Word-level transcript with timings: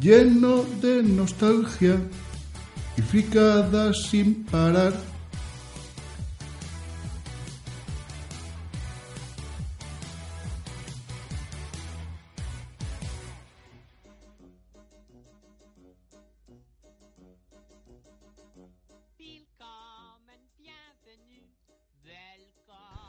lleno 0.00 0.64
de 0.80 1.02
nostalgia 1.02 2.00
y 2.96 3.02
fricadas 3.02 4.08
sin 4.08 4.44
parar. 4.46 4.94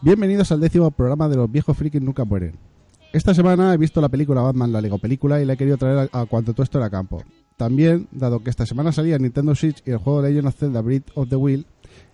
Bienvenidos 0.03 0.51
al 0.51 0.59
décimo 0.59 0.89
programa 0.89 1.29
de 1.29 1.35
Los 1.35 1.51
viejos 1.51 1.77
frikis 1.77 2.01
nunca 2.01 2.25
mueren. 2.25 2.71
Esta 3.13 3.33
semana 3.33 3.73
he 3.73 3.77
visto 3.77 3.99
la 3.99 4.07
película 4.07 4.41
Batman, 4.41 4.71
la 4.71 4.79
Lego 4.79 4.97
película, 4.97 5.41
y 5.41 5.45
la 5.45 5.53
he 5.53 5.57
querido 5.57 5.77
traer 5.77 6.09
a, 6.13 6.25
cuanto 6.27 6.53
todo 6.53 6.63
esto 6.63 6.77
era 6.77 6.89
campo. 6.89 7.21
También, 7.57 8.07
dado 8.11 8.41
que 8.41 8.49
esta 8.49 8.65
semana 8.65 8.93
salía 8.93 9.17
Nintendo 9.17 9.53
Switch 9.53 9.83
y 9.85 9.91
el 9.91 9.97
juego 9.97 10.21
Legend 10.21 10.47
of 10.47 10.55
Zelda 10.55 10.81
Breath 10.81 11.11
of 11.15 11.27
the 11.27 11.35
Wild, 11.35 11.65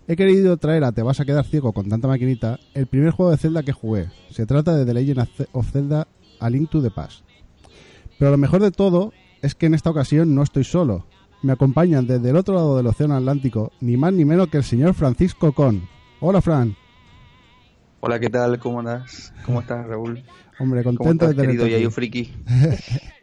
he 0.07 0.15
querido 0.15 0.57
traer 0.57 0.83
a 0.83 0.91
Te 0.91 1.03
vas 1.03 1.19
a 1.19 1.25
quedar 1.25 1.45
ciego 1.45 1.71
con 1.71 1.87
tanta 1.87 2.07
maquinita 2.07 2.59
el 2.73 2.87
primer 2.87 3.11
juego 3.11 3.29
de 3.29 3.37
Zelda 3.37 3.61
que 3.61 3.73
jugué. 3.73 4.09
Se 4.31 4.47
trata 4.47 4.75
de 4.75 4.85
The 4.85 4.93
Legend 4.95 5.27
of 5.51 5.71
Zelda 5.71 6.07
A 6.39 6.49
Link 6.49 6.71
to 6.71 6.81
the 6.81 6.89
Past. 6.89 7.23
Pero 8.17 8.31
lo 8.31 8.37
mejor 8.37 8.63
de 8.63 8.71
todo 8.71 9.13
es 9.43 9.53
que 9.53 9.67
en 9.67 9.75
esta 9.75 9.91
ocasión 9.91 10.33
no 10.33 10.41
estoy 10.41 10.63
solo. 10.63 11.05
Me 11.43 11.53
acompañan 11.53 12.07
desde 12.07 12.31
el 12.31 12.37
otro 12.37 12.55
lado 12.55 12.75
del 12.75 12.87
Océano 12.87 13.15
Atlántico, 13.15 13.71
ni 13.81 13.97
más 13.97 14.13
ni 14.13 14.25
menos 14.25 14.47
que 14.47 14.57
el 14.57 14.63
señor 14.63 14.95
Francisco 14.95 15.51
Con. 15.51 15.87
Hola, 16.21 16.41
Fran. 16.41 16.75
Hola, 17.99 18.19
¿qué 18.19 18.29
tal? 18.29 18.57
¿Cómo 18.57 18.79
estás? 18.79 19.33
¿Cómo 19.45 19.61
estás, 19.61 19.85
Raúl? 19.85 20.23
Hombre, 20.59 20.83
¿Cómo 20.83 20.97
contento 20.97 21.25
estás, 21.25 21.35
de 21.37 21.41
tenerte 21.43 21.63
querido. 21.63 21.77
Yayo 21.77 21.91
Friki? 21.91 22.33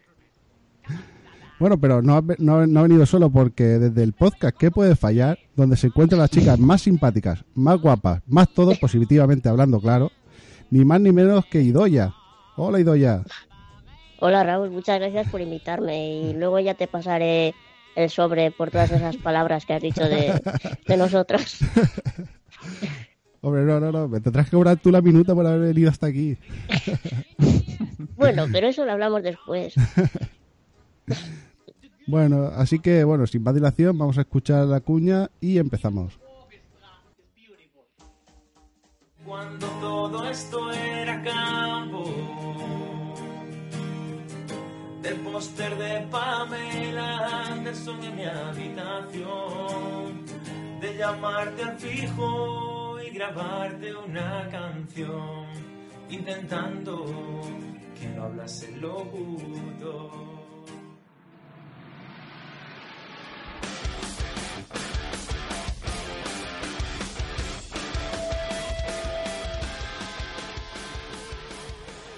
Bueno, 1.59 1.81
pero 1.81 2.03
no 2.03 2.17
ha, 2.17 2.23
no, 2.39 2.67
no 2.67 2.81
ha 2.81 2.83
venido 2.83 3.07
solo 3.07 3.31
porque 3.31 3.63
desde 3.65 4.03
el 4.03 4.13
podcast 4.13 4.57
¿Qué 4.57 4.73
puede 4.73 4.97
fallar? 4.97 5.39
Donde 5.55 5.77
se 5.77 5.87
encuentran 5.87 6.21
las 6.21 6.31
chicas 6.31 6.59
más 6.59 6.83
simpáticas, 6.83 7.45
más 7.55 7.81
guapas, 7.81 8.23
más 8.27 8.49
todo 8.53 8.75
positivamente 8.75 9.49
hablando, 9.49 9.81
claro, 9.81 10.11
ni 10.71 10.85
más 10.85 11.01
ni 11.01 11.13
menos 11.13 11.47
que 11.47 11.63
Idoya. 11.63 12.13
Hola, 12.57 12.81
Idoya. 12.81 13.23
Hola 14.19 14.43
Raúl, 14.43 14.71
muchas 14.71 14.99
gracias 14.99 15.29
por 15.29 15.41
invitarme 15.41 16.09
y 16.09 16.33
luego 16.35 16.59
ya 16.59 16.75
te 16.75 16.89
pasaré 16.89 17.55
el 17.95 18.11
sobre 18.11 18.51
por 18.51 18.71
todas 18.71 18.91
esas 18.91 19.17
palabras 19.17 19.65
que 19.65 19.75
has 19.75 19.83
dicho 19.83 20.05
de, 20.05 20.41
de 20.87 20.97
nosotros. 20.97 21.59
Hombre, 23.45 23.63
no, 23.67 23.79
no, 23.79 23.93
no, 23.93 24.09
me 24.09 24.21
tendrás 24.21 24.47
que 24.47 24.57
cobrar 24.57 24.79
tú 24.79 24.91
la 24.91 25.03
minuta 25.03 25.35
por 25.35 25.47
haber 25.47 25.75
venido 25.75 25.91
hasta 25.91 26.07
aquí. 26.07 26.39
Bueno, 28.17 28.47
pero 28.51 28.69
eso 28.69 28.87
lo 28.87 28.93
hablamos 28.93 29.23
después. 29.23 29.75
Bueno, 32.07 32.51
así 32.55 32.81
que, 32.81 33.03
bueno, 33.03 33.27
sin 33.27 33.43
más 33.43 33.55
dilación, 33.55 33.97
vamos 33.97 34.19
a 34.19 34.23
escuchar 34.23 34.67
la 34.67 34.81
cuña 34.81 35.31
y 35.41 35.57
empezamos. 35.57 36.19
Cuando 39.25 39.67
todo 39.81 40.29
esto 40.29 40.71
era 40.71 41.23
campo, 41.23 42.05
del 45.01 45.15
póster 45.17 45.79
de 45.79 46.07
Pamela 46.11 47.47
Anderson 47.47 48.05
en 48.05 48.17
mi 48.17 48.25
habitación, 48.27 49.23
de 50.83 50.97
llamarte 50.99 51.63
al 51.63 51.79
fijo 51.79 52.84
grabarte 53.15 53.95
una 53.95 54.49
canción, 54.51 55.47
intentando 56.11 57.07
que 57.99 58.09
no 58.09 58.25
hablase 58.25 58.75
el 58.75 58.81
locutor. 58.81 60.11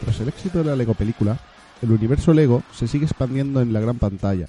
Tras 0.01 0.21
el 0.21 0.29
éxito 0.29 0.59
de 0.61 0.65
la 0.65 0.77
Lego 0.77 0.95
película, 0.95 1.39
el 1.83 1.91
universo 1.91 2.33
Lego 2.33 2.63
se 2.73 2.89
sigue 2.89 3.05
expandiendo 3.05 3.61
en 3.61 3.75
la 3.75 3.81
gran 3.81 3.99
pantalla, 3.99 4.47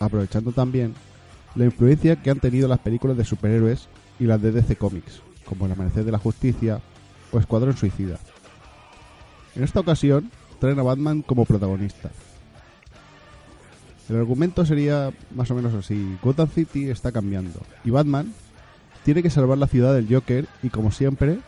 aprovechando 0.00 0.52
también 0.52 0.94
la 1.54 1.66
influencia 1.66 2.16
que 2.22 2.30
han 2.30 2.40
tenido 2.40 2.68
las 2.68 2.78
películas 2.78 3.18
de 3.18 3.24
superhéroes 3.26 3.88
y 4.18 4.24
las 4.24 4.40
de 4.40 4.50
DC 4.50 4.76
Comics, 4.76 5.20
como 5.54 5.66
El 5.66 5.72
Amanecer 5.72 6.04
de 6.04 6.12
la 6.12 6.18
Justicia 6.18 6.80
o 7.32 7.38
Escuadrón 7.38 7.76
Suicida. 7.76 8.18
En 9.54 9.62
esta 9.62 9.80
ocasión, 9.80 10.30
traen 10.58 10.78
a 10.78 10.82
Batman 10.82 11.22
como 11.22 11.44
protagonista. 11.44 12.10
El 14.08 14.16
argumento 14.16 14.66
sería 14.66 15.12
más 15.34 15.50
o 15.50 15.54
menos 15.54 15.72
así. 15.74 16.18
Gotham 16.22 16.48
City 16.48 16.90
está 16.90 17.12
cambiando 17.12 17.60
y 17.84 17.90
Batman 17.90 18.34
tiene 19.04 19.22
que 19.22 19.30
salvar 19.30 19.58
la 19.58 19.66
ciudad 19.66 19.94
del 19.94 20.12
Joker 20.12 20.46
y 20.62 20.70
como 20.70 20.90
siempre 20.90 21.38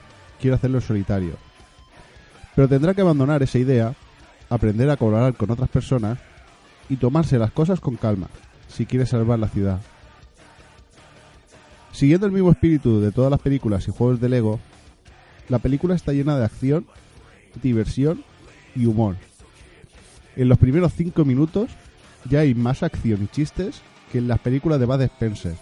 quiere 0.41 0.57
hacerlo 0.57 0.79
en 0.79 0.85
solitario. 0.85 1.33
Pero 2.55 2.69
tendrá 2.69 2.95
que 2.95 3.03
abandonar 3.03 3.43
esa 3.43 3.59
idea, 3.59 3.95
aprender 4.49 4.89
a 4.89 4.97
colaborar 4.97 5.35
con 5.35 5.51
otras 5.51 5.69
personas 5.69 6.19
y 6.89 6.97
tomarse 6.97 7.39
las 7.39 7.51
cosas 7.51 7.81
con 7.81 7.97
calma 7.97 8.29
si 8.69 8.87
quiere 8.87 9.07
salvar 9.07 9.39
la 9.39 9.49
ciudad. 9.49 9.81
Siguiendo 11.97 12.27
el 12.27 12.33
mismo 12.33 12.51
espíritu 12.51 13.01
de 13.01 13.11
todas 13.11 13.31
las 13.31 13.41
películas 13.41 13.89
y 13.89 13.91
juegos 13.91 14.21
de 14.21 14.29
Lego, 14.29 14.61
la 15.49 15.61
película 15.61 15.95
está 15.95 16.13
llena 16.13 16.37
de 16.37 16.45
acción, 16.45 16.87
diversión 17.63 18.23
y 18.75 18.85
humor. 18.85 19.17
En 20.37 20.51
los 20.51 20.59
primeros 20.59 20.93
5 20.93 21.25
minutos 21.25 21.71
ya 22.29 22.41
hay 22.41 22.55
más 22.55 22.83
acción 22.83 23.23
y 23.23 23.29
chistes 23.29 23.81
que 24.13 24.19
en 24.19 24.29
las 24.29 24.41
películas 24.41 24.79
de 24.79 24.85
Bud 24.85 25.01
Spencer. 25.01 25.57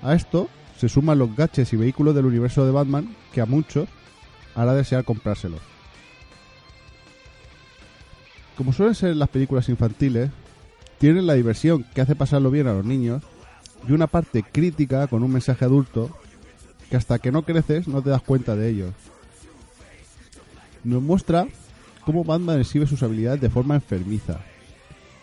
A 0.00 0.14
esto 0.14 0.48
se 0.78 0.88
suman 0.88 1.18
los 1.18 1.36
gaches 1.36 1.70
y 1.74 1.76
vehículos 1.76 2.14
del 2.14 2.24
universo 2.24 2.64
de 2.64 2.72
Batman 2.72 3.14
que 3.34 3.42
a 3.42 3.46
muchos 3.46 3.86
hará 4.54 4.72
desear 4.72 5.04
comprárselos. 5.04 5.60
Como 8.56 8.72
suelen 8.72 8.94
ser 8.94 9.14
las 9.14 9.28
películas 9.28 9.68
infantiles, 9.68 10.30
tienen 10.96 11.26
la 11.26 11.34
diversión 11.34 11.84
que 11.94 12.00
hace 12.00 12.16
pasarlo 12.16 12.50
bien 12.50 12.66
a 12.66 12.72
los 12.72 12.86
niños 12.86 13.22
y 13.88 13.92
una 13.92 14.06
parte 14.06 14.42
crítica 14.42 15.06
con 15.06 15.22
un 15.22 15.32
mensaje 15.32 15.64
adulto 15.64 16.10
que 16.88 16.96
hasta 16.96 17.18
que 17.18 17.32
no 17.32 17.42
creces 17.42 17.88
no 17.88 18.02
te 18.02 18.10
das 18.10 18.22
cuenta 18.22 18.56
de 18.56 18.68
ello. 18.68 18.92
Nos 20.82 21.02
muestra 21.02 21.46
cómo 22.04 22.24
Batman 22.24 22.60
exhibe 22.60 22.86
sus 22.86 23.02
habilidades 23.02 23.40
de 23.40 23.50
forma 23.50 23.76
enfermiza. 23.76 24.40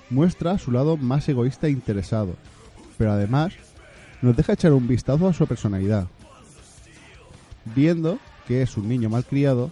Muestra 0.10 0.58
su 0.58 0.72
lado 0.72 0.96
más 0.96 1.28
egoísta 1.28 1.68
e 1.68 1.72
interesado, 1.72 2.36
pero 2.98 3.12
además 3.12 3.54
nos 4.22 4.36
deja 4.36 4.54
echar 4.54 4.74
un 4.74 4.88
vistazo 4.88 5.28
a 5.28 5.34
su 5.34 5.46
personalidad, 5.46 6.08
viendo 7.76 8.18
que 8.48 8.62
es 8.62 8.78
un 8.78 8.88
niño 8.88 9.10
malcriado, 9.10 9.72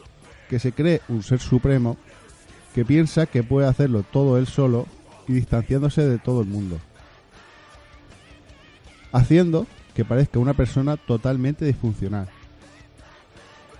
que 0.50 0.60
se 0.60 0.74
cree 0.74 1.02
un 1.08 1.24
ser 1.24 1.40
supremo, 1.40 1.98
que 2.74 2.84
piensa 2.84 3.26
que 3.26 3.42
puede 3.44 3.68
hacerlo 3.68 4.04
todo 4.04 4.38
él 4.38 4.48
solo 4.48 4.86
y 5.28 5.34
distanciándose 5.34 6.06
de 6.08 6.20
todo 6.20 6.42
el 6.42 6.48
mundo. 6.48 6.78
Haciendo 9.12 9.68
que 9.94 10.06
parezca 10.06 10.40
una 10.40 10.54
persona 10.54 10.98
totalmente 10.98 11.66
disfuncional. 11.66 12.28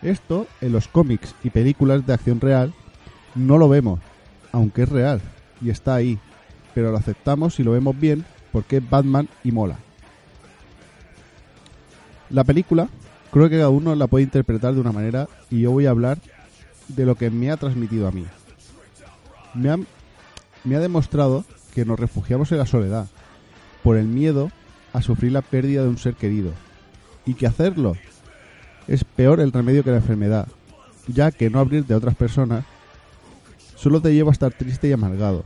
Esto 0.02 0.48
en 0.62 0.72
los 0.72 0.88
cómics 0.88 1.36
y 1.44 1.50
películas 1.50 2.06
de 2.06 2.14
acción 2.14 2.40
real 2.40 2.74
no 3.34 3.58
lo 3.58 3.68
vemos, 3.68 4.00
aunque 4.52 4.84
es 4.84 4.90
real 4.90 5.22
y 5.62 5.70
está 5.70 5.96
ahí, 5.96 6.20
pero 6.74 6.92
lo 6.92 6.98
aceptamos 6.98 7.60
y 7.60 7.64
lo 7.64 7.72
vemos 7.72 8.00
bien 8.00 8.26
porque 8.52 8.78
es 8.78 8.90
Batman 8.90 9.28
y 9.44 9.52
mola. 9.52 9.78
La 12.30 12.44
película 12.44 12.88
creo 13.32 13.50
que 13.50 13.58
cada 13.58 13.70
uno 13.70 13.96
la 13.96 14.08
puede 14.08 14.24
interpretar 14.24 14.74
de 14.74 14.80
una 14.80 14.92
manera 14.92 15.28
y 15.50 15.62
yo 15.62 15.72
voy 15.72 15.86
a 15.86 15.90
hablar 15.92 16.20
de 16.88 17.06
lo 17.06 17.16
que 17.16 17.30
me 17.30 17.52
ha 17.52 17.58
transmitido 17.58 18.08
a 18.08 18.12
mí. 18.12 18.26
Me 19.54 19.70
ha, 19.70 19.78
me 20.64 20.76
ha 20.76 20.80
demostrado 20.80 21.46
que 21.74 21.84
nos 21.84 22.00
refugiamos 22.00 22.52
en 22.52 22.60
la 22.60 22.66
soledad, 22.66 23.08
por 23.84 23.98
el 23.98 24.06
miedo 24.06 24.52
a 24.96 25.02
sufrir 25.02 25.32
la 25.32 25.42
pérdida 25.42 25.84
de 25.84 25.90
un 25.90 25.98
ser 25.98 26.16
querido, 26.16 26.52
y 27.26 27.34
que 27.34 27.48
hacerlo 27.48 27.96
es 28.88 29.04
peor 29.04 29.40
el 29.40 29.52
remedio 29.52 29.84
que 29.84 29.92
la 29.92 29.98
enfermedad, 29.98 30.48
ya 31.08 31.32
que 31.32 31.50
no 31.50 31.60
abrirte 31.60 31.94
a 31.94 31.98
otras 31.98 32.16
personas 32.16 32.66
solo 33.76 34.02
te 34.02 34.14
lleva 34.14 34.32
a 34.32 34.34
estar 34.34 34.54
triste 34.54 34.88
y 34.88 34.94
amargado. 34.94 35.44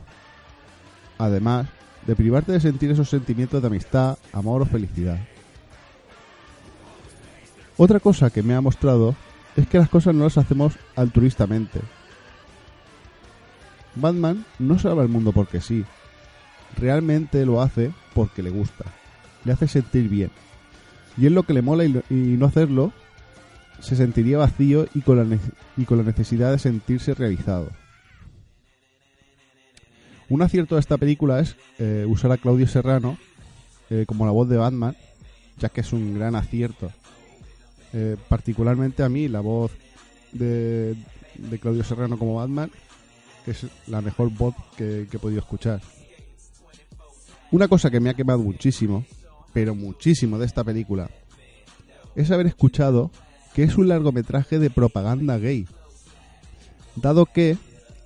Además, 1.18 1.66
de 2.06 2.16
privarte 2.16 2.52
de 2.52 2.60
sentir 2.60 2.90
esos 2.90 3.10
sentimientos 3.10 3.60
de 3.60 3.68
amistad, 3.68 4.16
amor 4.32 4.62
o 4.62 4.66
felicidad. 4.66 5.18
Otra 7.76 8.00
cosa 8.00 8.30
que 8.30 8.42
me 8.42 8.54
ha 8.54 8.60
mostrado 8.60 9.14
es 9.56 9.66
que 9.66 9.78
las 9.78 9.88
cosas 9.88 10.14
no 10.14 10.24
las 10.24 10.38
hacemos 10.38 10.74
altruistamente. 10.96 11.80
Batman 13.94 14.44
no 14.58 14.78
salva 14.78 15.02
el 15.02 15.08
mundo 15.08 15.32
porque 15.32 15.60
sí. 15.60 15.84
Realmente 16.76 17.44
lo 17.44 17.60
hace 17.60 17.92
porque 18.14 18.42
le 18.42 18.50
gusta. 18.50 18.84
Le 19.44 19.52
hace 19.52 19.68
sentir 19.68 20.08
bien. 20.08 20.30
Y 21.16 21.26
es 21.26 21.32
lo 21.32 21.42
que 21.42 21.52
le 21.52 21.62
mola 21.62 21.84
y, 21.84 22.02
y 22.10 22.14
no 22.14 22.46
hacerlo 22.46 22.92
se 23.80 23.96
sentiría 23.96 24.38
vacío 24.38 24.86
y 24.94 25.00
con 25.00 25.16
la, 25.16 25.38
y 25.76 25.84
con 25.84 25.98
la 25.98 26.04
necesidad 26.04 26.52
de 26.52 26.58
sentirse 26.58 27.14
realizado. 27.14 27.70
Un 30.28 30.42
acierto 30.42 30.76
de 30.76 30.80
esta 30.80 30.96
película 30.96 31.40
es 31.40 31.56
eh, 31.78 32.04
usar 32.06 32.30
a 32.30 32.36
Claudio 32.36 32.68
Serrano 32.68 33.18
eh, 33.88 34.04
como 34.06 34.26
la 34.26 34.32
voz 34.32 34.48
de 34.48 34.58
Batman, 34.58 34.96
ya 35.58 35.68
que 35.70 35.80
es 35.80 35.92
un 35.92 36.14
gran 36.14 36.36
acierto. 36.36 36.92
Eh, 37.92 38.16
particularmente 38.28 39.02
a 39.02 39.08
mí, 39.08 39.26
la 39.26 39.40
voz 39.40 39.72
de, 40.30 40.94
de 41.36 41.58
Claudio 41.58 41.82
Serrano 41.82 42.18
como 42.18 42.36
Batman 42.36 42.70
es 43.46 43.66
la 43.88 44.00
mejor 44.00 44.30
voz 44.30 44.54
que, 44.76 45.08
que 45.10 45.16
he 45.16 45.20
podido 45.20 45.40
escuchar. 45.40 45.80
Una 47.50 47.66
cosa 47.66 47.90
que 47.90 47.98
me 47.98 48.10
ha 48.10 48.14
quemado 48.14 48.38
muchísimo, 48.38 49.04
pero 49.52 49.74
muchísimo 49.74 50.38
de 50.38 50.46
esta 50.46 50.64
película, 50.64 51.10
es 52.14 52.30
haber 52.30 52.46
escuchado 52.46 53.10
que 53.54 53.64
es 53.64 53.76
un 53.76 53.88
largometraje 53.88 54.58
de 54.58 54.70
propaganda 54.70 55.38
gay. 55.38 55.66
Dado 56.96 57.26
que 57.26 57.56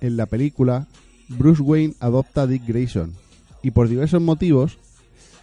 en 0.01 0.17
la 0.17 0.25
película 0.25 0.87
Bruce 1.27 1.61
Wayne 1.61 1.95
adopta 1.99 2.43
a 2.43 2.47
Dick 2.47 2.65
Grayson 2.67 3.13
y 3.61 3.71
por 3.71 3.89
diversos 3.89 4.21
motivos 4.21 4.77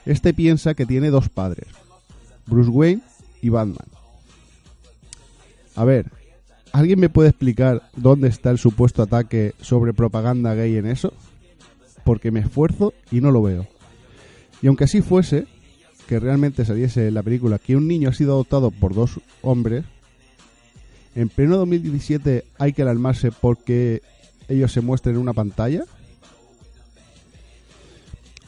este 0.06 0.32
piensa 0.34 0.74
que 0.74 0.86
tiene 0.86 1.10
dos 1.10 1.28
padres, 1.28 1.68
Bruce 2.46 2.70
Wayne 2.70 3.02
y 3.40 3.48
Batman. 3.48 3.86
A 5.74 5.84
ver, 5.84 6.10
¿alguien 6.72 7.00
me 7.00 7.08
puede 7.08 7.30
explicar 7.30 7.88
dónde 7.96 8.28
está 8.28 8.50
el 8.50 8.58
supuesto 8.58 9.02
ataque 9.02 9.54
sobre 9.60 9.94
propaganda 9.94 10.54
gay 10.54 10.76
en 10.76 10.86
eso? 10.86 11.12
Porque 12.04 12.30
me 12.30 12.40
esfuerzo 12.40 12.92
y 13.10 13.20
no 13.20 13.30
lo 13.30 13.42
veo. 13.42 13.66
Y 14.60 14.66
aunque 14.66 14.84
así 14.84 15.02
fuese, 15.02 15.46
que 16.12 16.20
realmente 16.20 16.66
saliese 16.66 17.08
en 17.08 17.14
la 17.14 17.22
película 17.22 17.58
que 17.58 17.74
un 17.74 17.88
niño 17.88 18.10
ha 18.10 18.12
sido 18.12 18.34
adoptado 18.34 18.70
por 18.70 18.94
dos 18.94 19.18
hombres, 19.40 19.86
en 21.14 21.30
pleno 21.30 21.56
2017 21.56 22.44
hay 22.58 22.74
que 22.74 22.82
alarmarse 22.82 23.32
porque 23.32 24.02
ellos 24.46 24.70
se 24.72 24.82
muestren 24.82 25.14
en 25.14 25.22
una 25.22 25.32
pantalla. 25.32 25.84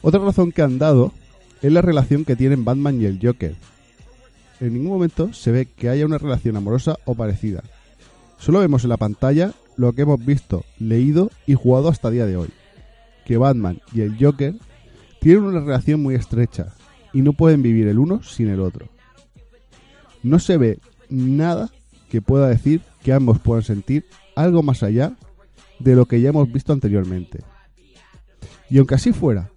Otra 0.03 0.19
razón 0.19 0.51
que 0.51 0.61
han 0.61 0.77
dado 0.77 1.11
es 1.63 1.71
la 1.71 1.81
relación 1.81 2.23
que 2.23 2.35
tienen 2.35 2.65
Batman 2.65 3.01
y 3.01 3.05
el 3.05 3.19
Joker. 3.19 3.55
En 4.59 4.73
ningún 4.73 4.91
momento 4.91 5.33
se 5.33 5.49
ve 5.49 5.65
que 5.65 5.89
haya 5.89 6.05
una 6.05 6.19
relación 6.19 6.57
amorosa 6.57 6.99
o 7.05 7.15
parecida. 7.15 7.63
Solo 8.37 8.59
vemos 8.59 8.83
en 8.83 8.91
la 8.91 8.97
pantalla 8.97 9.53
lo 9.75 9.93
que 9.93 10.03
hemos 10.03 10.23
visto, 10.23 10.65
leído 10.77 11.31
y 11.47 11.55
jugado 11.55 11.89
hasta 11.89 12.09
el 12.09 12.13
día 12.13 12.27
de 12.27 12.37
hoy. 12.37 12.49
Que 13.25 13.37
Batman 13.37 13.81
y 13.91 14.01
el 14.01 14.23
Joker 14.23 14.53
tienen 15.19 15.45
una 15.45 15.61
relación 15.61 16.03
muy 16.03 16.13
estrecha 16.13 16.75
y 17.15 17.21
no 17.21 17.31
pueden 17.31 17.61
vivir 17.61 17.87
el 17.87 17.97
uno 17.97 18.21
sin 18.23 18.49
el 18.49 18.59
otro. 18.59 18.89
No 20.21 20.37
se 20.37 20.57
ve 20.57 20.79
nada 21.09 21.71
que 22.09 22.21
pueda 22.21 22.49
decir 22.49 22.81
que 23.03 23.13
ambos 23.13 23.39
puedan 23.39 23.63
sentir 23.63 24.05
algo 24.35 24.61
más 24.63 24.83
allá 24.83 25.13
de 25.79 25.95
lo 25.95 26.07
que 26.07 26.19
ya 26.19 26.29
hemos 26.29 26.51
visto 26.51 26.73
anteriormente. 26.73 27.39
Y 28.69 28.79
aunque 28.79 28.95
así 28.95 29.13
fuera, 29.13 29.49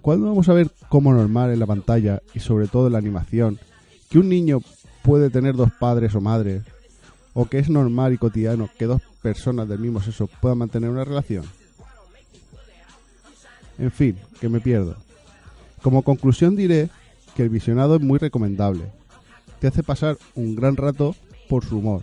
¿cuándo 0.00 0.26
vamos 0.26 0.48
a 0.48 0.52
ver 0.52 0.72
como 0.88 1.14
normal 1.14 1.52
en 1.52 1.60
la 1.60 1.66
pantalla 1.66 2.22
y 2.34 2.40
sobre 2.40 2.66
todo 2.66 2.88
en 2.88 2.94
la 2.94 2.98
animación 2.98 3.60
que 4.08 4.18
un 4.18 4.28
niño 4.28 4.58
puede 5.02 5.30
tener 5.30 5.54
dos 5.54 5.70
padres 5.78 6.16
o 6.16 6.20
madres 6.20 6.64
o 7.34 7.44
que 7.44 7.60
es 7.60 7.70
normal 7.70 8.14
y 8.14 8.18
cotidiano 8.18 8.68
que 8.76 8.86
dos 8.86 9.00
personas 9.22 9.68
del 9.68 9.78
mismo 9.78 10.02
sexo 10.02 10.28
puedan 10.40 10.58
mantener 10.58 10.90
una 10.90 11.04
relación? 11.04 11.44
En 13.78 13.92
fin, 13.92 14.16
que 14.40 14.48
me 14.48 14.58
pierdo. 14.58 14.96
Como 15.82 16.02
conclusión 16.02 16.56
diré 16.56 16.90
que 17.34 17.42
el 17.42 17.48
visionado 17.48 17.96
es 17.96 18.02
muy 18.02 18.18
recomendable. 18.18 18.84
Te 19.60 19.66
hace 19.66 19.82
pasar 19.82 20.18
un 20.34 20.54
gran 20.54 20.76
rato 20.76 21.14
por 21.48 21.64
su 21.64 21.78
humor. 21.78 22.02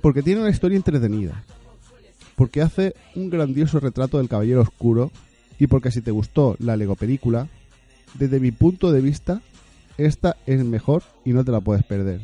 Porque 0.00 0.22
tiene 0.22 0.40
una 0.40 0.50
historia 0.50 0.76
entretenida. 0.76 1.42
Porque 2.34 2.62
hace 2.62 2.94
un 3.14 3.30
grandioso 3.30 3.80
retrato 3.80 4.18
del 4.18 4.28
Caballero 4.28 4.60
Oscuro. 4.62 5.10
Y 5.58 5.68
porque 5.68 5.90
si 5.90 6.02
te 6.02 6.10
gustó 6.10 6.56
la 6.58 6.76
Lego 6.76 6.96
película, 6.96 7.48
desde 8.14 8.40
mi 8.40 8.50
punto 8.50 8.92
de 8.92 9.00
vista, 9.00 9.40
esta 9.96 10.36
es 10.46 10.62
mejor 10.64 11.02
y 11.24 11.32
no 11.32 11.44
te 11.44 11.52
la 11.52 11.60
puedes 11.60 11.84
perder. 11.84 12.20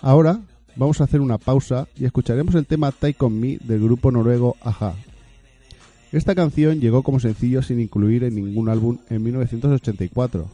Ahora 0.00 0.40
vamos 0.76 1.00
a 1.00 1.04
hacer 1.04 1.20
una 1.20 1.38
pausa 1.38 1.88
y 1.96 2.04
escucharemos 2.04 2.54
el 2.54 2.66
tema 2.66 2.92
Take 2.92 3.24
On 3.24 3.38
Me 3.38 3.58
del 3.58 3.82
grupo 3.82 4.12
noruego 4.12 4.56
Aja. 4.60 4.94
Esta 6.10 6.34
canción 6.34 6.80
llegó 6.80 7.02
como 7.02 7.20
sencillo 7.20 7.62
sin 7.62 7.80
incluir 7.80 8.24
en 8.24 8.34
ningún 8.34 8.70
álbum 8.70 8.98
en 9.10 9.22
1984. 9.22 10.48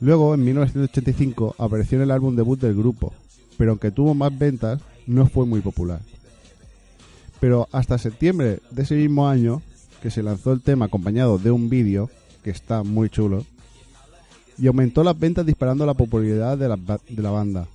Luego, 0.00 0.34
en 0.34 0.44
1985, 0.44 1.54
apareció 1.58 1.98
en 1.98 2.02
el 2.02 2.10
álbum 2.10 2.34
debut 2.34 2.58
del 2.58 2.74
grupo, 2.74 3.12
pero 3.56 3.72
aunque 3.72 3.92
tuvo 3.92 4.14
más 4.14 4.36
ventas, 4.36 4.80
no 5.06 5.26
fue 5.26 5.46
muy 5.46 5.60
popular. 5.60 6.00
Pero 7.38 7.68
hasta 7.70 7.98
septiembre 7.98 8.60
de 8.70 8.82
ese 8.82 8.96
mismo 8.96 9.28
año, 9.28 9.62
que 10.02 10.10
se 10.10 10.22
lanzó 10.22 10.52
el 10.52 10.62
tema 10.62 10.86
acompañado 10.86 11.38
de 11.38 11.50
un 11.50 11.68
vídeo, 11.68 12.10
que 12.42 12.50
está 12.50 12.82
muy 12.82 13.10
chulo, 13.10 13.44
y 14.58 14.66
aumentó 14.66 15.04
las 15.04 15.18
ventas 15.18 15.46
disparando 15.46 15.86
la 15.86 15.94
popularidad 15.94 16.58
de 16.58 16.68
la, 16.68 16.76
de 16.76 17.22
la 17.22 17.30
banda. 17.30 17.68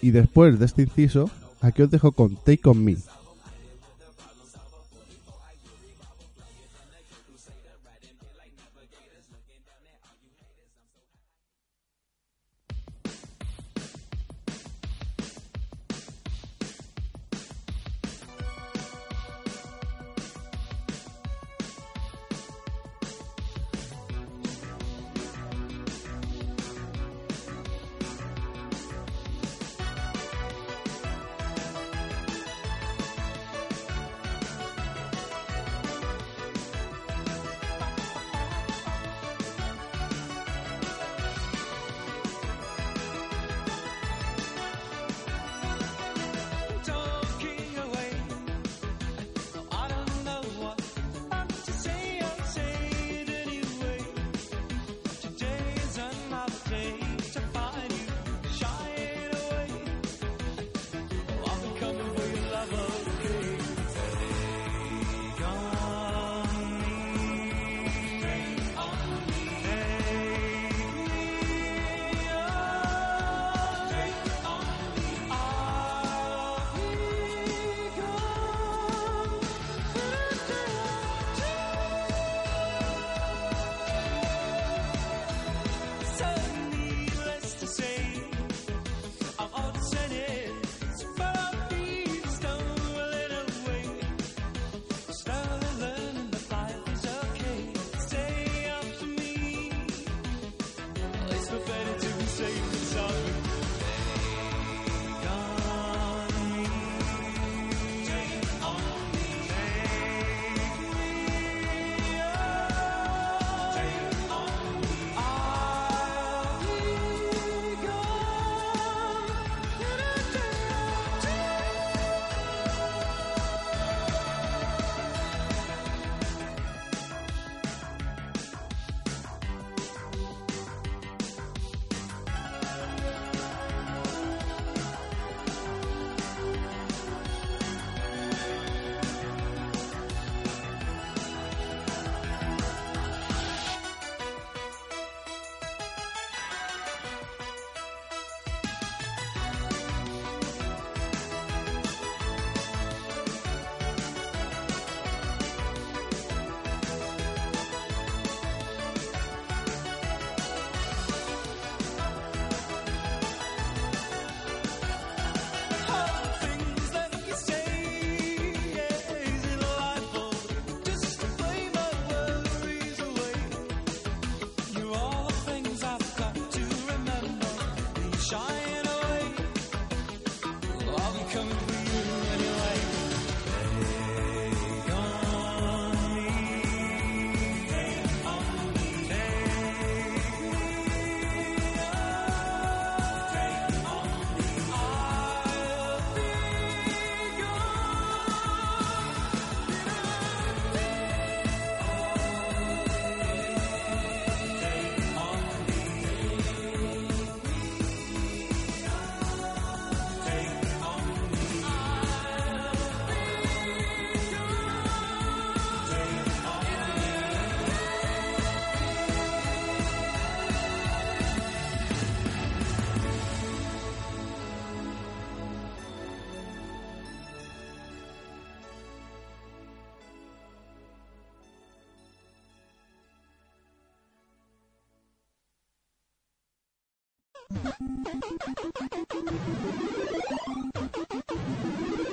Y 0.00 0.12
después 0.12 0.58
de 0.58 0.64
este 0.64 0.82
inciso, 0.82 1.28
aquí 1.60 1.82
os 1.82 1.90
dejo 1.90 2.12
con 2.12 2.36
Take 2.36 2.62
On 2.64 2.82
Me, 2.82 2.96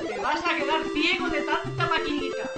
Te 0.08 0.22
vas 0.22 0.44
a 0.46 0.56
quedar 0.56 0.84
ciego 0.94 1.30
de 1.30 1.42
tanta 1.42 1.90
maquinita. 1.90 2.50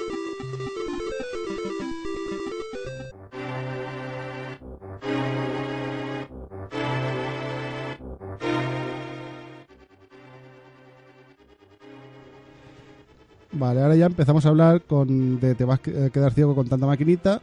Vale, 13.52 13.82
ahora 13.82 13.96
ya 13.96 14.06
empezamos 14.06 14.46
a 14.46 14.50
hablar 14.50 14.82
con 14.82 15.40
de 15.40 15.56
te 15.56 15.64
vas 15.64 15.80
a 15.80 16.10
quedar 16.10 16.34
ciego 16.34 16.56
con 16.56 16.68
tanta 16.68 16.86
maquinita 16.86 17.42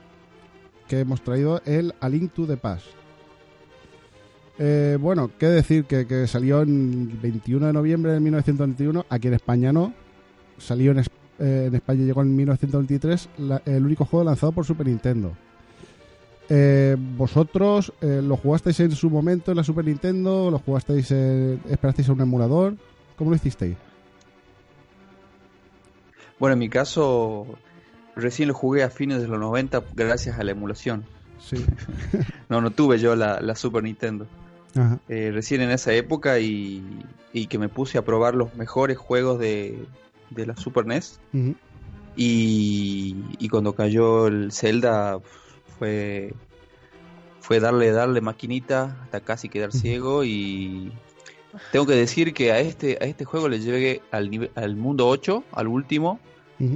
que 0.88 1.00
hemos 1.00 1.22
traído 1.22 1.62
el 1.64 1.94
A 2.00 2.08
Link 2.10 2.32
to 2.32 2.46
the. 2.46 2.58
Eh, 4.58 4.96
bueno, 5.00 5.30
qué 5.38 5.46
decir 5.48 5.84
que, 5.84 6.06
que 6.06 6.26
salió 6.26 6.62
en 6.62 7.10
el 7.12 7.18
21 7.18 7.66
de 7.66 7.72
noviembre 7.72 8.12
de 8.12 8.20
1921, 8.20 9.04
aquí 9.10 9.28
en 9.28 9.34
España 9.34 9.72
no. 9.72 9.92
Salió 10.58 10.92
en, 10.92 11.00
eh, 11.00 11.04
en 11.68 11.74
España, 11.74 12.04
llegó 12.04 12.22
en 12.22 12.34
1923, 12.34 13.28
la- 13.38 13.60
el 13.66 13.84
único 13.84 14.04
juego 14.06 14.24
lanzado 14.24 14.52
por 14.52 14.64
Super 14.64 14.86
Nintendo. 14.86 15.32
Eh, 16.48 16.96
¿Vosotros 16.98 17.92
eh, 18.00 18.20
lo 18.22 18.36
jugasteis 18.36 18.80
en 18.80 18.92
su 18.92 19.10
momento 19.10 19.50
en 19.50 19.56
la 19.58 19.64
Super 19.64 19.84
Nintendo? 19.84 20.50
¿Lo 20.50 20.58
jugasteis, 20.60 21.10
esperasteis 21.10 22.08
a 22.08 22.12
un 22.12 22.20
emulador? 22.22 22.76
¿Cómo 23.16 23.30
lo 23.30 23.36
hicisteis? 23.36 23.76
Bueno, 26.38 26.54
en 26.54 26.58
mi 26.58 26.68
caso, 26.68 27.46
recién 28.14 28.48
lo 28.48 28.54
jugué 28.54 28.82
a 28.82 28.90
fines 28.90 29.20
de 29.22 29.28
los 29.28 29.38
90 29.40 29.82
gracias 29.94 30.38
a 30.38 30.44
la 30.44 30.52
emulación. 30.52 31.04
Sí. 31.38 31.56
No, 32.48 32.60
no 32.60 32.70
tuve 32.70 32.98
yo 33.00 33.16
la, 33.16 33.40
la 33.40 33.56
Super 33.56 33.82
Nintendo. 33.82 34.28
Eh, 35.08 35.30
recién 35.32 35.60
en 35.62 35.70
esa 35.70 35.92
época 35.92 36.38
y, 36.38 36.84
y 37.32 37.46
que 37.46 37.58
me 37.58 37.68
puse 37.68 37.98
a 37.98 38.02
probar 38.04 38.34
los 38.34 38.54
mejores 38.54 38.98
juegos 38.98 39.38
de, 39.38 39.84
de 40.30 40.46
la 40.46 40.56
Super 40.56 40.86
NES. 40.86 41.18
Y, 42.16 43.16
y 43.38 43.48
cuando 43.48 43.74
cayó 43.74 44.26
el 44.26 44.50
Zelda 44.52 45.18
fue, 45.78 46.32
fue 47.40 47.60
darle, 47.60 47.90
darle 47.92 48.20
maquinita 48.20 48.96
hasta 49.04 49.20
casi 49.20 49.48
quedar 49.48 49.72
ciego 49.72 50.24
y 50.24 50.92
tengo 51.72 51.86
que 51.86 51.94
decir 51.94 52.32
que 52.32 52.52
a 52.52 52.60
este, 52.60 52.98
a 53.00 53.04
este 53.04 53.24
juego 53.24 53.48
le 53.48 53.60
llegué 53.60 54.00
al, 54.10 54.30
nive- 54.30 54.50
al 54.54 54.76
mundo 54.76 55.06
8, 55.08 55.44
al 55.52 55.68
último, 55.68 56.18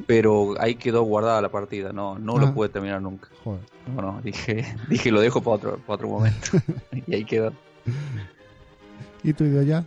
pero 0.06 0.56
ahí 0.60 0.74
quedó 0.74 1.02
guardada 1.04 1.40
la 1.40 1.48
partida, 1.50 1.90
no, 1.92 2.18
no 2.18 2.36
Ah. 2.36 2.40
lo 2.42 2.54
pude 2.54 2.68
terminar 2.68 3.00
nunca. 3.00 3.28
Joder. 3.42 3.60
No, 3.96 4.02
no, 4.02 4.20
dije, 4.22 4.66
dije 4.90 5.10
lo 5.10 5.22
dejo 5.22 5.40
para 5.40 5.56
otro, 5.56 5.76
para 5.78 5.94
otro 5.94 6.08
momento. 6.08 6.48
y 7.06 7.14
ahí 7.14 7.24
quedó. 7.24 7.52
¿Y 9.22 9.30
ido 9.30 9.62
ya? 9.62 9.84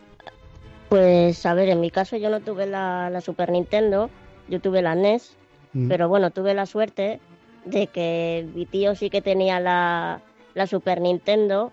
Pues 0.89 1.45
a 1.45 1.53
ver, 1.53 1.69
en 1.69 1.81
mi 1.81 1.89
caso 1.89 2.17
yo 2.17 2.29
no 2.29 2.39
tuve 2.39 2.67
la, 2.67 3.09
la 3.09 3.21
Super 3.21 3.51
Nintendo, 3.51 4.09
yo 4.47 4.59
tuve 4.59 4.81
la 4.81 4.95
NES, 4.95 5.35
Ujú. 5.73 5.88
pero 5.88 6.07
bueno, 6.07 6.31
tuve 6.31 6.53
la 6.53 6.65
suerte 6.65 7.19
de 7.65 7.88
que 7.88 8.47
mi 8.53 8.65
tío 8.65 8.95
sí 8.95 9.09
que 9.09 9.21
tenía 9.21 9.59
la, 9.59 10.21
la 10.53 10.67
Super 10.67 11.01
Nintendo 11.01 11.71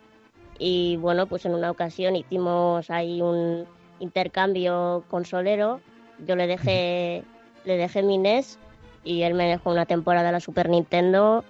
y 0.59 0.97
bueno, 0.97 1.27
pues 1.27 1.45
en 1.45 1.55
una 1.55 1.71
ocasión 1.71 2.17
hicimos 2.17 2.91
ahí 2.91 3.21
un 3.21 3.67
intercambio 3.99 5.05
consolero, 5.11 5.81
yo 6.27 6.37
le 6.37 6.47
dejé, 6.47 7.23
le 7.65 7.77
dejé 7.77 8.03
mi 8.03 8.17
NES 8.17 8.59
y 9.05 9.23
él 9.23 9.35
me 9.35 9.49
dejó 9.49 9.71
una 9.71 9.87
temporada 9.87 10.33
la 10.33 10.41
Super 10.41 10.69
Nintendo 10.71 11.45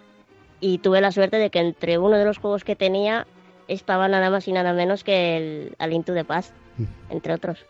y 0.60 0.78
tuve 0.78 1.00
la 1.00 1.12
suerte 1.12 1.36
de 1.36 1.50
que 1.50 1.60
entre 1.60 1.98
uno 1.98 2.18
de 2.18 2.24
los 2.24 2.38
juegos 2.38 2.64
que 2.64 2.76
tenía 2.76 3.26
estaba 3.72 4.08
nada 4.08 4.30
más 4.30 4.48
y 4.48 4.52
nada 4.52 4.72
menos 4.72 5.04
que 5.04 5.36
el 5.36 5.76
A 5.78 5.86
Link 5.86 6.04
to 6.04 6.14
the 6.14 6.24
Past, 6.24 6.52
entre 7.08 7.34
otros. 7.34 7.64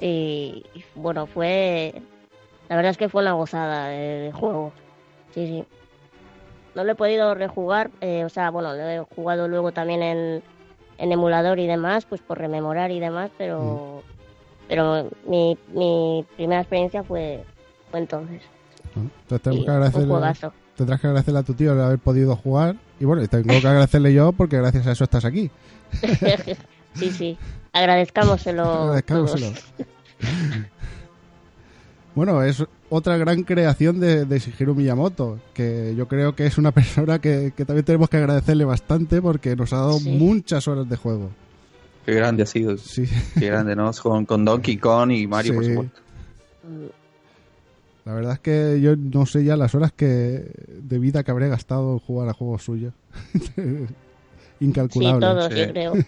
Y, 0.00 0.64
bueno, 0.94 1.26
fue. 1.26 2.02
La 2.68 2.76
verdad 2.76 2.90
es 2.90 2.98
que 2.98 3.08
fue 3.08 3.22
una 3.22 3.32
gozada 3.32 3.88
de, 3.88 3.96
de 3.96 4.32
juego. 4.32 4.72
Sí, 5.32 5.46
sí. 5.46 5.64
No 6.74 6.82
lo 6.82 6.92
he 6.92 6.94
podido 6.96 7.34
rejugar, 7.34 7.90
eh, 8.00 8.24
o 8.24 8.28
sea, 8.28 8.50
bueno, 8.50 8.72
lo 8.74 8.88
he 8.88 8.98
jugado 9.14 9.46
luego 9.46 9.70
también 9.70 10.02
en, 10.02 10.42
en 10.98 11.12
emulador 11.12 11.60
y 11.60 11.66
demás, 11.68 12.04
pues 12.06 12.20
por 12.20 12.38
rememorar 12.38 12.90
y 12.90 13.00
demás, 13.00 13.30
pero. 13.38 14.02
Pero 14.66 15.10
mi, 15.26 15.58
mi 15.74 16.24
primera 16.36 16.62
experiencia 16.62 17.04
fue, 17.04 17.44
fue 17.90 18.00
entonces. 18.00 18.42
¿no? 18.96 19.02
Entonces 19.02 19.42
tenemos 19.42 19.62
Y 19.62 19.64
que 19.66 19.70
agradecerle, 19.70 20.50
tendrás 20.74 21.00
que 21.00 21.06
agradecerle 21.06 21.40
a 21.40 21.42
tu 21.42 21.54
tío 21.54 21.72
el 21.72 21.80
haber 21.80 21.98
podido 21.98 22.34
jugar. 22.34 22.76
Y 23.00 23.04
bueno, 23.04 23.26
tengo 23.28 23.48
que 23.60 23.66
agradecerle 23.66 24.12
yo 24.14 24.32
porque 24.32 24.56
gracias 24.58 24.86
a 24.86 24.92
eso 24.92 25.04
estás 25.04 25.24
aquí. 25.24 25.50
sí, 26.94 27.10
sí. 27.10 27.38
Agradezcámoselo. 27.72 28.64
Agradezcámoselo. 28.64 29.46
todos. 29.48 29.64
Bueno, 32.14 32.42
es 32.44 32.64
otra 32.90 33.16
gran 33.16 33.42
creación 33.42 33.98
de, 33.98 34.24
de 34.24 34.38
Shigeru 34.38 34.74
Miyamoto, 34.76 35.40
que 35.52 35.94
yo 35.96 36.06
creo 36.06 36.36
que 36.36 36.46
es 36.46 36.58
una 36.58 36.70
persona 36.70 37.18
que, 37.18 37.52
que 37.56 37.64
también 37.64 37.84
tenemos 37.84 38.08
que 38.08 38.18
agradecerle 38.18 38.64
bastante 38.64 39.20
porque 39.20 39.56
nos 39.56 39.72
ha 39.72 39.78
dado 39.78 39.98
Sí. 39.98 40.10
muchas 40.10 40.68
horas 40.68 40.88
de 40.88 40.96
juego. 40.96 41.30
Qué 42.06 42.14
grande 42.14 42.44
ha 42.44 42.46
sido. 42.46 42.76
Sí, 42.76 43.04
Qué 43.36 43.46
grande, 43.46 43.74
¿no? 43.74 43.90
Con, 44.00 44.26
con 44.26 44.44
Donkey 44.44 44.76
Kong 44.76 45.10
y 45.10 45.26
Mario, 45.26 45.54
por 45.56 45.64
supuesto. 45.64 46.00
La 48.04 48.12
verdad 48.14 48.32
es 48.34 48.40
que 48.40 48.80
yo 48.80 48.96
no 48.96 49.24
sé 49.26 49.44
ya 49.44 49.56
las 49.56 49.74
horas 49.74 49.92
que 49.92 50.50
de 50.82 50.98
vida 50.98 51.22
que 51.24 51.30
habré 51.30 51.48
gastado 51.48 51.92
en 51.94 51.98
jugar 52.00 52.28
a 52.28 52.32
juegos 52.34 52.62
suyos. 52.64 52.92
Sí, 54.60 54.66
Incalculable. 54.66 55.20
todos, 55.26 55.52
Sí. 55.52 55.58
yo 55.60 55.68
creo. 55.68 55.92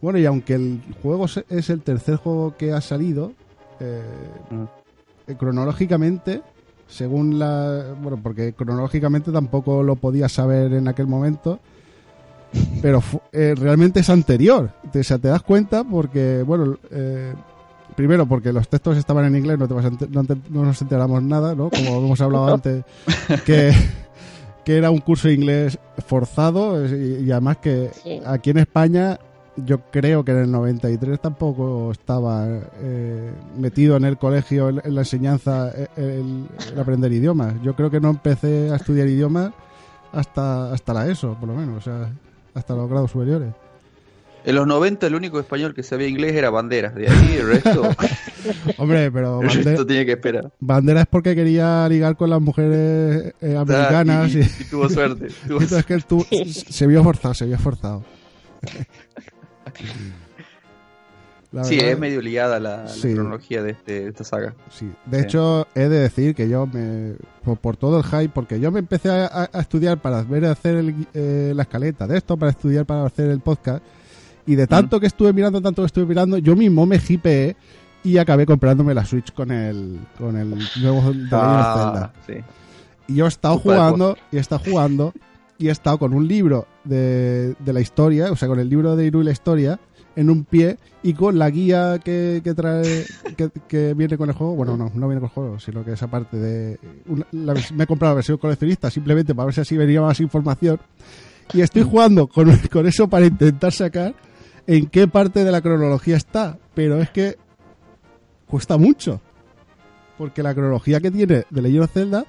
Bueno, 0.00 0.18
y 0.18 0.26
aunque 0.26 0.54
el 0.54 0.80
juego 1.02 1.26
se- 1.28 1.46
es 1.48 1.70
el 1.70 1.80
tercer 1.80 2.16
juego 2.16 2.54
que 2.58 2.72
ha 2.72 2.80
salido, 2.80 3.32
eh, 3.80 4.02
Mm. 4.50 4.62
eh, 5.28 5.34
cronológicamente, 5.36 6.42
según 6.86 7.38
la... 7.38 7.94
Bueno, 8.02 8.20
porque 8.22 8.52
cronológicamente 8.52 9.32
tampoco 9.32 9.82
lo 9.82 9.96
podía 9.96 10.28
saber 10.28 10.74
en 10.74 10.88
aquel 10.88 11.06
momento, 11.06 11.58
pero 12.82 13.00
fu- 13.00 13.22
eh, 13.32 13.54
realmente 13.56 14.00
es 14.00 14.10
anterior. 14.10 14.70
Te, 14.92 15.00
o 15.00 15.04
sea, 15.04 15.18
te 15.18 15.28
das 15.28 15.42
cuenta 15.42 15.84
porque, 15.84 16.42
bueno, 16.46 16.76
eh, 16.90 17.32
primero 17.96 18.26
porque 18.26 18.52
los 18.52 18.68
textos 18.68 18.96
estaban 18.96 19.24
en 19.26 19.36
inglés, 19.36 19.58
no, 19.58 19.68
te 19.68 19.74
vas 19.74 19.84
a 19.84 19.88
enter- 19.90 20.08
no, 20.10 20.24
te- 20.24 20.36
no 20.50 20.64
nos 20.64 20.80
enteramos 20.82 21.22
nada, 21.22 21.54
¿no? 21.54 21.70
Como 21.70 21.98
hemos 21.98 22.20
hablado 22.20 22.46
antes, 22.54 22.84
que, 23.44 23.72
que 24.64 24.76
era 24.76 24.90
un 24.90 24.98
curso 25.00 25.28
de 25.28 25.34
inglés 25.34 25.78
forzado 26.06 26.84
y, 26.86 27.24
y 27.24 27.30
además 27.32 27.58
que 27.58 27.90
Sí. 28.02 28.20
aquí 28.26 28.50
en 28.50 28.58
España 28.58 29.18
yo 29.56 29.78
creo 29.92 30.24
que 30.24 30.32
en 30.32 30.38
el 30.38 30.50
93 30.50 31.20
tampoco 31.20 31.92
estaba 31.92 32.44
eh, 32.80 33.30
metido 33.56 33.96
en 33.96 34.04
el 34.04 34.18
colegio 34.18 34.68
en, 34.68 34.80
en 34.84 34.94
la 34.96 35.02
enseñanza 35.02 35.70
eh, 35.76 35.86
el, 35.96 36.46
el 36.72 36.80
aprender 36.80 37.12
idiomas. 37.12 37.54
Yo 37.62 37.76
creo 37.76 37.88
que 37.88 38.00
no 38.00 38.10
empecé 38.10 38.70
a 38.72 38.76
estudiar 38.76 39.06
idiomas 39.06 39.52
hasta 40.12 40.72
hasta 40.72 40.92
la 40.92 41.06
ESO, 41.08 41.34
por 41.38 41.48
lo 41.48 41.54
menos, 41.54 41.78
o 41.78 41.80
sea, 41.80 42.08
hasta 42.54 42.74
los 42.74 42.88
grados 42.90 43.12
superiores. 43.12 43.52
En 44.46 44.54
los 44.56 44.66
90 44.66 45.06
el 45.06 45.14
único 45.14 45.40
español 45.40 45.74
que 45.74 45.82
sabía 45.82 46.06
inglés 46.06 46.34
era 46.34 46.50
Banderas. 46.50 46.94
De 46.94 47.08
ahí 47.08 47.36
el 47.38 47.46
resto, 47.48 47.82
Hombre, 48.78 49.10
pero 49.10 49.40
el 49.40 49.48
resto 49.64 49.86
tenía 49.86 50.04
que 50.04 50.12
esperar. 50.12 50.52
bandera 50.60 51.00
es 51.00 51.06
porque 51.06 51.34
quería 51.34 51.88
ligar 51.88 52.14
con 52.16 52.28
las 52.28 52.40
mujeres 52.42 53.32
eh, 53.40 53.56
americanas 53.56 54.34
y, 54.34 54.40
y, 54.40 54.42
y 54.42 54.64
tuvo 54.70 54.88
suerte. 54.90 55.28
tuvo 55.48 55.60
entonces 55.62 55.86
que 55.86 55.94
él 55.94 56.04
tu- 56.04 56.26
se 56.52 56.86
vio 56.86 57.02
forzado, 57.02 57.32
se 57.34 57.46
vio 57.46 57.58
forzado. 57.58 58.04
Sí, 61.62 61.78
es 61.78 61.96
medio 61.96 62.20
ligada 62.20 62.58
la, 62.58 62.84
cronología 63.00 63.62
de, 63.62 63.70
este- 63.70 64.00
de 64.00 64.08
esta 64.08 64.24
saga. 64.24 64.54
Sí, 64.70 64.90
de 65.06 65.18
Sí. 65.20 65.24
hecho 65.24 65.68
he 65.76 65.82
de 65.88 66.00
decir 66.00 66.34
que 66.34 66.48
yo 66.48 66.66
me 66.66 67.14
por, 67.44 67.58
por 67.58 67.76
todo 67.76 67.98
el 67.98 68.04
hype, 68.04 68.30
porque 68.30 68.58
yo 68.58 68.72
me 68.72 68.80
empecé 68.80 69.08
a, 69.10 69.48
a- 69.52 69.60
estudiar 69.60 69.98
para 69.98 70.22
ver 70.24 70.46
hacer 70.46 70.74
el 70.74 71.06
eh, 71.14 71.52
la 71.54 71.62
escaleta 71.62 72.08
de 72.08 72.16
esto, 72.18 72.36
para 72.36 72.50
estudiar 72.50 72.86
para 72.86 73.06
hacer 73.06 73.30
el 73.30 73.38
podcast, 73.38 73.84
y 74.46 74.54
de 74.54 74.66
tanto 74.66 75.00
que 75.00 75.06
estuve 75.06 75.32
mirando, 75.32 75.60
tanto 75.60 75.82
que 75.82 75.86
estuve 75.86 76.06
mirando, 76.06 76.38
yo 76.38 76.54
mismo 76.56 76.84
me 76.86 77.00
hipeé 77.08 77.56
y 78.02 78.18
acabé 78.18 78.44
comprándome 78.46 78.92
la 78.94 79.04
Switch 79.04 79.32
con 79.32 79.50
el 79.50 79.98
con 80.18 80.36
el 80.36 80.54
nuevo 80.82 81.12
de. 81.12 81.28
Ah, 81.32 82.12
sí. 82.26 82.34
Y 83.08 83.14
yo 83.16 83.24
he 83.26 83.28
estado 83.28 83.58
jugando, 83.58 84.16
y 84.32 84.36
he 84.36 84.40
estado 84.40 84.62
jugando, 84.64 85.12
y 85.58 85.68
he 85.68 85.70
estado 85.70 85.98
con 85.98 86.14
un 86.14 86.26
libro 86.26 86.66
de, 86.84 87.54
de 87.58 87.72
la 87.72 87.80
historia, 87.80 88.30
o 88.32 88.36
sea, 88.36 88.48
con 88.48 88.58
el 88.60 88.68
libro 88.68 88.96
de 88.96 89.06
Iru 89.06 89.20
y 89.20 89.24
la 89.24 89.30
historia, 89.30 89.78
en 90.16 90.30
un 90.30 90.44
pie, 90.44 90.78
y 91.02 91.12
con 91.14 91.38
la 91.38 91.50
guía 91.50 91.98
que, 92.02 92.40
que 92.42 92.54
trae, 92.54 93.04
que, 93.36 93.50
que 93.68 93.94
viene 93.94 94.16
con 94.16 94.28
el 94.30 94.34
juego. 94.34 94.54
Bueno, 94.54 94.76
no, 94.76 94.90
no 94.94 95.06
viene 95.08 95.20
con 95.20 95.28
el 95.28 95.34
juego, 95.34 95.58
sino 95.60 95.84
que 95.84 95.92
esa 95.92 96.06
parte 96.08 96.36
de. 96.38 96.78
una- 97.06 97.26
la 97.32 97.54
me 97.74 97.84
he 97.84 97.86
comprado 97.86 98.12
la 98.12 98.16
versión 98.16 98.38
coleccionista 98.38 98.90
simplemente 98.90 99.34
para 99.34 99.46
ver 99.46 99.54
si 99.54 99.60
así 99.62 99.76
venía 99.76 100.00
más 100.00 100.20
información. 100.20 100.78
Y 101.52 101.60
estoy 101.60 101.82
jugando 101.82 102.26
con, 102.26 102.50
con 102.72 102.86
eso 102.86 103.06
para 103.08 103.26
intentar 103.26 103.70
sacar 103.72 104.14
en 104.66 104.86
qué 104.86 105.08
parte 105.08 105.44
de 105.44 105.52
la 105.52 105.60
cronología 105.60 106.16
está. 106.16 106.58
Pero 106.74 107.00
es 107.00 107.10
que 107.10 107.36
cuesta 108.46 108.76
mucho. 108.76 109.20
Porque 110.18 110.42
la 110.42 110.54
cronología 110.54 111.00
que 111.00 111.10
tiene 111.10 111.44
de 111.48 111.62
Legend 111.62 111.84
of 111.84 111.92
Zelda, 111.92 112.24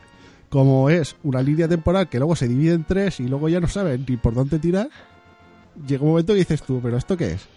como 0.49 0.89
es 0.89 1.15
una 1.23 1.41
línea 1.41 1.67
temporal 1.67 2.09
que 2.09 2.17
luego 2.17 2.35
se 2.35 2.47
divide 2.47 2.73
en 2.73 2.83
tres 2.83 3.19
y 3.19 3.27
luego 3.27 3.49
ya 3.49 3.59
no 3.59 3.67
sabes 3.67 3.99
ni 4.07 4.17
por 4.17 4.33
dónde 4.33 4.57
tirar, 4.59 4.89
llega 5.87 6.03
un 6.03 6.09
momento 6.09 6.33
que 6.33 6.39
dices 6.39 6.63
tú, 6.63 6.79
¿pero 6.81 6.97
esto 6.97 7.15
qué 7.17 7.33
es? 7.33 7.47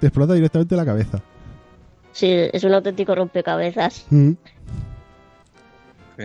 Te 0.00 0.06
explota 0.06 0.34
directamente 0.34 0.76
la 0.76 0.84
cabeza. 0.84 1.20
Sí, 2.12 2.28
es 2.30 2.64
un 2.64 2.72
auténtico 2.74 3.14
rompecabezas. 3.14 4.06
Mm. 4.10 4.32
Sí. 6.18 6.24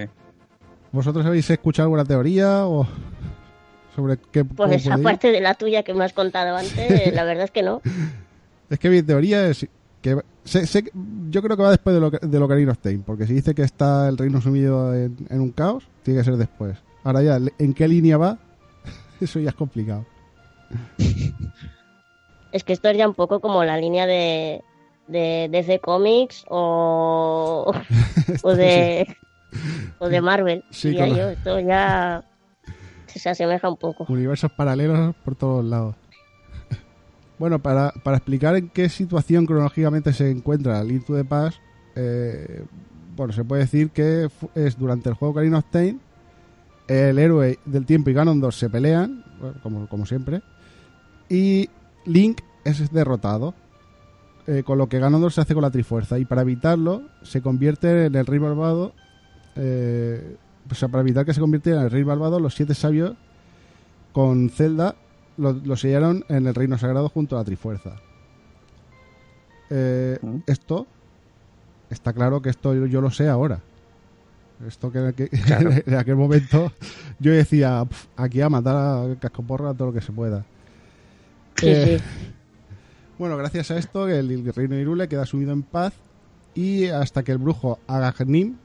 ¿Vosotros 0.92 1.26
habéis 1.26 1.50
escuchado 1.50 1.88
alguna 1.88 2.06
teoría 2.06 2.68
o 2.68 2.88
sobre 3.96 4.18
qué 4.32 4.44
Pues 4.46 4.56
puede 4.56 4.76
ir? 4.82 4.92
aparte 4.92 5.32
de 5.32 5.42
la 5.42 5.54
tuya 5.56 5.84
que 5.84 5.94
me 5.94 6.04
has 6.06 6.14
contado 6.14 6.56
antes, 6.58 7.14
la 7.14 7.24
verdad 7.24 7.46
es 7.46 7.52
que 7.52 7.64
no. 7.64 7.82
Es 8.70 8.80
que 8.80 8.90
mi 8.90 9.02
teoría 9.04 9.48
es 9.48 9.68
que 10.02 10.18
sé- 10.44 10.66
sé 10.68 10.84
yo 11.30 11.42
creo 11.42 11.56
que 11.58 11.64
va 11.64 11.70
después 11.72 11.94
de 11.94 12.00
lo 12.02 12.10
de 12.10 12.40
lo 12.40 12.46
Ocarina 12.46 12.72
of 12.72 12.80
Time, 12.80 13.04
porque 13.06 13.26
si 13.28 13.34
dice 13.34 13.54
que 13.56 13.62
está 13.64 14.10
el 14.10 14.18
reino 14.18 14.42
sumido 14.42 14.94
en, 14.96 15.16
en 15.30 15.42
un 15.42 15.52
caos, 15.52 15.86
tiene 16.04 16.20
que 16.20 16.26
ser 16.26 16.38
después. 16.38 16.78
Ahora 17.04 17.22
ya, 17.22 17.40
¿en 17.60 17.74
qué 17.74 17.88
línea 17.88 18.18
va? 18.18 18.38
Eso 19.22 19.40
ya 19.40 19.50
es 19.50 19.56
complicado. 19.56 20.06
Es 22.52 22.64
que 22.64 22.74
esto 22.74 22.90
es 22.90 22.98
ya 22.98 23.08
un 23.08 23.16
poco 23.16 23.40
como 23.40 23.64
la 23.64 23.78
línea 23.78 24.06
de, 24.06 24.62
de 25.08 25.48
DC 25.52 25.80
Comics 25.80 26.46
o, 26.50 27.72
o 28.44 28.56
de 28.56 29.18
o 30.00 30.08
de 30.10 30.22
Marvel, 30.22 30.64
Sí, 30.70 30.96
con- 30.96 31.16
yo. 31.16 31.30
Esto 31.30 31.60
ya 31.60 32.24
se 33.19 33.30
asemeja 33.30 33.69
un 33.69 33.78
poco. 33.78 34.06
Universos 34.10 34.52
paralelos 34.52 35.15
por 35.23 35.36
todos 35.36 35.63
lados. 35.65 35.95
Bueno, 37.39 37.60
para, 37.60 37.91
para 38.04 38.17
explicar 38.17 38.56
en 38.56 38.69
qué 38.69 38.88
situación 38.88 39.45
cronológicamente 39.45 40.13
se 40.13 40.30
encuentra 40.30 40.84
Link 40.84 41.04
to 41.04 41.15
the 41.15 41.26
Past, 41.26 41.58
eh, 41.95 42.63
bueno, 43.15 43.34
se 43.34 43.43
puede 43.43 43.63
decir 43.63 43.89
que 43.89 44.30
es 44.56 44.78
durante 44.78 45.10
el 45.10 45.15
juego 45.15 45.41
Time, 45.71 45.97
el 46.88 47.19
héroe 47.19 47.60
del 47.65 47.86
tiempo 47.86 48.10
y 48.10 48.13
Ganondorf 48.13 48.56
se 48.56 48.69
pelean, 48.69 49.23
como, 49.62 49.88
como 49.88 50.06
siempre, 50.06 50.41
y 51.30 51.69
Link 52.06 52.41
es 52.63 52.91
derrotado, 52.91 53.54
eh, 54.47 54.63
con 54.63 54.78
lo 54.78 54.88
que 54.88 54.99
Ganondorf 54.99 55.36
se 55.36 55.41
hace 55.41 55.54
con 55.54 55.63
la 55.63 55.71
Trifuerza, 55.71 56.19
y 56.19 56.26
para 56.26 56.41
evitarlo 56.41 57.04
se 57.23 57.41
convierte 57.41 58.06
en 58.06 58.15
el 58.15 58.26
Rey 58.26 58.39
Malvado, 58.39 58.93
eh, 59.56 60.38
o 60.69 60.76
sea, 60.76 60.88
para 60.89 61.02
evitar 61.02 61.26
que 61.26 61.34
se 61.34 61.39
convirtiera 61.41 61.80
en 61.80 61.86
el 61.86 61.91
Rey 61.91 62.04
Malvado, 62.04 62.39
los 62.39 62.56
siete 62.56 62.73
sabios 62.73 63.15
con 64.12 64.49
Zelda 64.49 64.95
lo, 65.38 65.54
lo 65.54 65.76
sellaron 65.76 66.23
en 66.30 66.45
el 66.47 66.54
Reino 66.56 66.78
Sagrado 66.78 67.10
junto 67.10 67.36
a 67.36 67.39
la 67.39 67.45
Trifuerza. 67.45 67.95
Eh, 69.69 70.17
Mm. 70.21 70.38
Esto 70.47 70.86
está 71.89 72.13
claro 72.13 72.41
que 72.41 72.49
esto 72.49 72.73
yo, 72.76 72.86
yo 72.86 73.02
lo 73.02 73.12
sé 73.12 73.28
ahora. 73.30 73.60
Esto 74.67 74.91
que, 74.91 75.13
que- 75.15 75.30
Claro. 75.30 75.71
en 75.86 75.95
aquel 75.95 76.15
momento 76.15 76.71
yo 77.19 77.32
decía 77.32 77.84
"Pf, 77.86 78.08
aquí 78.15 78.41
a 78.41 78.49
matar 78.49 78.76
a 78.76 79.15
cascoporra 79.19 79.73
todo 79.73 79.88
lo 79.88 79.93
que 79.93 80.02
se 80.02 80.12
pueda. 80.12 80.45
Sí, 81.56 81.67
Eh, 81.67 81.99
sí. 81.99 82.04
Bueno, 83.17 83.38
gracias 83.38 83.71
a 83.71 83.78
esto 83.78 84.08
el, 84.08 84.32
el 84.32 84.54
reino 84.54 84.76
de 84.76 84.82
Irule 84.82 85.08
queda 85.08 85.26
sumido 85.26 85.52
en 85.54 85.63
paz 85.63 85.93
y 86.56 86.88
hasta 86.88 87.23
que 87.23 87.32
el 87.32 87.38
brujo 87.38 87.80
Agahnim, 87.88 88.56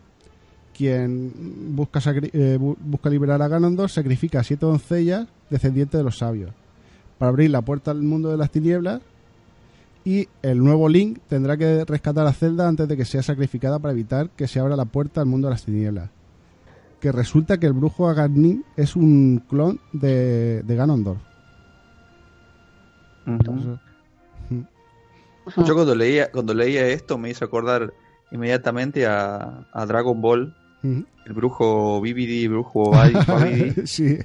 quien 0.78 1.32
busca, 1.74 2.00
sacri- 2.00 2.30
eh, 2.32 2.56
bu- 2.60 2.76
busca 2.78 3.10
liberar 3.10 3.42
a 3.42 3.48
Ganondorf, 3.48 3.92
sacrifica 3.92 4.40
a 4.40 4.44
siete 4.44 4.64
doncellas 4.64 5.26
descendientes 5.50 5.98
de 5.98 6.04
los 6.04 6.18
sabios 6.18 6.52
para 7.18 7.30
abrir 7.30 7.50
la 7.50 7.62
puerta 7.62 7.90
al 7.90 8.00
mundo 8.02 8.30
de 8.30 8.36
las 8.36 8.50
tinieblas 8.52 9.00
y 10.04 10.28
el 10.42 10.58
nuevo 10.62 10.88
Link 10.88 11.18
tendrá 11.28 11.56
que 11.56 11.84
rescatar 11.84 12.26
a 12.26 12.32
Zelda 12.32 12.68
antes 12.68 12.86
de 12.88 12.96
que 12.96 13.04
sea 13.04 13.22
sacrificada 13.22 13.78
para 13.80 13.92
evitar 13.92 14.30
que 14.30 14.46
se 14.46 14.60
abra 14.60 14.76
la 14.76 14.84
puerta 14.84 15.20
al 15.20 15.26
mundo 15.26 15.48
de 15.48 15.54
las 15.54 15.64
tinieblas. 15.64 16.10
Que 17.00 17.12
resulta 17.12 17.58
que 17.58 17.66
el 17.66 17.72
brujo 17.74 18.08
Agahnim 18.08 18.62
es 18.76 18.94
un 18.96 19.42
clon 19.48 19.80
de, 19.92 20.62
de 20.62 20.76
Ganondorf. 20.76 21.18
Yo 25.66 25.74
cuando 25.74 25.94
leía, 25.94 26.30
cuando 26.30 26.54
leía 26.54 26.86
esto 26.88 27.18
me 27.18 27.30
hizo 27.30 27.44
acordar 27.44 27.92
inmediatamente 28.30 29.06
a, 29.06 29.66
a 29.72 29.86
Dragon 29.86 30.20
Ball, 30.20 30.54
El 30.82 31.32
brujo 31.32 32.00
Bibidi, 32.00 32.46
brujo 32.48 32.90
Babidi, 32.90 33.18
Babidi. 33.26 33.86
sí, 33.86 34.18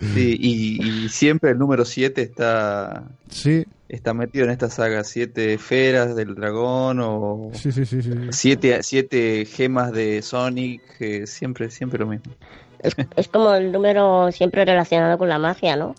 Sí, 0.00 0.36
y, 0.38 1.04
y 1.04 1.08
siempre 1.08 1.50
el 1.50 1.58
número 1.58 1.84
7 1.84 2.22
está, 2.22 3.02
sí, 3.28 3.66
está 3.88 4.14
metido 4.14 4.44
en 4.44 4.52
esta 4.52 4.70
saga, 4.70 5.02
siete 5.02 5.54
esferas 5.54 6.14
del 6.14 6.36
dragón 6.36 7.00
o 7.02 7.50
sí, 7.52 7.72
sí, 7.72 7.84
sí, 7.84 8.02
sí. 8.02 8.10
siete, 8.30 8.80
siete 8.84 9.44
gemas 9.44 9.90
de 9.90 10.22
Sonic, 10.22 10.82
eh, 11.00 11.26
siempre, 11.26 11.68
siempre 11.70 11.98
lo 11.98 12.06
mismo. 12.06 12.32
Es, 12.78 12.94
es 13.16 13.26
como 13.26 13.52
el 13.54 13.72
número 13.72 14.30
siempre 14.30 14.64
relacionado 14.64 15.18
con 15.18 15.28
la 15.28 15.40
magia, 15.40 15.74
¿no? 15.74 15.96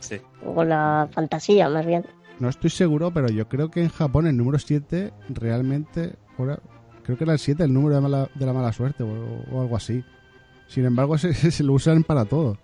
Sí. 0.00 0.16
O 0.44 0.54
con 0.54 0.68
la 0.68 1.08
fantasía, 1.10 1.70
más 1.70 1.86
bien. 1.86 2.04
No 2.40 2.50
estoy 2.50 2.68
seguro, 2.68 3.10
pero 3.10 3.28
yo 3.28 3.48
creo 3.48 3.70
que 3.70 3.80
en 3.80 3.88
Japón 3.88 4.26
el 4.26 4.36
número 4.36 4.58
7 4.58 5.12
realmente. 5.30 6.12
ahora, 6.36 6.58
creo 7.10 7.18
que 7.18 7.24
era 7.24 7.32
el 7.34 7.38
7 7.38 7.62
el 7.64 7.72
número 7.72 7.94
de, 7.96 8.00
mala- 8.00 8.28
de 8.34 8.46
la 8.46 8.52
mala 8.52 8.72
suerte 8.72 9.02
o, 9.02 9.44
o 9.50 9.60
algo 9.60 9.76
así. 9.76 10.02
Sin 10.68 10.84
embargo, 10.84 11.18
se, 11.18 11.32
se 11.34 11.62
lo 11.64 11.72
usan 11.74 12.02
para 12.04 12.24
todo. 12.24 12.56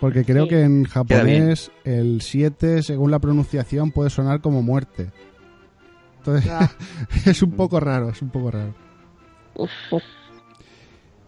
Porque 0.00 0.24
creo 0.24 0.44
Sí. 0.44 0.50
que 0.50 0.62
en 0.62 0.84
japonés 0.84 1.70
el 1.84 2.20
7, 2.20 2.82
según 2.82 3.10
la 3.12 3.20
pronunciación, 3.20 3.92
puede 3.92 4.10
sonar 4.10 4.40
como 4.40 4.60
muerte. 4.62 5.10
Entonces, 6.18 6.50
Ah, 6.50 6.70
es 7.26 7.42
un 7.42 7.52
poco 7.52 7.78
raro, 7.78 8.10
es 8.10 8.20
un 8.20 8.30
poco 8.30 8.50
raro. 8.50 8.74
uf, 9.54 9.70
uf. 9.92 10.02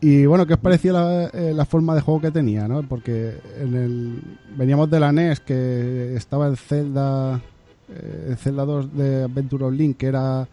Y 0.01 0.27
bueno, 0.27 0.47
¿qué 0.47 0.55
os 0.55 0.61
parecía 0.61 0.93
la, 0.93 1.25
eh, 1.27 1.53
la 1.55 1.65
forma 1.65 1.95
de 1.95 2.01
juego 2.01 2.21
que 2.21 2.31
tenía? 2.31 2.69
¿no? 2.69 2.83
Porque 2.85 3.37
en 3.61 3.75
el, 3.75 4.23
veníamos 4.57 4.89
de 4.91 5.01
la 5.01 5.11
NES, 5.13 5.41
que 5.41 6.15
estaba 6.15 6.47
el 6.47 6.57
Zelda, 6.57 7.41
eh, 7.89 8.27
el 8.31 8.37
Zelda 8.37 8.65
2 8.65 8.97
de 8.97 9.23
Adventure 9.25 9.65
of 9.65 9.73
Link, 9.73 9.97
que 9.97 10.07
era 10.07 10.47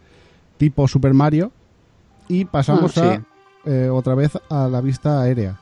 tipo 0.57 0.87
Super 0.87 1.13
Mario, 1.13 1.51
y 2.27 2.45
pasamos 2.45 2.97
Ah, 2.97 3.01
a, 3.65 3.69
eh, 3.69 3.89
otra 3.89 4.15
vez 4.15 4.31
a 4.49 4.67
la 4.67 4.81
vista 4.81 5.21
aérea. 5.21 5.55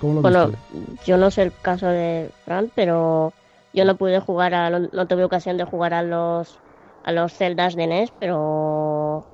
¿Cómo 0.00 0.14
lo 0.14 0.22
Bueno, 0.22 0.48
viste? 0.48 1.04
yo 1.04 1.16
no 1.16 1.30
sé 1.30 1.42
el 1.42 1.52
caso 1.62 1.86
de 1.86 2.30
Fran, 2.44 2.70
pero 2.74 3.32
yo 3.72 3.84
no 3.84 3.96
pude 3.96 4.20
jugar 4.20 4.54
a, 4.54 4.70
no, 4.70 4.88
no 4.92 5.06
tuve 5.06 5.24
ocasión 5.24 5.56
de 5.56 5.64
jugar 5.64 5.94
a 5.94 6.02
los 6.02 6.58
a 7.02 7.12
los 7.12 7.32
Zeldas 7.32 7.74
de 7.76 7.84
NES, 7.84 8.12
pero 8.18 9.24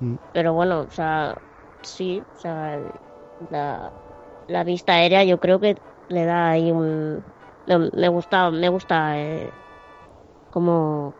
Mm. 0.00 0.16
pero 0.32 0.52
bueno, 0.54 0.80
o 0.80 0.90
sea, 0.90 1.36
sí, 1.82 2.22
o 2.36 2.40
sea, 2.40 2.80
la, 3.50 3.92
la 4.48 4.64
vista 4.64 4.94
aérea 4.94 5.22
yo 5.24 5.38
creo 5.38 5.60
que 5.60 5.76
le 6.08 6.24
da 6.24 6.50
ahí 6.50 6.70
un 6.72 7.22
me, 7.66 7.90
me 7.94 8.08
gusta 8.08 8.50
me 8.50 8.68
gusta 8.68 9.18
eh, 9.20 9.50
como 10.50 11.14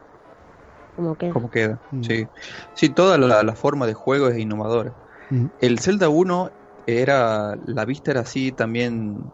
como 0.95 1.17
que 1.17 1.31
¿Cómo 1.31 1.51
queda? 1.51 1.81
Mm. 1.91 2.03
Sí. 2.03 2.29
Sí, 2.75 2.89
toda 2.91 3.19
la, 3.19 3.43
la 3.43 3.55
forma 3.57 3.87
de 3.87 3.95
juego 3.95 4.29
es 4.29 4.39
innovadora. 4.39 4.95
Ujú. 5.31 5.51
El 5.59 5.79
Zelda 5.81 6.09
1 6.09 6.53
era, 6.87 7.57
la 7.65 7.85
vista 7.85 8.11
era 8.11 8.21
así 8.21 8.53
también 8.53 9.33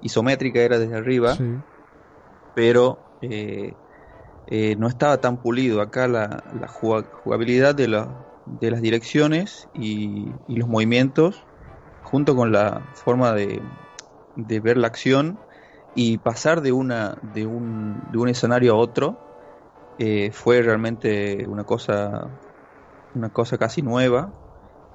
isométrica, 0.00 0.60
era 0.60 0.78
desde 0.78 0.96
arriba, 0.96 1.36
Sí. 1.36 1.64
pero 2.54 3.06
eh, 3.20 3.78
eh, 4.46 4.76
no 4.76 4.88
estaba 4.88 5.20
tan 5.20 5.42
pulido. 5.42 5.80
Acá 5.80 6.08
la, 6.08 6.42
la 6.52 6.68
juga- 6.68 7.08
jugabilidad 7.12 7.74
de, 7.74 7.88
la- 7.88 8.16
de 8.44 8.70
las 8.70 8.82
direcciones 8.82 9.68
y, 9.72 10.40
y 10.46 10.56
los 10.56 10.68
movimientos, 10.68 11.48
junto 12.02 12.36
con 12.36 12.52
la 12.52 12.86
forma 12.94 13.34
de, 13.34 13.68
de 14.34 14.60
ver 14.60 14.76
la 14.78 14.88
acción 14.88 15.44
y 15.94 16.18
pasar 16.18 16.60
de, 16.62 16.72
una, 16.72 17.16
de, 17.22 17.46
un, 17.46 18.00
de 18.02 18.18
un 18.18 18.28
escenario 18.28 18.74
a 18.74 18.76
otro, 18.76 19.22
eh, 19.98 20.30
fue 20.32 20.62
realmente 20.62 21.46
una 21.48 21.64
cosa, 21.64 22.30
una 23.14 23.30
cosa 23.30 23.58
casi 23.58 23.82
nueva 23.82 24.32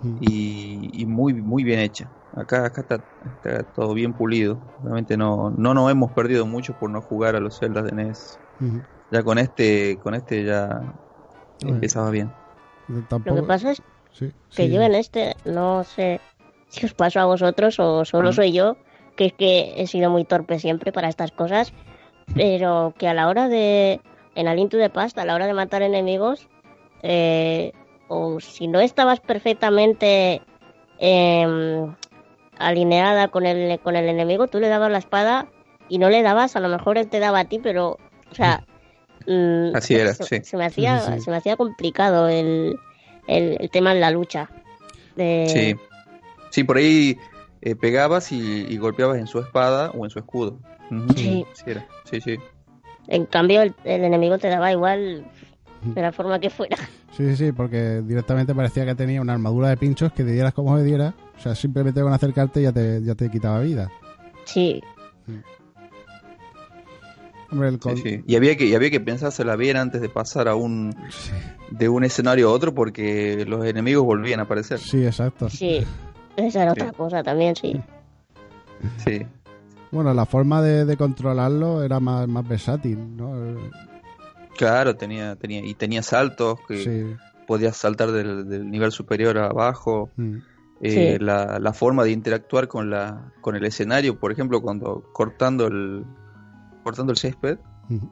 Mm. 0.04 0.18
y, 0.20 1.02
y 1.04 1.06
muy 1.06 1.34
muy 1.34 1.64
bien 1.64 1.80
hecha. 1.80 2.10
Acá, 2.36 2.66
acá 2.66 2.82
está, 2.82 3.02
está 3.26 3.64
todo 3.64 3.94
bien 3.94 4.14
pulido. 4.14 4.58
Realmente 4.82 5.16
no, 5.16 5.52
no 5.52 5.76
nos 5.76 5.92
hemos 5.92 6.12
perdido 6.14 6.48
mucho 6.48 6.74
por 6.74 6.90
no 6.90 7.02
jugar 7.02 7.36
a 7.36 7.40
los 7.40 7.60
Zelda 7.60 7.84
de 7.84 7.92
NES. 7.92 8.40
Ya 9.12 9.22
con 9.22 9.38
este, 9.38 10.00
con 10.00 10.16
este 10.16 10.44
ya 10.44 10.82
Bueno. 11.62 11.76
empezaba 11.76 12.10
bien. 12.10 12.32
Tampoco- 13.10 13.36
lo 13.36 13.42
que 13.44 13.48
pasa 13.48 13.72
es 13.74 13.84
sí, 14.12 14.32
que 14.56 14.68
sí. 14.68 14.72
yo 14.74 14.82
en 14.82 14.96
este 14.96 15.36
no 15.46 15.84
sé 15.84 16.20
si 16.70 16.86
os 16.88 16.94
pasó 16.96 17.20
a 17.20 17.26
vosotros 17.26 17.80
o 17.80 18.04
solo 18.04 18.30
Mm. 18.32 18.34
soy 18.34 18.52
yo, 18.54 18.78
que 19.16 19.26
es 19.28 19.34
que 19.34 19.74
he 19.78 19.86
sido 19.86 20.10
muy 20.10 20.26
torpe 20.26 20.58
siempre 20.58 20.92
para 20.92 21.10
estas 21.10 21.32
cosas, 21.32 21.74
pero 22.34 22.94
que 22.98 23.08
a 23.08 23.14
la 23.14 23.28
hora 23.28 23.50
de, 23.50 24.02
en 24.36 24.48
Alinto 24.48 24.78
de 24.78 24.90
Pasta, 24.90 25.22
a 25.22 25.26
la 25.26 25.36
hora 25.36 25.48
de 25.48 25.54
matar 25.54 25.82
enemigos, 25.82 26.48
eh, 27.04 27.72
o 28.08 28.40
si 28.40 28.68
no 28.68 28.80
estabas 28.80 29.20
perfectamente 29.20 30.42
em, 31.00 31.94
alineada 32.58 33.28
con 33.30 33.46
el, 33.46 33.80
con 33.80 33.96
el 33.96 34.08
enemigo, 34.10 34.48
tú 34.48 34.60
le 34.60 34.70
dabas 34.70 34.92
la 34.92 34.98
espada 35.00 35.50
y 35.90 35.98
no 35.98 36.10
le 36.10 36.22
dabas, 36.22 36.56
a 36.56 36.60
lo 36.60 36.70
mejor 36.70 36.98
él 36.98 37.08
te 37.10 37.20
daba 37.20 37.40
a 37.40 37.46
ti, 37.46 37.60
pero, 37.60 37.98
o 38.32 38.36
sea... 38.36 38.66
mm, 39.28 39.76
Así 39.76 39.96
era, 39.96 40.14
se, 40.14 40.24
sí. 40.24 40.42
se 40.44 40.58
me 40.58 40.66
hacía, 40.66 41.00
Sí, 41.00 41.22
se 41.22 41.32
me 41.32 41.38
hacía 41.38 41.58
complicado 41.58 42.30
el, 42.30 42.78
el, 43.28 43.58
el 43.60 43.70
tema 43.70 43.92
en 43.92 44.02
la 44.02 44.12
lucha. 44.12 44.50
De... 45.16 45.46
Sí. 45.48 45.76
Sí, 46.50 46.64
por 46.66 46.78
ahí 46.78 47.18
eh, 47.62 47.76
pegabas 47.76 48.32
y, 48.32 48.66
y 48.68 48.78
golpeabas 48.78 49.18
en 49.18 49.28
su 49.28 49.40
espada 49.40 49.92
o 49.92 50.04
en 50.04 50.10
su 50.10 50.20
escudo. 50.20 50.60
Sí 51.16 51.46
era. 51.66 51.88
Sí, 52.04 52.20
sí. 52.20 52.38
En 53.08 53.26
cambio, 53.26 53.62
el, 53.62 53.74
el 53.84 54.04
enemigo 54.04 54.38
te 54.38 54.48
daba 54.48 54.72
igual 54.72 55.26
de 55.84 56.02
la 56.02 56.12
forma 56.12 56.40
que 56.40 56.50
fuera. 56.50 56.78
Sí, 57.12 57.28
sí, 57.30 57.36
sí, 57.36 57.52
porque 57.52 58.02
directamente 58.06 58.56
parecía 58.56 58.86
que 58.86 58.96
tenía 58.96 59.20
una 59.22 59.34
armadura 59.34 59.68
de 59.70 59.78
pinchos 59.78 60.14
que 60.14 60.24
te 60.24 60.32
dieras 60.32 60.54
como 60.54 60.74
me 60.76 60.84
diera. 60.84 61.14
O 61.38 61.42
sea, 61.42 61.56
simplemente 61.56 62.02
con 62.02 62.14
acercarte 62.14 62.62
ya 62.62 62.72
te, 62.72 63.02
ya 63.04 63.16
te 63.16 63.30
quitaba 63.30 63.60
vida. 63.60 63.90
Sí, 64.46 64.82
Hombre, 67.52 67.68
el 67.68 67.74
Sí, 67.76 67.80
con- 67.80 67.98
sí. 67.98 68.24
Y 68.26 68.36
había 68.38 68.56
que, 68.56 68.66
y 68.66 68.76
había 68.76 68.90
que 68.90 69.02
pensársela 69.02 69.56
bien 69.58 69.76
antes 69.76 70.00
de 70.02 70.08
pasar 70.08 70.48
a 70.48 70.56
un 70.56 70.96
Sí, 71.10 71.32
de 71.72 71.90
un 71.90 72.04
escenario 72.06 72.50
a 72.50 72.54
otro 72.54 72.74
porque 72.74 73.44
los 73.46 73.66
enemigos 73.66 74.06
volvían 74.06 74.40
a 74.40 74.44
aparecer. 74.44 74.80
sí, 74.80 75.06
exacto. 75.06 75.50
sí. 75.50 75.84
Esa 76.38 76.64
era 76.64 76.74
Sí. 76.74 76.80
otra 76.82 76.94
cosa 76.94 77.24
también, 77.24 77.56
sí. 77.58 77.82
Sí. 79.04 79.26
Bueno, 79.92 80.14
la 80.14 80.26
forma 80.26 80.62
de, 80.62 80.86
de 80.86 80.98
controlarlo 80.98 81.84
era 81.84 82.00
más, 82.00 82.28
más 82.28 82.48
versátil, 82.48 83.16
¿no? 83.18 83.34
Claro, 84.58 84.96
tenía, 84.96 85.36
tenía, 85.36 85.66
y 85.66 85.74
tenía 85.74 86.02
saltos 86.04 86.60
que 86.68 86.78
Sí. 86.84 87.16
podías 87.48 87.76
saltar 87.76 88.12
del, 88.12 88.48
del 88.48 88.70
nivel 88.70 88.92
superior 88.92 89.38
a 89.38 89.48
abajo. 89.48 90.10
Mm. 90.18 90.38
Eh, 90.84 91.18
Sí. 91.18 91.24
la, 91.24 91.60
la 91.60 91.74
forma 91.74 92.04
de 92.04 92.12
interactuar 92.12 92.68
con 92.68 92.90
la, 92.90 93.32
con 93.42 93.56
el 93.56 93.64
escenario, 93.66 94.20
por 94.20 94.32
ejemplo, 94.32 94.62
cuando 94.62 95.04
cortando 95.14 95.68
el 95.68 96.04
cortando 96.84 97.12
el 97.12 97.18
césped 97.20 97.60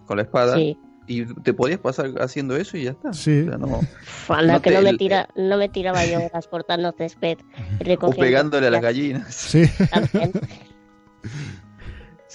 con 0.05 0.17
la 0.17 0.23
espada 0.23 0.55
Sí. 0.55 0.77
y 1.07 1.25
te 1.41 1.53
podías 1.55 1.79
pasar 1.79 2.11
haciendo 2.21 2.55
eso 2.55 2.77
y 2.77 2.83
ya 2.83 2.91
está. 2.91 3.11
Sí. 3.13 3.41
O 3.41 3.45
sea, 3.45 3.57
no- 3.57 3.65
Uf, 3.79 4.29
anda, 4.31 4.53
No 4.53 4.61
que 4.61 4.69
te- 4.69 4.75
no 4.75 4.81
me, 4.83 4.89
el- 4.91 4.97
tira, 4.99 5.29
no 5.35 5.57
me 5.57 5.67
tiraba 5.69 6.05
yo 6.05 6.19
horas 6.19 6.47
cortando 6.47 6.93
césped 6.95 7.37
y 7.83 7.97
o 8.01 8.09
pegándole 8.11 8.67
a 8.67 8.71
las 8.71 8.81
gallinas. 8.83 9.33
Sí, 9.33 9.63
también. 9.91 10.31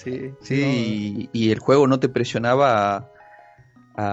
Sí, 0.05 0.31
sí, 0.41 1.29
y, 1.33 1.47
y 1.47 1.51
el 1.51 1.59
juego 1.59 1.87
no 1.87 1.99
te 1.99 2.07
presionaba 2.09 2.95
a, 2.95 3.09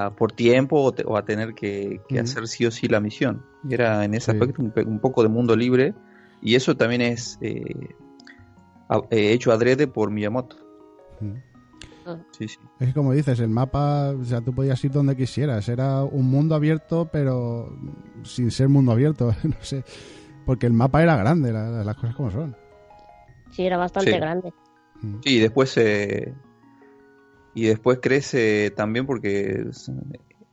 a- 0.07 0.15
por 0.17 0.33
tiempo 0.33 0.83
o, 0.83 0.93
te- 0.93 1.05
o 1.07 1.17
a 1.17 1.25
tener 1.25 1.55
que, 1.55 2.01
hacer 2.21 2.49
sí 2.49 2.67
o 2.67 2.71
sí 2.71 2.89
la 2.89 2.99
misión. 3.01 3.45
Era 3.71 4.05
en 4.05 4.15
ese 4.15 4.33
Sí. 4.33 4.39
aspecto 4.39 4.63
un, 4.63 4.71
pe- 4.73 4.85
un 4.85 4.99
poco 4.99 5.23
de 5.23 5.29
mundo 5.29 5.55
libre 5.55 5.95
y 6.41 6.55
eso 6.57 6.77
también 6.77 7.03
es 7.03 7.39
eh, 7.41 7.95
a- 8.89 9.03
eh, 9.11 9.33
hecho 9.33 9.53
adrede 9.53 9.87
por 9.87 10.11
Miyamoto. 10.11 10.57
Mm. 11.21 11.35
Sí, 12.33 12.49
sí. 12.49 12.59
Es 12.81 12.89
que 12.89 12.95
como 12.95 13.13
dices, 13.13 13.39
el 13.39 13.49
mapa, 13.51 14.11
o 14.11 14.25
sea, 14.25 14.41
tú 14.41 14.53
podías 14.53 14.83
ir 14.85 14.91
donde 14.91 15.15
quisieras. 15.17 15.69
Era 15.69 16.03
un 16.03 16.29
mundo 16.29 16.57
abierto, 16.57 17.09
pero 17.13 17.79
sin 18.25 18.51
ser 18.51 18.69
mundo 18.69 18.91
abierto, 18.91 19.33
no 19.45 19.55
sé. 19.61 19.85
Porque 20.45 20.67
el 20.67 20.73
mapa 20.73 21.01
era 21.03 21.17
grande, 21.17 21.53
la- 21.53 21.85
las 21.85 21.95
cosas 21.97 22.17
como 22.17 22.31
son. 22.33 22.57
Sí, 23.53 23.65
era 23.67 23.77
bastante 23.77 24.11
Sí. 24.11 24.17
grande. 24.17 24.53
Sí, 25.25 25.37
y 25.37 25.39
después 25.41 25.77
eh, 25.77 26.33
y 27.55 27.67
después 27.67 27.99
crece 28.01 28.71
también 28.71 29.05
porque 29.07 29.65
es, 29.69 29.91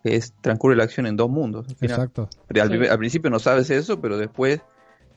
es- 0.04 0.34
transcurre 0.42 0.76
la 0.76 0.84
acción 0.84 1.06
en 1.06 1.16
dos 1.16 1.30
mundos. 1.30 1.68
al 1.70 1.76
final. 1.76 1.96
Exacto. 1.96 2.30
Pero 2.48 2.62
al, 2.64 2.68
Sí. 2.68 2.72
primer- 2.74 2.92
al 2.92 2.98
principio 2.98 3.30
no 3.30 3.40
sabes 3.40 3.70
eso, 3.70 4.02
pero 4.02 4.18
después 4.18 4.60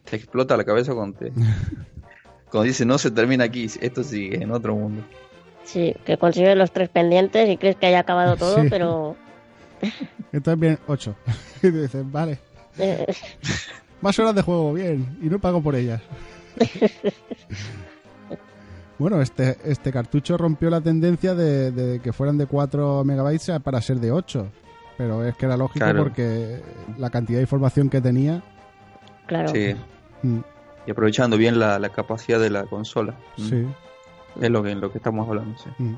te 0.04 0.16
explota 0.16 0.56
la 0.56 0.64
cabeza 0.64 0.94
cuando 0.94 1.18
te 1.18 1.32
cuando 2.50 2.62
dice 2.64 2.84
no 2.84 2.98
se 2.98 3.10
termina 3.10 3.44
aquí, 3.44 3.66
esto 3.80 4.04
sigue 4.04 4.42
en 4.42 4.50
otro 4.50 4.74
mundo. 4.76 5.02
Sí, 5.64 5.94
que 6.04 6.18
consigues 6.18 6.56
los 6.56 6.70
tres 6.72 6.88
pendientes 6.88 7.48
y 7.48 7.56
crees 7.56 7.76
que 7.76 7.86
haya 7.86 8.00
acabado 8.00 8.36
todo, 8.36 8.60
Sí. 8.62 8.68
pero 8.68 9.16
Entonces 10.32 10.60
bien, 10.60 10.78
8. 10.86 11.14
y 11.58 11.60
te 11.60 11.82
dicen, 11.82 12.12
vale, 12.12 12.38
más 14.00 14.18
horas 14.18 14.34
de 14.34 14.42
juego, 14.42 14.72
bien, 14.74 15.18
y 15.22 15.26
no 15.26 15.38
pago 15.38 15.62
por 15.62 15.74
ellas. 15.74 16.00
Bueno, 19.02 19.20
este, 19.20 19.58
este 19.64 19.92
cartucho 19.92 20.36
rompió 20.38 20.70
la 20.70 20.80
tendencia 20.80 21.34
de, 21.34 21.70
de 21.70 22.00
que 22.00 22.12
fueran 22.12 22.38
de 22.38 22.46
4 22.46 23.04
megabytes 23.04 23.60
para 23.62 23.80
ser 23.80 23.98
de 24.00 24.10
8. 24.12 24.46
Pero 24.96 25.24
es 25.24 25.34
que 25.36 25.46
era 25.46 25.56
lógico 25.56 25.84
Claro. 25.84 26.02
porque 26.04 26.60
la 26.98 27.10
cantidad 27.10 27.38
de 27.38 27.42
información 27.42 27.88
que 27.90 28.00
tenía. 28.00 28.42
claro. 29.26 29.48
Sí, 29.50 29.74
mm, 30.22 30.38
y 30.86 30.90
aprovechando 30.90 31.36
bien 31.36 31.58
la, 31.58 31.78
la 31.78 31.88
capacidad 31.90 32.40
de 32.40 32.50
la 32.50 32.64
consola. 32.64 33.14
Mm. 33.36 33.42
sí. 33.42 33.66
Es 34.40 34.50
lo 34.50 34.62
que, 34.62 34.70
en 34.70 34.80
lo 34.80 34.90
que 34.90 34.96
estamos 34.98 35.28
hablando, 35.28 35.56
sí. 35.58 35.68
Mm. 35.78 35.94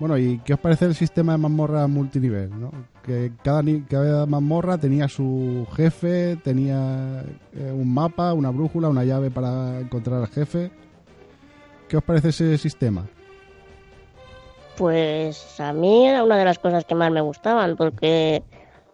Bueno, 0.00 0.16
¿y 0.18 0.38
qué 0.44 0.54
os 0.54 0.60
parece 0.60 0.84
el 0.86 0.94
sistema 0.94 1.32
de 1.32 1.38
mazmorra 1.38 1.86
multinivel? 1.86 2.50
¿no? 2.58 2.70
Que 3.08 3.32
cada, 3.42 4.26
mazmorra 4.26 4.76
tenía 4.76 5.08
su 5.08 5.66
jefe, 5.74 6.36
tenía 6.44 7.24
eh, 7.54 7.72
un 7.72 7.94
mapa, 7.94 8.34
una 8.34 8.50
brújula, 8.50 8.90
una 8.90 9.02
llave 9.02 9.30
para 9.30 9.80
encontrar 9.80 10.20
al 10.20 10.26
jefe. 10.26 10.70
¿Qué 11.88 11.96
os 11.96 12.04
parece 12.04 12.28
ese 12.28 12.58
sistema? 12.58 13.06
Pues 14.76 15.58
a 15.58 15.72
mí 15.72 16.06
era 16.06 16.22
una 16.22 16.36
de 16.36 16.44
las 16.44 16.58
cosas 16.58 16.84
que 16.84 16.94
más 16.94 17.10
me 17.10 17.22
gustaban, 17.22 17.76
porque 17.76 18.42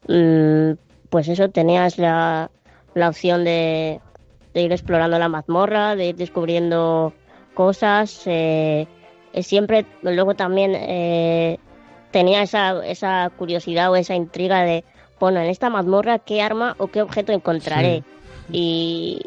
mm, 0.07 0.79
pues 1.11 1.27
eso, 1.27 1.50
tenías 1.50 1.98
la, 1.98 2.53
la 2.94 3.09
opción 3.09 3.42
de, 3.42 4.00
de 4.55 4.62
ir 4.62 4.70
explorando 4.70 5.18
la 5.18 5.29
mazmorra, 5.29 5.96
de 5.96 6.11
ir 6.11 6.14
descubriendo 6.14 7.12
cosas. 7.55 8.22
eh, 8.27 8.87
eh, 9.33 9.42
siempre, 9.42 9.85
luego 10.03 10.35
también 10.35 10.72
tenía 12.14 12.42
esa, 12.42 12.87
esa 12.87 13.29
curiosidad 13.37 13.90
o 13.90 13.96
esa 13.96 14.14
intriga 14.14 14.62
de, 14.62 14.85
bueno, 15.18 15.40
en 15.40 15.46
esta 15.50 15.68
mazmorra, 15.68 16.20
¿qué 16.20 16.40
arma 16.42 16.77
o 16.79 16.87
qué 16.87 17.03
objeto 17.03 17.33
encontraré? 17.33 18.05
Y, 18.53 19.20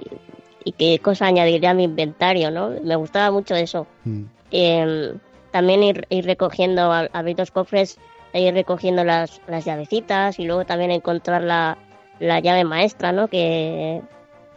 y 0.64 0.72
qué 0.72 0.98
cosa 1.00 1.26
añadiré 1.26 1.68
a 1.68 1.74
mi 1.74 1.84
inventario, 1.84 2.50
¿no? 2.50 2.70
Me 2.84 2.96
gustaba 2.96 3.30
mucho 3.30 3.56
eso. 3.56 3.88
Mm, 4.06 4.24
Eh, 4.52 5.14
también 5.52 5.84
ir, 5.84 6.06
ir 6.10 6.26
recogiendo, 6.26 6.94
abrir 6.94 7.38
los 7.38 7.52
cofres, 7.52 7.98
e 8.32 8.40
ir 8.42 8.54
recogiendo 8.54 9.04
las, 9.04 9.42
las 9.48 9.66
llavecitas 9.66 10.40
y 10.40 10.46
luego 10.46 10.64
también 10.66 10.92
encontrar 10.92 11.42
la, 11.42 11.78
la 12.20 12.40
llave 12.40 12.64
maestra, 12.64 13.12
¿no? 13.12 13.28
Que, 13.28 14.02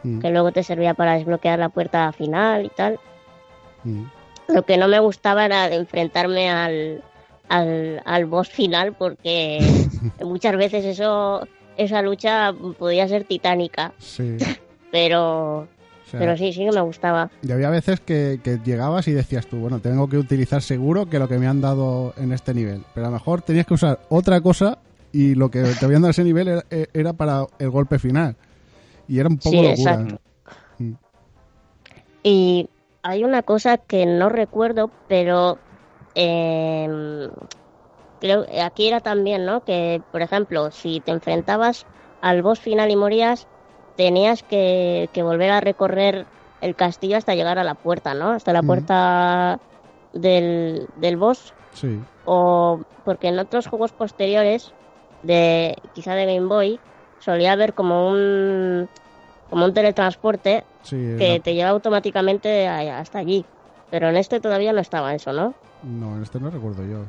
mm, 0.05 0.21
que 0.21 0.31
luego 0.31 0.53
te 0.53 0.63
servía 0.63 0.95
para 0.95 1.15
desbloquear 1.15 1.59
la 1.59 1.69
puerta 1.71 2.13
final 2.13 2.65
y 2.65 2.69
tal. 2.69 3.01
mm. 3.83 4.05
Lo 4.55 4.63
que 4.63 4.77
no 4.77 4.87
me 4.89 4.99
gustaba 5.01 5.45
era 5.47 5.67
enfrentarme 5.75 6.49
al, 6.51 7.03
al, 7.51 8.01
al 8.07 8.25
boss 8.25 8.49
final 8.49 8.95
porque 8.95 9.59
muchas 10.25 10.57
veces 10.57 10.85
eso 10.87 11.47
esa 11.77 12.01
lucha 12.01 12.53
podía 12.79 13.07
ser 13.09 13.25
titánica, 13.25 13.93
Sí. 13.99 14.37
pero, 14.93 15.59
O 15.61 15.67
sea, 16.11 16.19
pero 16.21 16.37
sí, 16.37 16.53
sí 16.53 16.65
que 16.65 16.73
me 16.73 16.81
gustaba. 16.81 17.31
Y 17.43 17.53
había 17.53 17.71
veces 17.71 18.01
que, 18.01 18.41
que 18.43 18.59
llegabas 18.65 19.07
y 19.09 19.13
decías 19.13 19.47
tú, 19.47 19.59
bueno, 19.59 19.79
tengo 19.81 20.09
que 20.09 20.17
utilizar 20.19 20.63
seguro 20.63 21.07
que 21.09 21.19
lo 21.19 21.29
que 21.29 21.39
me 21.39 21.47
han 21.47 21.61
dado 21.61 22.13
en 22.17 22.33
este 22.33 22.53
nivel. 22.55 22.83
Pero 22.95 23.07
a 23.07 23.11
lo 23.11 23.15
mejor 23.15 23.43
tenías 23.43 23.67
que 23.67 23.75
usar 23.75 24.01
otra 24.09 24.41
cosa 24.41 24.79
y 25.13 25.35
lo 25.35 25.51
que 25.51 25.63
te 25.63 25.85
habían 25.85 26.03
dado 26.03 26.11
ese 26.11 26.25
nivel 26.25 26.49
era, 26.49 26.65
era 26.93 27.13
para 27.13 27.47
el 27.59 27.71
golpe 27.71 27.99
final. 27.99 28.37
Y 29.09 29.19
era 29.21 29.29
un 29.29 29.39
poco 29.39 29.51
Sí, 29.51 29.57
locura. 29.57 29.73
exacto. 29.73 30.21
Mm. 30.79 30.93
Y 32.23 32.69
hay 33.03 33.25
una 33.25 33.43
cosa 33.43 33.79
que 33.79 34.05
no 34.07 34.29
recuerdo, 34.29 34.91
pero 35.09 35.59
eh, 36.15 37.29
creo 38.19 38.45
aquí 38.63 38.89
era 38.89 39.01
también, 39.01 39.47
¿no? 39.47 39.63
Que, 39.63 40.03
por 40.11 40.23
ejemplo, 40.23 40.71
si 40.71 41.01
te 41.01 41.11
enfrentabas 41.13 41.87
al 42.21 42.43
boss 42.43 42.61
final 42.61 42.91
y 42.91 42.97
morías, 42.97 43.47
tenías 43.97 44.43
que, 44.43 45.09
que 45.13 45.23
volver 45.23 45.51
a 45.51 45.61
recorrer 45.61 46.27
el 46.61 46.77
castillo 46.77 47.17
hasta 47.17 47.35
llegar 47.35 47.59
a 47.59 47.65
la 47.65 47.75
puerta, 47.75 48.15
¿no? 48.15 48.31
Hasta 48.31 48.53
la 48.53 48.63
puerta 48.63 49.59
del, 50.13 50.87
del 50.95 51.17
boss. 51.17 51.55
Sí. 51.73 52.05
O 52.25 52.83
porque 53.05 53.29
en 53.29 53.39
otros 53.39 53.67
juegos 53.67 53.93
posteriores, 53.93 54.75
de 55.23 55.77
quizá 55.93 56.15
de 56.15 56.27
Game 56.27 56.47
Boy, 56.47 56.81
solía 57.19 57.53
haber 57.53 57.75
como 57.75 58.11
un 58.11 58.89
como 59.49 59.65
un 59.65 59.75
teletransporte 59.75 60.65
Sí, 60.83 60.97
que 61.19 61.29
la- 61.35 61.41
te 61.41 61.55
lleva 61.55 61.71
automáticamente 61.71 62.67
hasta 62.69 63.19
allí. 63.19 63.47
Pero 63.91 64.09
en 64.09 64.17
este 64.17 64.41
todavía 64.41 64.73
no 64.73 64.81
estaba 64.81 65.15
eso, 65.15 65.33
¿no? 65.33 65.55
No, 65.83 66.17
en 66.17 66.23
este 66.23 66.39
no 66.41 66.51
recuerdo 66.51 66.85
yo. 66.85 67.05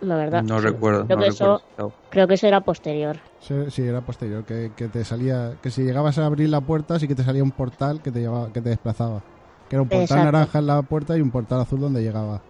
La 0.00 0.16
verdad. 0.16 0.42
No 0.42 0.58
recuerdo, 0.60 1.04
Creo 1.06 1.16
no 1.16 1.22
que 1.24 1.30
recuerdo. 1.30 1.62
eso- 1.76 1.92
Creo 2.10 2.26
que 2.26 2.34
eso 2.34 2.46
era 2.48 2.60
posterior. 2.60 3.18
Sí, 3.38 3.54
sí, 3.70 3.82
era 3.82 4.00
posterior, 4.00 4.44
que, 4.44 4.72
que 4.76 4.88
te 4.88 5.04
salía, 5.04 5.52
que 5.62 5.70
si 5.70 5.82
llegabas 5.84 6.18
a 6.18 6.26
abrir 6.26 6.48
la 6.48 6.60
puerta 6.60 6.98
sí 6.98 7.06
que 7.06 7.14
te 7.14 7.22
salía 7.22 7.42
un 7.44 7.52
portal 7.52 8.02
que 8.02 8.10
te 8.10 8.18
llevaba, 8.20 8.52
que 8.52 8.60
te 8.60 8.70
desplazaba. 8.70 9.22
Que 9.68 9.76
era 9.76 9.82
un 9.82 9.88
portal 9.88 10.02
Exacto. 10.02 10.24
naranja 10.24 10.58
en 10.58 10.66
la 10.66 10.82
puerta 10.82 11.16
y 11.16 11.20
un 11.20 11.30
portal 11.30 11.60
azul 11.60 11.80
donde 11.80 12.02
llegaba. 12.02 12.40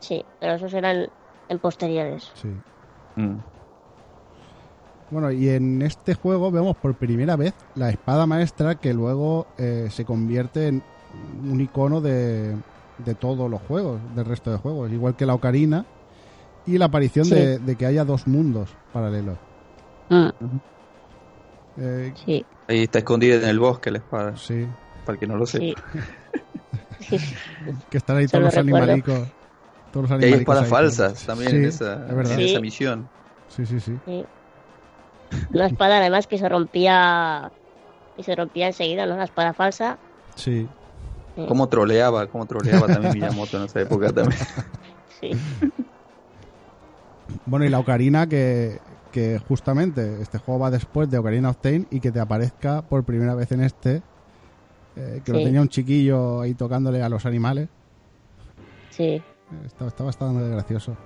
Sí, 0.00 0.24
pero 0.40 0.54
esos 0.54 0.74
eran 0.74 1.08
en 1.48 1.58
posteriores. 1.60 2.32
Sí. 2.34 2.48
Mm. 3.16 3.36
Bueno, 5.10 5.30
y 5.32 5.48
en 5.48 5.82
este 5.82 6.14
juego 6.14 6.50
vemos 6.50 6.76
por 6.76 6.94
primera 6.94 7.36
vez 7.36 7.54
la 7.74 7.90
espada 7.90 8.26
maestra 8.26 8.76
que 8.76 8.94
luego 8.94 9.46
eh, 9.58 9.88
se 9.90 10.04
convierte 10.04 10.68
en 10.68 10.82
un 11.50 11.60
icono 11.60 12.00
de, 12.00 12.54
de 12.98 13.14
todos 13.14 13.50
los 13.50 13.60
juegos, 13.62 14.00
del 14.14 14.24
resto 14.24 14.50
de 14.50 14.58
juegos, 14.58 14.90
igual 14.92 15.16
que 15.16 15.26
la 15.26 15.34
ocarina 15.34 15.84
y 16.66 16.78
la 16.78 16.86
aparición 16.86 17.24
Sí. 17.24 17.34
de, 17.34 17.58
de 17.58 17.76
que 17.76 17.86
haya 17.86 18.04
dos 18.04 18.26
mundos 18.26 18.70
paralelos. 18.92 19.38
Mm, 20.08 20.28
Eh, 21.78 22.12
sí. 22.26 22.44
Ahí 22.68 22.82
está 22.82 22.98
escondida 22.98 23.36
en 23.36 23.44
el 23.48 23.58
bosque 23.58 23.90
la 23.90 23.98
espada. 23.98 24.36
sí. 24.36 24.66
para 25.06 25.14
el 25.14 25.20
que 25.20 25.26
no 25.26 25.36
lo 25.36 25.46
sepa. 25.46 25.80
Sí. 27.00 27.16
Que 27.88 27.96
están 27.98 28.18
ahí 28.18 28.26
todos 28.26 28.40
lo 28.42 28.46
los 28.48 28.56
animalicos. 28.56 29.28
Todos 29.92 30.10
los 30.10 30.20
Y 30.20 30.24
hay 30.24 30.32
animalicos 30.34 30.56
espadas 30.62 30.64
ahí. 30.64 30.70
falsas 30.70 31.26
también 31.26 31.50
Sí, 31.50 31.56
en, 31.56 31.64
esa, 31.64 32.06
es 32.22 32.30
en 32.30 32.40
esa 32.40 32.60
misión. 32.60 33.08
Sí, 33.48 33.64
sí, 33.66 33.80
sí. 33.80 33.96
Sí. 34.04 34.24
Una 35.54 35.66
espada 35.66 35.98
además 35.98 36.26
que 36.26 36.38
se 36.38 36.48
rompía 36.48 37.50
y 38.16 38.22
se 38.22 38.36
rompía 38.36 38.66
enseguida, 38.66 39.06
¿no? 39.06 39.16
La 39.16 39.24
espada 39.24 39.52
falsa. 39.54 39.96
Sí. 40.34 40.68
Cómo 41.48 41.68
troleaba, 41.68 42.26
cómo 42.26 42.46
troleaba 42.46 42.86
también 42.86 43.14
Miyamoto 43.14 43.56
en 43.56 43.64
esa 43.64 43.80
época 43.80 44.12
también. 44.12 44.40
Sí. 45.20 45.32
Bueno, 47.44 47.66
y 47.66 47.68
la 47.68 47.78
Ocarina 47.78 48.26
que, 48.26 48.78
que 49.12 49.38
justamente 49.38 50.22
este 50.22 50.38
juego 50.38 50.60
va 50.60 50.70
después 50.70 51.10
de 51.10 51.18
Ocarina 51.18 51.50
of 51.50 51.58
Time 51.58 51.84
y 51.90 52.00
que 52.00 52.10
te 52.10 52.20
aparezca 52.20 52.80
por 52.80 53.04
primera 53.04 53.34
vez 53.34 53.52
en 53.52 53.60
este, 53.60 54.02
eh, 54.96 55.20
que 55.22 55.32
lo 55.32 55.38
tenía 55.38 55.60
un 55.60 55.68
chiquillo 55.68 56.40
ahí 56.40 56.54
tocándole 56.54 57.02
a 57.02 57.08
los 57.10 57.26
animales. 57.26 57.68
Sí. 58.90 59.22
Está, 59.66 59.86
está 59.88 60.04
bastante 60.04 60.48
gracioso. 60.48 60.96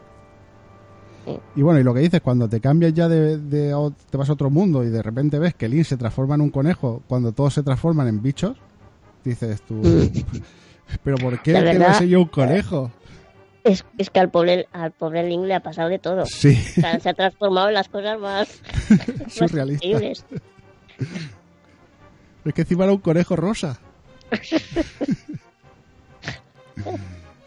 Sí. 1.25 1.39
Y 1.57 1.63
bueno, 1.63 1.81
y 1.81 1.83
lo 1.83 1.95
que 1.95 2.01
dices, 2.01 2.21
cuando 2.21 2.49
te 2.49 2.61
cambias 2.61 2.93
ya 2.93 3.09
de, 3.09 3.39
de 3.39 3.93
te 4.11 4.17
vas 4.17 4.29
a 4.29 4.35
otro 4.35 4.51
mundo 4.51 4.85
y 4.85 4.91
de 4.91 5.03
repente 5.03 5.39
ves 5.39 5.55
que 5.55 5.69
Link 5.69 5.85
se 5.85 5.97
transforma 5.97 6.35
en 6.35 6.43
un 6.43 6.51
conejo 6.51 7.03
cuando 7.09 7.33
todos 7.33 7.55
se 7.55 7.63
transforman 7.63 8.09
en 8.09 8.23
bichos, 8.23 8.57
dices 9.31 9.63
tú, 9.63 9.81
pero 11.05 11.17
¿por 11.17 11.41
qué 11.43 11.53
que 11.55 11.61
verdad- 11.61 11.99
soy 11.99 12.09
yo 12.11 12.21
un 12.21 12.29
conejo? 12.29 12.91
Es, 13.65 13.85
es 13.97 14.11
que 14.11 14.21
al 14.21 14.31
pobre, 14.31 14.69
al 14.73 14.93
pobre 14.93 15.27
Link 15.27 15.45
le 15.47 15.55
ha 15.55 15.61
pasado 15.61 15.89
de 15.89 15.99
todo. 15.99 16.27
Sí, 16.27 16.51
O 16.77 16.81
sea, 16.83 17.01
se 17.01 17.09
ha 17.09 17.15
transformado 17.15 17.69
en 17.69 17.75
las 17.75 17.89
cosas 17.89 18.21
más, 18.21 18.61
más 18.91 19.33
surrealista. 19.33 19.87
increíbles. 19.87 20.25
Es 22.45 22.53
que 22.53 22.61
encima 22.61 22.85
era 22.85 22.93
un 22.93 22.99
conejo 23.01 23.37
rosa. 23.37 23.79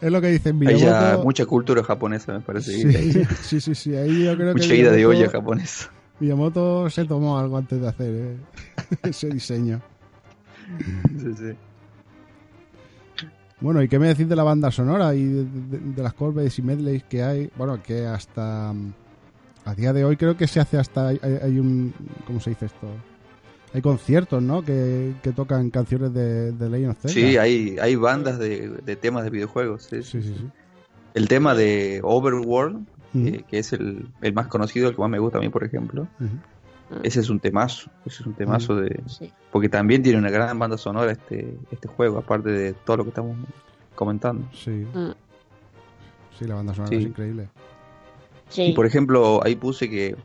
es 0.00 0.10
lo 0.12 0.20
que 0.20 0.28
dicen 0.28 0.60
Hay 0.66 0.78
ya 0.78 1.18
mucha 1.22 1.44
cultura 1.46 1.82
japonesa, 1.84 2.32
me 2.32 2.40
parece. 2.40 2.72
Sí, 2.72 2.82
que 3.12 3.24
sí, 3.42 3.60
sí, 3.60 3.74
sí, 3.74 3.94
ahí 3.96 4.24
yo 4.24 4.36
creo 4.36 4.54
que 4.54 4.60
mucha 4.62 4.74
ida 4.74 4.90
de 4.90 4.98
Miyamoto- 5.04 5.08
olla 5.08 5.30
japonesa. 5.30 5.90
Miyamoto 6.20 6.90
se 6.90 7.04
tomó 7.04 7.38
algo 7.38 7.56
antes 7.58 7.80
de 7.80 7.88
hacer 7.88 8.10
eh, 8.12 8.36
ese 9.04 9.28
diseño. 9.28 9.80
Sí, 11.18 11.34
sí. 11.36 11.52
Bueno, 13.60 13.82
¿y 13.82 13.88
qué 13.88 13.98
me 13.98 14.06
decís 14.06 14.28
de 14.28 14.36
la 14.36 14.44
banda 14.44 14.70
sonora 14.70 15.14
y 15.14 15.24
de, 15.24 15.44
de- 15.44 15.78
de 15.96 16.02
las 16.02 16.14
covers 16.14 16.56
y 16.58 16.62
medleys 16.62 17.02
que 17.04 17.22
hay? 17.24 17.50
Bueno, 17.56 17.82
que 17.82 18.06
hasta 18.06 18.72
mm, 18.72 18.92
a 19.64 19.74
día 19.74 19.92
de 19.92 20.04
hoy 20.04 20.16
creo 20.16 20.36
que 20.36 20.46
se 20.46 20.60
hace 20.60 20.78
hasta 20.78 21.08
hay, 21.08 21.18
hay 21.22 21.58
un 21.58 21.92
¿cómo 22.26 22.38
se 22.40 22.50
dice 22.50 22.66
esto? 22.66 22.86
Hay 23.74 23.82
conciertos, 23.82 24.42
¿no? 24.42 24.62
Que, 24.62 25.12
que 25.22 25.32
tocan 25.32 25.70
canciones 25.70 26.14
de, 26.14 26.52
de 26.52 26.70
Legend 26.70 26.90
of 26.92 26.98
Zelda. 27.00 27.12
Sí, 27.12 27.36
hay, 27.36 27.76
hay 27.80 27.96
bandas 27.96 28.38
de, 28.38 28.68
de 28.68 28.96
temas 28.96 29.24
de 29.24 29.30
videojuegos. 29.30 29.82
sí. 29.90 30.02
sí, 30.02 30.22
sí, 30.22 30.34
sí. 30.38 30.48
El 31.14 31.26
tema 31.26 31.54
de 31.54 32.00
Overworld, 32.04 32.86
eh, 33.16 33.42
que 33.50 33.58
es 33.58 33.72
el, 33.72 34.06
el 34.20 34.32
más 34.34 34.46
conocido, 34.46 34.88
el 34.88 34.94
que 34.94 35.00
más 35.00 35.10
me 35.10 35.18
gusta 35.18 35.38
a 35.38 35.40
mí, 35.40 35.48
por 35.48 35.64
ejemplo. 35.64 36.06
Ese 37.02 37.20
es 37.20 37.28
un 37.30 37.38
temazo. 37.40 37.90
Ese 38.06 38.22
es 38.22 38.26
un 38.26 38.34
temazo 38.34 38.76
de. 38.76 39.02
Sí. 39.06 39.30
Porque 39.50 39.68
también 39.68 40.02
tiene 40.02 40.18
una 40.18 40.30
gran 40.30 40.58
banda 40.58 40.78
sonora 40.78 41.12
este, 41.12 41.56
este 41.70 41.86
juego, 41.88 42.18
aparte 42.18 42.50
de 42.50 42.72
todo 42.72 42.98
lo 42.98 43.04
que 43.04 43.10
estamos 43.10 43.36
comentando. 43.94 44.48
Sí, 44.52 44.70
Mm. 44.94 45.10
sí, 46.38 46.44
la 46.46 46.54
banda 46.54 46.72
sonora 46.74 46.90
Sí. 46.90 46.96
es 46.96 47.02
increíble. 47.08 47.48
Sí. 48.48 48.62
Y 48.62 48.72
por 48.72 48.86
ejemplo, 48.86 49.40
ahí 49.44 49.54
puse 49.56 49.90
que 49.90 50.16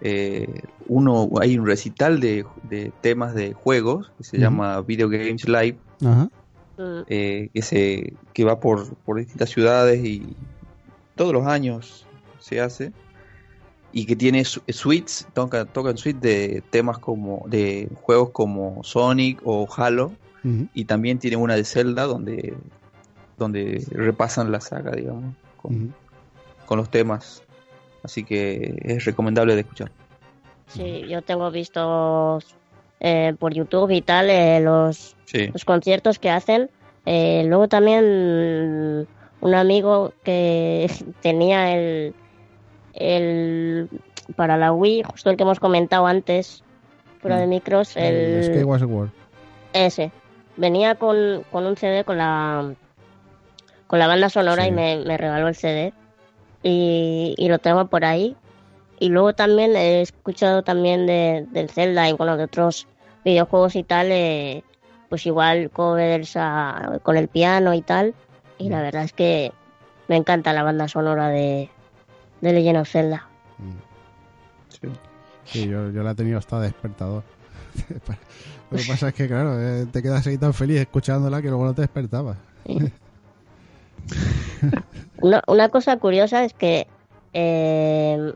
eh, 0.00 0.62
uno 0.88 1.28
hay 1.40 1.56
un 1.58 1.64
recital 1.66 2.20
de, 2.20 2.44
de 2.64 2.92
temas 3.00 3.34
de 3.34 3.52
juegos 3.54 4.12
que 4.18 4.24
se 4.24 4.38
llama 4.38 4.80
Video 4.82 5.08
Games 5.08 5.48
Live, 5.48 5.78
Ajá. 6.04 6.28
Mm. 6.76 7.02
eh, 7.06 7.48
que 7.54 7.62
se 7.62 8.12
que 8.34 8.44
va 8.44 8.60
por, 8.60 8.94
por 8.96 9.16
distintas 9.18 9.48
ciudades 9.50 10.04
y 10.04 10.36
todos 11.14 11.32
los 11.32 11.46
años 11.46 12.06
se 12.40 12.60
hace 12.60 12.92
y 13.92 14.06
que 14.06 14.16
tiene 14.16 14.44
su- 14.44 14.62
suites, 14.68 15.26
toca, 15.32 15.64
tocan 15.64 15.96
suites 15.96 16.20
de 16.22 16.62
temas 16.70 16.98
como 16.98 17.44
de 17.46 17.88
juegos 18.02 18.30
como 18.30 18.82
Sonic 18.84 19.40
o 19.44 19.66
Halo 19.76 20.12
y 20.74 20.84
también 20.84 21.18
tiene 21.18 21.36
una 21.36 21.56
de 21.56 21.64
Zelda 21.64 22.04
donde 22.04 22.54
donde 23.36 23.84
repasan 23.90 24.52
la 24.52 24.60
saga, 24.60 24.92
digamos, 24.92 25.34
con, 25.60 25.92
los 26.78 26.88
temas. 26.88 27.42
Así 28.02 28.24
que 28.24 28.76
es 28.82 29.04
recomendable 29.04 29.54
de 29.54 29.60
escuchar. 29.62 29.90
Sí, 30.68 31.06
yo 31.08 31.20
tengo 31.22 31.50
vistos 31.50 32.44
eh, 33.00 33.34
por 33.38 33.52
YouTube 33.52 33.90
y 33.90 34.02
tal 34.02 34.30
eh, 34.30 34.60
los, 34.60 35.16
Sí. 35.26 35.48
los 35.52 35.64
conciertos 35.64 36.18
que 36.18 36.30
hacen. 36.30 36.70
Eh, 37.04 37.44
luego 37.46 37.68
también 37.68 39.06
un 39.40 39.54
amigo 39.54 40.12
que 40.24 40.88
tenía 41.22 41.74
el, 41.76 42.14
el 42.96 43.88
para 44.34 44.56
la 44.56 44.72
Wii, 44.72 45.04
justo 45.04 45.30
el 45.30 45.36
que 45.36 45.44
hemos 45.44 45.60
comentado 45.60 46.06
antes, 46.06 46.62
fuera 47.20 47.38
de 47.38 47.46
micros, 47.46 47.96
El 47.96 48.14
el, 48.14 48.44
Skyward 48.44 48.80
Sword. 48.80 49.08
ese. 49.72 50.10
Venía 50.56 50.94
con, 50.96 51.44
con 51.52 51.66
un 51.66 51.76
CD 51.76 52.02
con 52.04 52.18
la 52.18 52.72
con 53.86 53.98
la 53.98 54.06
banda 54.08 54.28
sonora 54.28 54.62
Sí. 54.64 54.68
y 54.70 54.72
me, 54.72 54.96
me 55.04 55.16
regaló 55.16 55.46
el 55.48 55.54
CD. 55.54 55.92
Y, 56.62 57.34
y 57.38 57.48
lo 57.48 57.58
tengo 57.58 57.86
por 57.86 58.04
ahí. 58.04 58.36
Y 58.98 59.10
luego 59.10 59.34
también 59.34 59.76
he 59.76 60.00
escuchado 60.00 60.62
también 60.62 61.06
de, 61.06 61.46
del 61.50 61.68
Zelda 61.70 62.08
y 62.08 62.14
bueno, 62.14 62.36
de 62.36 62.44
otros 62.44 62.88
videojuegos 63.24 63.76
y 63.76 63.82
tal, 63.84 64.08
eh, 64.10 64.64
pues 65.08 65.26
igual 65.26 65.70
covers 65.70 66.34
a- 66.36 66.98
con 67.02 67.16
el 67.16 67.28
piano 67.28 67.74
y 67.74 67.82
tal. 67.82 68.14
Y 68.58 68.70
la 68.70 68.80
verdad 68.82 69.04
es 69.04 69.12
que 69.12 69.52
me 70.08 70.16
encanta 70.16 70.52
la 70.54 70.62
banda 70.62 70.88
sonora 70.88 71.28
de, 71.28 71.68
de 72.40 72.52
Legend 72.52 72.78
of 72.78 72.88
Zelda. 72.88 73.28
sí. 74.68 74.88
Sí, 75.44 75.68
yo, 75.68 75.90
yo 75.90 76.02
la 76.02 76.10
he 76.10 76.14
tenido 76.14 76.38
hasta 76.38 76.60
despertador. 76.60 77.22
Lo 78.70 78.78
que 78.78 78.84
pasa 78.88 79.08
es 79.08 79.14
que, 79.14 79.28
claro, 79.28 79.60
eh, 79.60 79.86
te 79.92 80.02
quedas 80.02 80.26
ahí 80.26 80.38
tan 80.38 80.52
feliz 80.52 80.80
escuchándola 80.80 81.40
que 81.40 81.48
luego 81.48 81.64
no 81.66 81.74
te 81.74 81.82
despertabas. 81.82 82.36
Una, 85.18 85.42
una 85.46 85.68
cosa 85.68 85.96
curiosa 85.98 86.44
es 86.44 86.52
que 86.52 86.88
eh, 87.32 88.32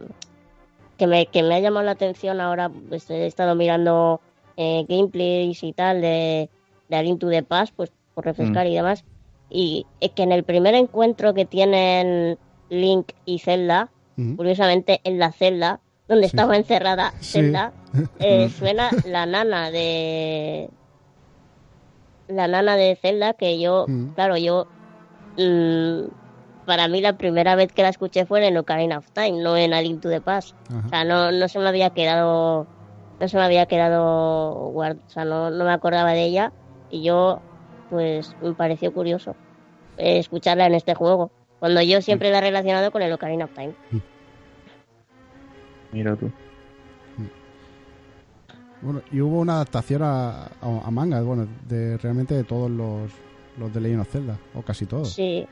que, 0.98 1.06
me, 1.06 1.26
que 1.26 1.42
me 1.42 1.54
ha 1.54 1.60
llamado 1.60 1.86
la 1.86 1.92
atención 1.92 2.40
ahora, 2.40 2.70
pues 2.88 3.10
he 3.10 3.26
estado 3.26 3.54
mirando 3.54 4.20
eh, 4.56 4.84
gameplays 4.88 5.62
y 5.62 5.72
tal 5.72 6.02
de, 6.02 6.50
de 6.88 7.16
to 7.18 7.30
the 7.30 7.42
Past, 7.42 7.72
pues 7.74 7.90
por 8.14 8.26
refrescar 8.26 8.66
y 8.66 8.74
demás, 8.74 9.04
y 9.48 9.86
es 10.00 10.10
que 10.10 10.22
en 10.22 10.32
el 10.32 10.44
primer 10.44 10.74
encuentro 10.74 11.32
que 11.32 11.46
tienen 11.46 12.38
Link 12.70 13.12
y 13.26 13.38
Zelda, 13.40 13.90
curiosamente 14.36 15.00
en 15.04 15.18
la 15.18 15.32
celda 15.32 15.80
donde 16.08 16.28
Sí. 16.28 16.36
estaba 16.36 16.56
encerrada 16.56 17.12
Sí. 17.20 17.32
Zelda, 17.40 17.72
eh, 18.20 18.48
suena 18.48 18.90
la 19.06 19.26
nana 19.26 19.70
de 19.70 20.68
la 22.28 22.46
nana 22.48 22.76
de 22.76 22.96
Zelda 22.96 23.34
que 23.34 23.58
yo, 23.60 23.84
Mm. 23.88 24.08
claro, 24.14 24.36
yo 24.36 24.66
mm, 25.36 26.02
para 26.66 26.86
mí 26.88 27.00
la 27.00 27.14
primera 27.14 27.54
vez 27.56 27.72
que 27.72 27.82
la 27.82 27.88
escuché 27.88 28.26
fue 28.26 28.46
en 28.46 28.56
Ocarina 28.56 28.98
of 28.98 29.10
Time, 29.12 29.42
no 29.42 29.56
en 29.56 29.72
A 29.74 29.80
Link 29.80 30.00
to 30.02 30.08
the 30.10 30.20
Past. 30.20 30.54
Ajá. 30.68 30.86
O 30.86 30.88
sea, 30.90 31.04
no, 31.04 31.32
no 31.32 31.48
se 31.48 31.58
me 31.58 31.68
había 31.68 31.90
quedado 31.90 32.66
no 33.18 33.28
se 33.28 33.36
me 33.36 33.42
había 33.42 33.66
quedado 33.66 34.70
guard- 34.72 34.98
o 35.06 35.10
sea, 35.10 35.24
no, 35.24 35.50
no 35.50 35.64
me 35.64 35.72
acordaba 35.72 36.12
de 36.12 36.24
ella 36.24 36.52
y 36.90 37.02
yo 37.02 37.40
pues 37.90 38.34
me 38.42 38.54
pareció 38.54 38.92
curioso 38.92 39.34
eh, 39.98 40.18
escucharla 40.18 40.66
en 40.66 40.74
este 40.74 40.94
juego, 40.94 41.30
cuando 41.60 41.80
yo 41.82 42.02
siempre 42.02 42.30
la 42.30 42.38
he 42.38 42.40
relacionado 42.40 42.90
con 42.90 43.02
el 43.02 43.12
Ocarina 43.12 43.44
of 43.44 43.52
Time. 43.54 43.74
Mira 45.92 46.16
tú. 46.16 46.30
Bueno, 48.82 49.02
y 49.12 49.20
hubo 49.20 49.40
una 49.40 49.54
adaptación 49.56 50.02
a, 50.02 50.44
a, 50.46 50.80
a 50.84 50.90
manga, 50.90 51.20
bueno, 51.20 51.46
de 51.68 51.98
realmente 51.98 52.34
de 52.34 52.44
todos 52.44 52.70
los, 52.70 53.10
los 53.58 53.72
de 53.74 53.80
Legend 53.80 54.00
of 54.00 54.08
Zelda, 54.10 54.38
o 54.54 54.62
casi 54.62 54.86
todos. 54.86 55.12
Sí, 55.12 55.46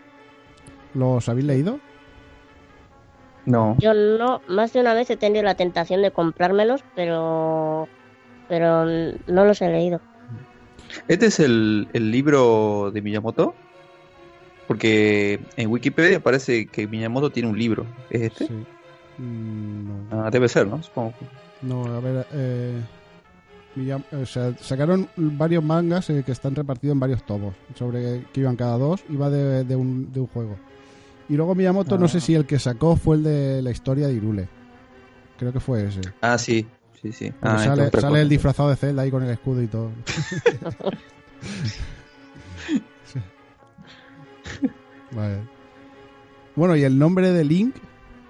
¿Los 0.95 1.29
habéis 1.29 1.47
leído? 1.47 1.79
No. 3.45 3.77
Yo 3.79 3.93
no, 3.95 4.41
más 4.49 4.73
de 4.73 4.81
una 4.81 4.95
vez 4.95 5.11
he 5.11 5.17
tenido 5.17 5.43
la 5.45 5.55
tentación 5.55 6.03
de 6.03 6.11
comprármelos, 6.11 6.83
pero 6.95 7.89
pero 8.49 8.87
no 8.87 9.45
los 9.45 9.61
he 9.61 9.71
leído. 9.71 10.01
¿Este 11.07 11.27
es 11.27 11.39
el, 11.39 11.89
el 11.93 12.11
libro 12.11 12.91
de 12.93 13.03
Miyamoto? 13.03 13.55
Porque 14.69 15.41
en 15.57 15.71
Wikipedia 15.71 16.21
parece 16.21 16.67
que 16.67 16.87
Miyamoto 16.87 17.31
tiene 17.31 17.49
un 17.49 17.59
libro. 17.59 17.87
¿Es 18.11 18.23
este? 18.23 18.47
Sí. 18.47 18.55
No. 19.19 19.95
Ah, 20.13 20.29
debe 20.31 20.49
ser, 20.49 20.67
¿no? 20.69 20.81
Supongo. 20.83 21.15
No, 21.63 21.85
a 21.87 21.99
ver, 22.01 22.25
eh, 22.33 22.81
Miyam- 23.77 24.05
o 24.13 24.25
sea, 24.27 24.55
sacaron 24.61 25.09
varios 25.17 25.65
mangas 25.65 26.09
eh, 26.11 26.23
que 26.25 26.31
están 26.33 26.55
repartidos 26.55 26.93
en 26.95 27.01
varios 27.01 27.25
tomos, 27.27 27.55
sobre 27.75 28.23
que 28.33 28.41
iban 28.41 28.55
cada 28.55 28.79
dos, 28.79 29.03
iba 29.09 29.29
de, 29.31 29.65
de 29.65 29.75
un, 29.75 30.13
de 30.13 30.21
un 30.21 30.27
juego. 30.29 30.57
Y 31.29 31.35
luego 31.35 31.55
Miyamoto, 31.55 31.99
no 31.99 32.05
Ah. 32.07 32.09
sé 32.09 32.21
si 32.21 32.35
el 32.35 32.45
que 32.47 32.59
sacó 32.61 32.95
fue 32.97 33.17
el 33.17 33.23
de 33.25 33.63
la 33.63 33.71
historia 33.71 34.07
de 34.07 34.15
Irule. 34.15 34.49
Creo 35.39 35.53
que 35.53 35.61
fue 35.61 35.87
ese. 35.87 36.01
Ah, 36.21 36.39
sí. 36.39 36.67
Sí, 37.01 37.13
sí. 37.13 37.33
Ah, 37.43 37.59
sale, 37.59 37.91
sale 37.91 38.21
el 38.23 38.29
disfrazado 38.29 38.71
de 38.71 38.77
Zelda 38.77 39.03
ahí 39.03 39.11
con 39.11 39.23
el 39.23 39.31
escudo 39.31 39.63
y 39.63 39.67
todo. 39.69 39.91
Vale. 45.11 45.39
Bueno, 46.57 46.77
y 46.77 46.83
el 46.85 46.99
nombre 46.99 47.31
de 47.33 47.45
Link, 47.45 47.75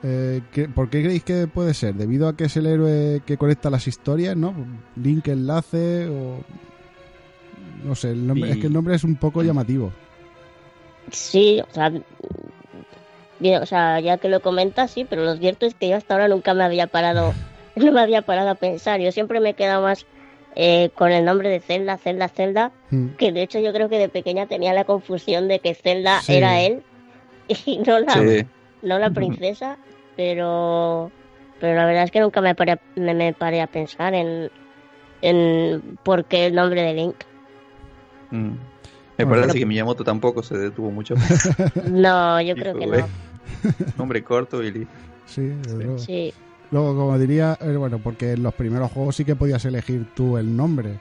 eh, 0.03 0.43
¿qué- 0.53 0.69
¿por 0.69 0.91
qué 0.91 1.03
creéis 1.03 1.25
que 1.25 1.47
puede 1.47 1.75
ser? 1.75 1.95
¿Debido 1.95 2.29
a 2.29 2.37
que 2.37 2.45
es 2.45 2.57
el 2.57 2.67
héroe 2.67 3.23
que 3.25 3.37
conecta 3.37 3.71
las 3.71 3.87
historias, 3.87 4.37
no? 4.37 4.55
Link 4.97 5.27
enlace 5.29 6.09
o... 6.09 6.41
No 7.85 7.95
sé, 7.95 8.11
el 8.11 8.27
nombre, 8.27 8.49
Y- 8.49 8.53
es 8.53 8.59
que 8.59 8.67
el 8.67 8.73
nombre 8.73 8.95
es 8.95 9.05
un 9.05 9.17
poco 9.17 9.43
llamativo. 9.43 9.93
Sí, 11.11 11.61
o 11.61 11.73
sea, 11.73 11.91
o 13.63 13.67
sea, 13.67 14.01
ya 14.01 14.19
que 14.19 14.29
lo 14.29 14.41
comentas, 14.41 14.91
sí, 14.91 15.07
pero 15.09 15.25
lo 15.25 15.37
cierto 15.37 15.65
es 15.67 15.75
que 15.75 15.89
yo 15.89 15.97
hasta 15.97 16.15
ahora 16.15 16.29
nunca 16.29 16.55
me 16.55 16.65
había 16.65 16.87
parado, 16.87 17.33
no 17.77 17.93
me 17.93 18.01
había 18.01 18.23
parado 18.23 18.51
a 18.51 18.55
pensar. 18.57 19.01
Yo 19.01 19.13
siempre 19.13 19.41
me 19.41 19.51
he 19.51 19.55
quedado 19.55 19.83
más 19.83 20.07
eh, 20.61 20.91
con 20.97 21.13
el 21.13 21.25
nombre 21.25 21.49
de 21.51 21.61
Zelda, 21.61 21.97
Zelda, 21.99 22.27
Zelda, 22.29 22.73
Mm. 22.91 23.11
que 23.17 23.31
de 23.31 23.43
hecho 23.43 23.61
yo 23.61 23.73
creo 23.73 23.89
que 23.89 23.97
de 23.99 24.09
pequeña 24.09 24.47
tenía 24.47 24.73
la 24.75 24.83
confusión 24.85 25.47
de 25.47 25.61
que 25.61 25.75
Zelda 25.75 26.21
Sí. 26.21 26.35
era 26.35 26.61
él 26.61 26.83
y 27.65 27.79
no 27.79 28.01
la, 28.01 28.13
Sí. 28.15 28.45
no 28.83 28.99
la 28.99 29.11
princesa, 29.11 29.79
pero 30.17 31.11
pero 31.61 31.75
la 31.77 31.87
verdad 31.87 32.05
es 32.05 32.11
que 32.11 32.21
nunca 32.21 32.41
me 32.41 32.55
paré, 32.55 32.73
a- 32.73 32.81
me, 32.97 33.15
me 33.15 33.33
paré 33.33 33.61
a 33.61 33.67
pensar 33.69 34.15
en, 34.15 34.51
en 35.23 35.99
por 36.05 36.25
qué 36.25 36.47
el 36.47 36.55
nombre 36.55 36.83
de 36.83 36.95
Link. 36.95 37.17
Mm. 38.31 38.37
Me 39.17 39.25
Bueno, 39.25 39.31
parece 39.31 39.47
pero- 39.49 39.59
que 39.61 39.67
Miyamoto 39.67 40.05
tampoco 40.05 40.43
se 40.43 40.57
detuvo 40.57 40.91
mucho. 40.91 41.15
No, 41.91 42.41
yo 42.41 42.55
creo 42.55 42.77
que 42.79 42.87
no. 42.87 42.97
Nombre 43.99 44.23
corto 44.23 44.63
y 44.63 44.71
listo. 44.71 44.93
Sí. 45.27 45.53
Sí, 45.97 46.35
Luego, 46.71 46.95
como 46.97 47.19
diría, 47.19 47.57
eh, 47.61 47.77
bueno, 47.77 47.99
porque 47.99 48.33
en 48.33 48.43
los 48.43 48.53
primeros 48.55 48.91
juegos 48.93 49.17
sí 49.17 49.25
que 49.25 49.35
podías 49.37 49.65
elegir 49.65 50.07
tú 50.15 50.37
el 50.37 50.55
nombre. 50.57 50.99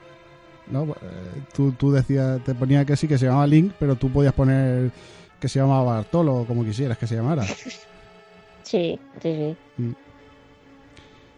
¿no? 0.72 0.84
Eh, 0.84 1.42
tú, 1.54 1.72
tú 1.74 1.92
decías, 1.92 2.42
te 2.44 2.54
ponía 2.56 2.84
que 2.86 2.96
sí 2.96 3.08
que 3.08 3.18
se 3.18 3.26
llamaba 3.26 3.48
Link, 3.48 3.74
pero 3.80 3.96
tú 3.96 4.10
podías 4.12 4.34
poner 4.34 4.92
que 5.40 5.48
se 5.50 5.60
llamaba 5.60 5.84
Bartolo 5.96 6.36
o 6.42 6.46
como 6.46 6.64
quisieras 6.66 6.98
que 6.98 7.08
se 7.08 7.16
llamara. 7.16 7.44
sí, 8.64 9.00
sí, 9.22 9.56
sí. 9.78 9.96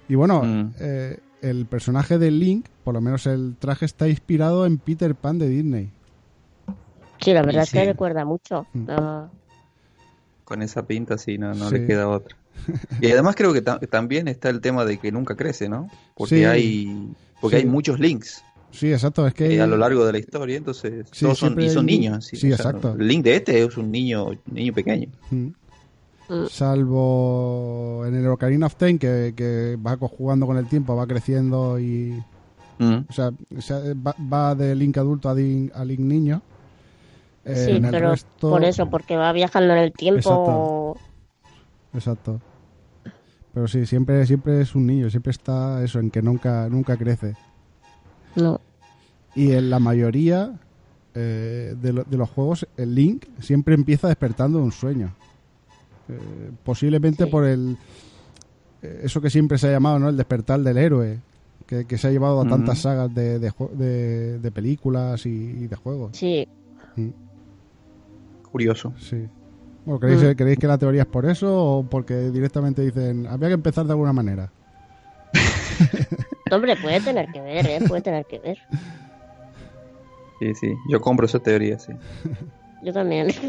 Y 0.07 0.15
bueno, 0.15 0.41
Mm. 0.43 0.73
eh, 0.79 1.19
el 1.41 1.65
personaje 1.67 2.17
de 2.17 2.31
Link, 2.31 2.65
por 2.83 2.93
lo 2.95 3.01
menos 3.01 3.25
el 3.27 3.55
traje, 3.59 3.85
está 3.85 4.07
inspirado 4.07 4.65
en 4.65 4.77
Peter 4.77 5.13
Pan 5.15 5.37
de 5.37 5.47
Disney. 5.47 5.91
Sí, 7.21 7.33
la 7.33 7.41
verdad 7.43 7.63
es 7.63 7.71
que 7.71 7.85
recuerda 7.85 8.25
mucho. 8.25 8.65
Mm. 8.73 8.85
Ah, 8.89 9.29
Con 10.45 10.61
esa 10.63 10.87
pinta, 10.87 11.17
sí, 11.19 11.37
no, 11.37 11.53
no 11.53 11.69
Sí. 11.69 11.75
le 11.77 11.85
queda 11.85 12.07
otra. 12.09 12.35
Y 13.01 13.11
además 13.11 13.35
creo 13.35 13.53
que 13.53 13.61
ta- 13.61 13.79
también 13.79 14.27
está 14.27 14.49
el 14.49 14.61
tema 14.61 14.85
de 14.85 14.97
que 14.97 15.11
nunca 15.11 15.35
crece, 15.35 15.69
¿no? 15.69 15.89
Porque 16.15 16.35
Sí. 16.37 16.43
hay 16.45 17.13
porque 17.41 17.57
Sí. 17.57 17.63
hay 17.63 17.69
muchos 17.69 17.99
links 17.99 18.43
Sí, 18.71 18.91
exacto, 18.93 19.25
es 19.25 19.33
que... 19.33 19.55
eh, 19.55 19.61
a 19.61 19.65
lo 19.67 19.77
largo 19.77 20.05
de 20.05 20.11
la 20.11 20.19
historia, 20.19 20.55
entonces 20.57 21.07
Sí, 21.11 21.25
todos 21.25 21.39
son, 21.39 21.59
y 21.59 21.69
son 21.69 21.87
hay- 21.89 21.97
niños. 21.97 22.25
sí, 22.25 22.35
o 22.35 22.39
sea, 22.39 22.49
exacto. 22.69 22.95
El 22.99 23.07
link 23.07 23.23
de 23.23 23.35
este 23.37 23.63
es 23.63 23.77
un 23.77 23.91
niño 23.91 24.27
niño 24.51 24.73
pequeño. 24.73 25.09
Mm. 25.31 25.47
Mm. 26.29 26.47
Salvo 26.49 28.03
en 28.05 28.13
el 28.15 28.27
Ocarina 28.27 28.67
of 28.67 28.75
Time, 28.75 28.99
que, 28.99 29.33
que 29.35 29.77
va 29.83 29.97
jugando 29.97 30.45
con 30.45 30.57
el 30.57 30.67
tiempo, 30.67 30.95
va 30.95 31.07
creciendo 31.07 31.79
y... 31.79 32.21
Mm. 32.77 33.05
O 33.09 33.13
sea, 33.13 33.31
o 33.57 33.61
sea, 33.61 33.79
va, 34.05 34.15
va 34.31 34.53
de 34.55 34.75
Link 34.75 34.97
adulto 34.97 35.29
a 35.29 35.33
Link, 35.33 35.71
a 35.73 35.83
Link 35.83 35.99
niño. 35.99 36.41
Eh, 37.45 37.55
sí, 37.65 37.71
el 37.71 37.81
pero 37.89 38.11
resto- 38.13 38.49
por 38.51 38.63
eso, 38.63 38.89
porque 38.89 39.15
va 39.17 39.31
viajando 39.33 39.73
en 39.73 39.79
el 39.79 39.91
tiempo. 39.93 40.97
Exacto. 41.93 42.39
Pero 43.53 43.67
sí, 43.67 43.85
siempre, 43.85 44.25
siempre 44.25 44.61
es 44.61 44.75
un 44.75 44.85
niño, 44.85 45.09
siempre 45.09 45.31
está 45.31 45.83
eso, 45.83 45.99
en 45.99 46.11
que 46.11 46.21
nunca, 46.21 46.69
nunca 46.69 46.95
crece. 46.97 47.35
No. 48.35 48.61
Y 49.35 49.51
en 49.53 49.69
la 49.69 49.79
mayoría 49.79 50.53
eh, 51.15 51.75
de, 51.81 51.93
lo- 51.93 52.03
de 52.03 52.17
los 52.17 52.29
juegos, 52.29 52.67
el 52.77 52.93
Link 52.95 53.25
siempre 53.39 53.73
empieza 53.75 54.07
despertando 54.07 54.59
de 54.59 54.65
un 54.65 54.71
sueño. 54.71 55.13
Eh, 56.07 56.51
posiblemente 56.63 57.25
Sí. 57.25 57.29
por 57.29 57.45
el 57.45 57.77
eh, 58.81 59.01
eso 59.03 59.19
que 59.19 59.29
siempre 59.29 59.57
se 59.57 59.67
ha 59.67 59.71
llamado, 59.71 59.99
¿no? 59.99 60.09
El 60.09 60.17
despertar 60.17 60.59
del 60.61 60.77
héroe, 60.77 61.19
que, 61.65 61.85
que 61.85 61.97
se 61.97 62.07
ha 62.07 62.11
llevado 62.11 62.41
a 62.41 62.47
tantas 62.47 62.79
sagas 62.79 63.13
de, 63.13 63.39
de, 63.39 63.51
de- 63.73 64.39
de 64.39 64.51
películas 64.51 65.25
y, 65.25 65.29
y 65.29 65.67
de 65.67 65.75
juegos. 65.75 66.15
Sí, 66.15 66.47
Curioso. 68.51 68.93
Sí. 68.99 69.27
Bueno, 69.85 69.99
¿creéis, 69.99 70.23
Mm. 70.23 70.31
¿Creéis 70.35 70.59
que 70.59 70.67
la 70.67 70.77
teoría 70.77 71.01
es 71.03 71.07
por 71.07 71.25
eso 71.25 71.55
o 71.79 71.83
porque 71.83 72.29
directamente 72.31 72.81
dicen 72.81 73.25
había 73.27 73.47
que 73.49 73.53
empezar 73.55 73.85
de 73.85 73.91
alguna 73.93 74.13
manera? 74.13 74.51
hombre, 76.51 76.75
puede 76.77 76.99
tener 77.01 77.31
que 77.31 77.41
ver, 77.41 77.65
¿eh? 77.67 77.79
Puede 77.87 78.01
tener 78.01 78.25
que 78.25 78.39
ver. 78.39 78.57
Sí, 80.39 80.53
sí. 80.55 80.73
Yo 80.89 80.99
compro 81.01 81.25
esa 81.25 81.39
teoría, 81.39 81.77
sí. 81.79 81.93
Yo 82.83 82.93
también. 82.93 83.27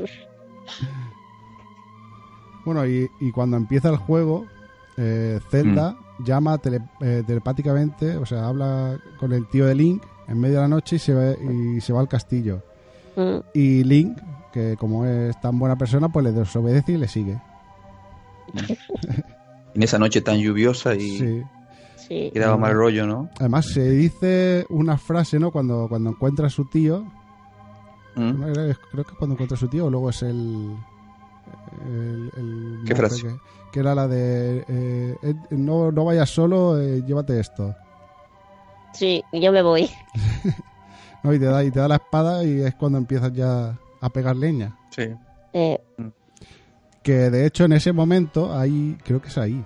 Bueno, 2.65 2.87
y, 2.87 3.11
y 3.21 3.33
cuando 3.33 3.57
empieza 3.57 3.89
el 3.89 3.97
juego, 3.97 4.47
eh, 4.99 5.41
Zelda 5.51 5.97
llama 6.23 6.59
tele- 6.59 6.87
eh, 7.01 7.23
telepáticamente, 7.27 8.17
o 8.19 8.27
sea, 8.27 8.47
habla 8.49 8.99
con 9.19 9.33
el 9.33 9.49
tío 9.49 9.65
de 9.67 9.75
Link 9.75 10.03
en 10.29 10.39
medio 10.39 10.57
de 10.57 10.61
la 10.63 10.69
noche 10.69 10.97
y 10.97 10.99
se, 10.99 11.15
va, 11.15 11.33
y 11.33 11.81
se 11.81 11.93
va 11.95 12.01
al 12.01 12.09
castillo. 12.09 12.61
Mm, 13.17 13.39
Y 13.55 13.83
Link, 13.85 14.19
que 14.53 14.77
como 14.77 15.07
es 15.07 15.41
tan 15.41 15.59
buena 15.59 15.77
persona, 15.77 16.09
pues 16.09 16.25
le 16.25 16.33
desobedece 16.33 16.93
y 16.93 16.97
le 16.99 17.09
sigue. 17.09 17.41
En 19.73 19.85
esa 19.85 20.01
noche 20.01 20.21
tan 20.21 20.37
lluviosa 20.39 20.97
y 20.97 21.19
Sí. 21.19 21.43
sí. 21.97 22.31
quedaba 22.35 22.57
mal 22.57 22.75
rollo, 22.75 23.07
¿no? 23.07 23.29
Además, 23.39 23.67
se 23.67 23.89
dice 23.89 24.67
una 24.69 24.99
frase, 24.99 25.39
¿no? 25.39 25.53
Cuando, 25.53 25.87
cuando 25.89 26.11
encuentra 26.11 26.49
a 26.49 26.51
su 26.51 26.65
tío, 26.65 27.05
Mm. 28.17 28.43
Creo 28.91 29.05
que 29.05 29.15
cuando 29.17 29.35
encuentra 29.35 29.55
a 29.57 29.59
su 29.61 29.69
tío, 29.69 29.87
o 29.87 29.91
luego 29.91 30.11
es 30.11 30.21
el. 30.25 30.77
el, 31.87 32.31
el 32.37 32.79
¿Qué 32.85 32.97
frase? 32.97 33.23
Que, 33.29 33.35
que 33.71 33.81
era 33.81 33.95
la 33.95 34.09
de. 34.09 34.65
eh, 34.67 35.17
eh, 35.23 35.35
no, 35.51 35.93
no 35.93 36.05
vayas 36.07 36.29
solo, 36.29 36.81
eh, 36.81 37.05
llévate 37.07 37.39
esto. 37.39 37.73
Sí, 38.93 39.23
yo 39.33 39.53
me 39.53 39.63
voy. 39.63 39.89
¿no? 41.23 41.33
Y, 41.33 41.39
te 41.39 41.45
da, 41.45 41.63
y 41.63 41.71
te 41.71 41.79
da 41.79 41.87
la 41.87 41.95
espada 41.97 42.43
y 42.45 42.61
es 42.63 42.75
cuando 42.75 42.99
empiezas 42.99 43.33
ya 43.33 43.79
a 44.01 44.11
pegar 44.11 44.37
leña. 44.37 44.77
Sí. 44.91 45.03
Eh, 45.53 45.79
Que 47.03 47.31
de 47.31 47.47
hecho 47.47 47.65
en 47.65 47.73
ese 47.73 47.93
momento, 47.93 48.57
hay, 48.57 48.97
creo 49.05 49.21
que 49.23 49.29
es 49.29 49.39
ahí, 49.39 49.65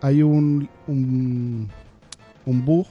hay 0.00 0.22
un, 0.22 0.68
un, 0.86 1.68
un 2.46 2.64
bug 2.64 2.86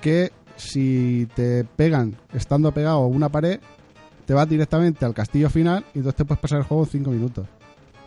que 0.00 0.32
si 0.56 1.28
te 1.34 1.64
pegan 1.64 2.16
estando 2.34 2.72
pegado 2.72 2.98
a 2.98 3.06
una 3.06 3.28
pared, 3.28 3.60
te 4.26 4.34
vas 4.34 4.48
directamente 4.48 5.04
al 5.04 5.14
castillo 5.14 5.48
final 5.50 5.84
y 5.94 5.98
entonces 5.98 6.16
te 6.16 6.24
puedes 6.24 6.40
pasar 6.40 6.58
el 6.58 6.64
juego 6.64 6.84
en 6.84 6.90
5 6.90 7.10
minutos. 7.10 7.46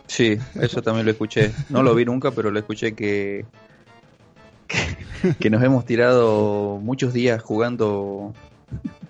Sí, 0.06 0.38
eso 0.60 0.82
también 0.82 1.04
lo 1.06 1.12
escuché. 1.12 1.52
No 1.68 1.82
lo 1.82 1.94
vi 1.94 2.04
nunca, 2.04 2.30
pero 2.30 2.50
lo 2.50 2.58
escuché 2.58 2.92
que, 2.94 3.44
que, 4.68 4.78
que 5.40 5.50
nos 5.50 5.62
hemos 5.64 5.84
tirado 5.84 6.78
muchos 6.82 7.12
días 7.12 7.42
jugando 7.42 8.32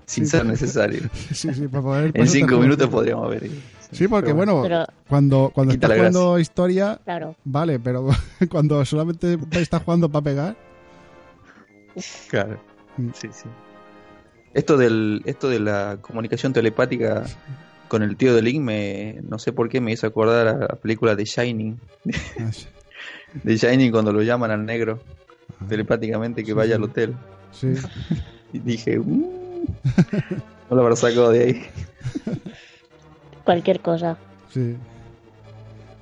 sin 0.07 0.24
Sí, 0.24 0.30
ser 0.30 0.42
sí. 0.42 0.48
necesario. 0.48 1.00
Sí, 1.32 1.52
sí, 1.52 1.68
para 1.68 1.82
poder 1.82 2.11
En 2.14 2.26
cinco 2.28 2.59
minutos 2.59 2.88
podríamos 2.88 3.34
ido. 3.36 3.52
Sí, 3.92 4.09
porque 4.09 4.26
Pero 4.26 4.36
bueno, 4.36 4.62
pero, 4.62 4.84
cuando, 5.09 5.50
cuando 5.54 5.72
estás 5.74 5.92
jugando 5.92 6.38
historia, 6.40 6.98
claro. 7.04 7.36
vale, 7.44 7.78
pero 7.78 8.09
cuando 8.50 8.84
solamente 8.84 9.38
estás 9.52 9.82
jugando 9.82 10.09
para 10.09 10.24
pegar, 10.24 10.57
Claro. 12.28 12.59
Mm. 12.96 13.09
Sí, 13.14 13.28
sí. 13.32 13.48
Esto 14.54 14.76
del 14.76 15.22
esto 15.26 15.48
de 15.48 15.61
la 15.61 15.98
comunicación 16.00 16.52
telepática 16.52 17.24
con 17.88 18.02
el 18.02 18.16
tío 18.16 18.34
de 18.34 18.42
Link 18.42 18.61
me 18.61 19.20
no 19.28 19.38
sé 19.38 19.52
por 19.52 19.68
qué 19.68 19.80
me 19.80 19.92
hizo 19.92 20.07
acordar 20.07 20.48
a 20.48 20.57
la 20.59 20.68
película 20.76 21.14
de 21.14 21.24
Shining, 21.24 21.78
ah, 22.40 22.52
sí, 22.52 22.66
de 23.44 23.57
Shining 23.57 23.90
cuando 23.92 24.12
lo 24.12 24.22
llaman 24.22 24.50
al 24.50 24.64
negro 24.66 24.98
telepáticamente 25.68 26.42
que 26.42 26.48
Sí, 26.48 26.52
vaya 26.52 26.70
sí. 26.70 26.74
al 26.74 26.82
hotel 26.84 27.14
sí. 27.52 27.68
y 28.52 28.59
dije, 28.59 28.98
"Mm". 28.98 29.24
No 30.70 30.76
lo 30.76 30.82
habrá 30.82 30.97
sacado 30.97 31.30
de 31.30 31.43
ahí. 31.45 31.62
Cualquier 33.45 33.80
cosa. 33.80 34.16
Sí. 34.53 34.76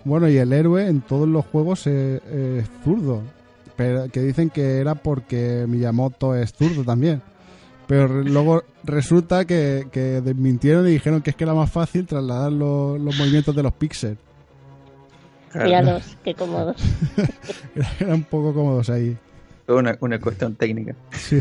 Bueno, 0.04 0.28
y 0.28 0.36
el 0.36 0.52
héroe 0.52 0.86
en 0.86 1.00
todos 1.00 1.28
los 1.28 1.44
juegos 1.46 1.86
es, 1.86 2.22
es 2.24 2.66
zurdo. 2.84 3.22
Pero 3.76 4.08
que 4.08 4.20
dicen 4.20 4.50
que 4.50 4.78
era 4.78 4.94
porque 4.94 5.64
Miyamoto 5.68 6.34
es 6.34 6.52
zurdo 6.52 6.84
también. 6.84 7.22
Pero 7.86 8.08
luego 8.22 8.62
resulta 8.84 9.44
que, 9.44 9.88
que 9.92 10.20
desmintieron 10.22 10.86
y 10.88 10.92
dijeron 10.92 11.20
que 11.22 11.30
es 11.30 11.36
que 11.36 11.44
era 11.44 11.54
más 11.54 11.70
fácil 11.70 12.06
trasladar 12.06 12.52
los, 12.52 12.98
los 13.00 13.16
movimientos 13.18 13.54
de 13.54 13.62
los 13.62 13.72
píxeles. 13.72 14.16
Míralos, 15.54 16.16
qué 16.24 16.34
cómodos. 16.34 16.76
Era- 17.76 17.90
Eran 18.00 18.14
un 18.14 18.24
poco 18.24 18.54
cómodos 18.54 18.88
ahí. 18.90 19.16
Fue 19.66 19.74
una, 19.76 19.96
una 20.00 20.18
cuestión 20.20 20.54
técnica. 20.56 20.94
Sí. 21.12 21.40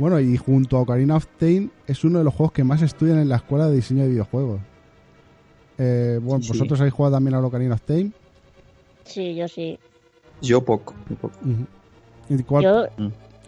Bueno, 0.00 0.18
y 0.18 0.36
junto 0.38 0.78
a 0.78 0.80
Ocarina 0.80 1.16
of 1.16 1.26
Time 1.38 1.68
es 1.86 2.04
uno 2.04 2.18
de 2.18 2.24
los 2.24 2.32
juegos 2.34 2.52
que 2.52 2.64
más 2.64 2.80
estudian 2.80 3.18
en 3.18 3.28
la 3.28 3.36
escuela 3.36 3.68
de 3.68 3.76
diseño 3.76 4.02
de 4.04 4.08
videojuegos. 4.08 4.60
Eh, 5.78 6.18
bueno, 6.22 6.42
Sí, 6.42 6.48
vosotros 6.48 6.80
habéis 6.80 6.94
jugado 6.94 7.16
también 7.16 7.34
a 7.34 7.40
Ocarina 7.46 7.74
of 7.74 7.82
Time. 7.82 8.10
Sí, 9.04 9.34
yo 9.34 9.46
sí. 9.46 9.78
Yo 10.40 10.64
poco, 10.64 10.94
muy 11.06 11.16
poco. 11.16 11.34
¿Y 12.30 12.42
cuál, 12.44 12.64
Yo, 12.64 12.86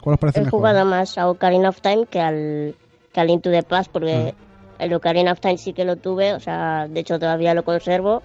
¿Cuál 0.02 0.14
os 0.14 0.20
parece 0.20 0.40
He 0.40 0.44
mejor? 0.44 0.58
jugado 0.60 0.84
más 0.84 1.16
a 1.16 1.28
Ocarina 1.30 1.70
of 1.70 1.80
Time 1.80 2.04
que 2.06 2.20
al, 2.20 2.74
que 3.12 3.20
al 3.20 3.30
Into 3.30 3.50
the 3.50 3.62
Past 3.62 3.90
porque 3.90 4.34
el 4.78 4.92
Ocarina 4.92 5.32
of 5.32 5.40
Time 5.40 5.56
sí 5.56 5.72
que 5.72 5.84
lo 5.86 5.96
tuve, 5.96 6.34
o 6.34 6.40
sea, 6.40 6.86
de 6.86 7.00
hecho 7.00 7.18
todavía 7.18 7.54
lo 7.54 7.64
conservo 7.64 8.22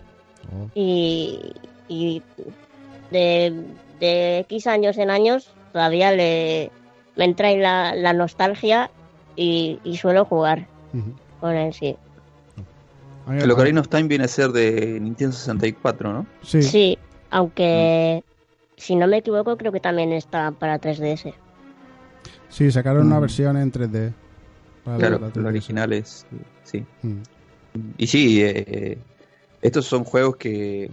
Oh. 0.50 0.70
y, 0.76 1.54
y 1.90 2.22
de, 3.12 3.66
de 4.00 4.40
X 4.40 4.68
años 4.68 4.98
en 4.98 5.10
años 5.10 5.50
todavía 5.74 6.14
le, 6.14 6.72
me 7.18 7.26
entra 7.26 7.50
ahí 7.50 7.58
la, 7.58 7.96
la 7.96 8.14
nostalgia 8.14 8.90
y, 9.36 9.80
y 9.84 9.98
suelo 9.98 10.26
jugar 10.26 10.68
Ujú. 10.94 11.14
con 11.40 11.56
él, 11.56 11.74
sí. 11.74 11.96
El 13.30 13.52
Ocarina 13.52 13.82
of 13.82 13.90
Time 13.90 14.04
viene 14.08 14.24
a 14.24 14.28
ser 14.30 14.52
de 14.52 15.00
Nintendo 15.02 15.36
64, 15.36 16.14
¿no? 16.14 16.26
Sí, 16.44 16.62
Sí, 16.62 16.98
aunque 17.30 18.24
si 18.78 18.96
no 18.96 19.06
me 19.08 19.18
equivoco 19.18 19.58
creo 19.58 19.72
que 19.74 19.82
también 19.82 20.14
está 20.14 20.52
para 20.52 20.80
3DS. 20.80 21.34
sí, 22.50 22.72
sacaron 22.72 23.08
una 23.08 23.18
Mm. 23.18 23.22
versión 23.22 23.58
en 23.58 23.72
3D. 23.72 24.14
para 24.86 24.98
Claro, 24.98 25.20
la 25.20 25.28
el 25.28 25.34
3DS. 25.34 25.48
original 25.50 25.94
es. 25.94 26.26
Sí. 26.64 26.86
Mm. 27.04 27.18
Y 27.98 28.08
sí, 28.08 28.42
eh, 28.42 28.98
estos 29.62 29.86
son 29.86 30.06
juegos 30.06 30.38
que, 30.38 30.90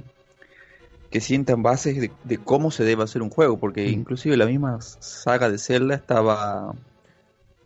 que 1.14 1.20
sientan 1.20 1.62
bases 1.62 2.00
de, 2.00 2.10
de 2.24 2.38
cómo 2.38 2.72
se 2.72 2.82
debe 2.82 3.04
hacer 3.04 3.22
un 3.22 3.30
juego, 3.30 3.56
porque 3.60 3.86
Mm. 3.86 4.00
inclusive 4.00 4.36
la 4.36 4.46
misma 4.46 4.80
saga 4.80 5.48
de 5.48 5.58
Zelda 5.58 5.94
estaba 5.94 6.74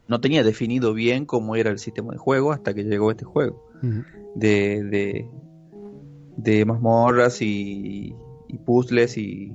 no 0.06 0.20
tenía 0.20 0.42
definido 0.44 0.92
bien 0.92 1.24
cómo 1.24 1.56
era 1.56 1.70
el 1.70 1.78
sistema 1.78 2.12
de 2.12 2.18
juego 2.18 2.52
hasta 2.52 2.74
que 2.74 2.84
llegó 2.84 3.10
este 3.10 3.24
juego 3.24 3.56
de, 4.34 4.82
de, 4.84 5.30
de 6.36 6.64
mazmorras 6.66 7.40
y, 7.40 8.14
y 8.48 8.58
puzzles 8.58 9.16
y, 9.16 9.50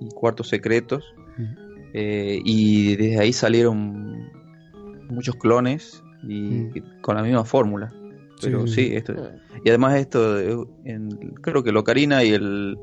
y 0.00 0.08
cuartos 0.14 0.48
secretos. 0.48 1.04
Eh, 1.94 2.40
y 2.44 2.96
desde 2.96 3.20
ahí 3.20 3.32
salieron 3.32 4.28
muchos 5.08 5.36
clones 5.36 6.02
y 6.24 6.80
con 7.00 7.14
la 7.14 7.22
misma 7.22 7.44
fórmula 7.44 7.94
pero 8.40 8.66
Sí, 8.66 8.74
sí, 8.74 8.88
sí. 8.90 8.96
esto 8.96 9.14
y 9.64 9.68
además 9.68 9.96
esto 9.98 10.38
eh, 10.38 10.56
en- 10.84 11.10
creo 11.40 11.62
que 11.64 11.70
el 11.70 11.76
Ocarina 11.76 12.22
y 12.22 12.32
el 12.34 12.76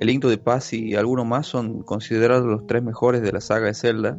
el 0.00 0.06
Link 0.08 0.22
to 0.22 0.28
the 0.30 0.38
Past 0.38 0.72
y 0.72 0.94
algunos 0.96 1.26
más 1.26 1.46
son 1.46 1.82
considerados 1.82 2.46
los 2.46 2.66
tres 2.66 2.82
mejores 2.82 3.22
de 3.22 3.32
la 3.32 3.40
saga 3.40 3.66
de 3.66 3.74
Zelda 3.74 4.18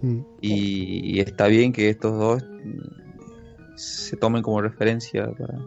Mm. 0.00 0.20
y, 0.40 1.16
y 1.16 1.20
está 1.20 1.48
bien 1.48 1.72
que 1.72 1.90
estos 1.90 2.16
dos 2.16 2.44
mm, 2.44 3.76
se 3.76 4.16
tomen 4.16 4.42
como 4.42 4.62
referencia 4.62 5.28
para, 5.36 5.58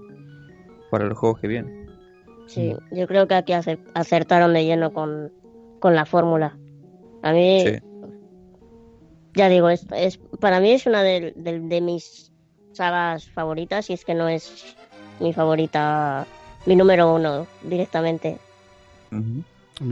para 0.89 1.05
los 1.05 1.17
juegos 1.17 1.39
que 1.41 1.47
vienen 1.49 1.89
Sí, 2.47 2.73
yo 2.91 3.07
creo 3.07 3.27
que 3.27 3.35
aquí 3.35 3.51
acer- 3.53 3.79
acertaron 3.93 4.53
de 4.53 4.63
lleno 4.65 4.91
con, 4.93 5.31
con 5.79 5.95
la 5.95 6.05
fórmula. 6.05 6.57
A 7.21 7.31
mí, 7.33 7.61
Sí. 7.61 7.77
ya 9.35 9.47
digo, 9.49 9.69
es, 9.69 9.85
es 9.95 10.17
para 10.39 10.59
mí 10.59 10.71
es 10.71 10.85
una 10.85 11.03
de, 11.03 11.33
de- 11.35 11.59
de 11.59 11.81
mis 11.81 12.31
sagas 12.73 13.29
favoritas 13.31 13.89
y 13.89 13.93
es 13.93 14.03
que 14.05 14.13
no 14.15 14.27
es 14.29 14.75
mi 15.19 15.31
favorita, 15.33 16.25
mi 16.65 16.75
número 16.75 17.13
uno 17.13 17.47
directamente. 17.63 18.37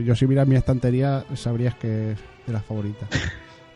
Yo 0.04 0.14
si 0.14 0.26
miras 0.26 0.46
mi 0.46 0.56
estantería 0.56 1.24
sabrías 1.34 1.74
que 1.74 2.12
es 2.12 2.18
de 2.46 2.52
las 2.52 2.64
favoritas. 2.64 3.08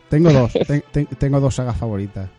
Tengo 0.09 0.31
dos, 0.31 0.53
ten- 0.67 0.83
ten- 0.91 1.07
tengo 1.07 1.39
dos 1.39 1.55
sagas 1.55 1.75
favoritas. 1.77 2.29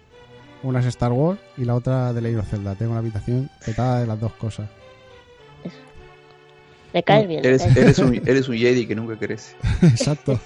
Una 0.62 0.80
es 0.80 0.86
Star 0.86 1.12
Wars 1.12 1.38
y 1.56 1.64
la 1.64 1.74
otra 1.74 2.12
de 2.12 2.20
Legend 2.22 2.40
of 2.40 2.48
Zelda. 2.48 2.74
Tengo 2.74 2.92
una 2.92 3.00
habitación 3.00 3.50
petada 3.64 4.00
de 4.00 4.06
las 4.06 4.18
dos 4.20 4.32
cosas. 4.32 4.68
Me 6.94 7.02
caes 7.02 7.28
bien. 7.28 7.44
eres, 7.44 7.62
caes 7.62 7.74
bien. 7.74 7.84
eres, 7.86 7.98
un, 7.98 8.14
eres 8.14 8.48
un 8.48 8.56
Jedi 8.56 8.86
que 8.86 8.94
nunca 8.94 9.16
crece 9.18 9.54
Exacto. 9.82 10.40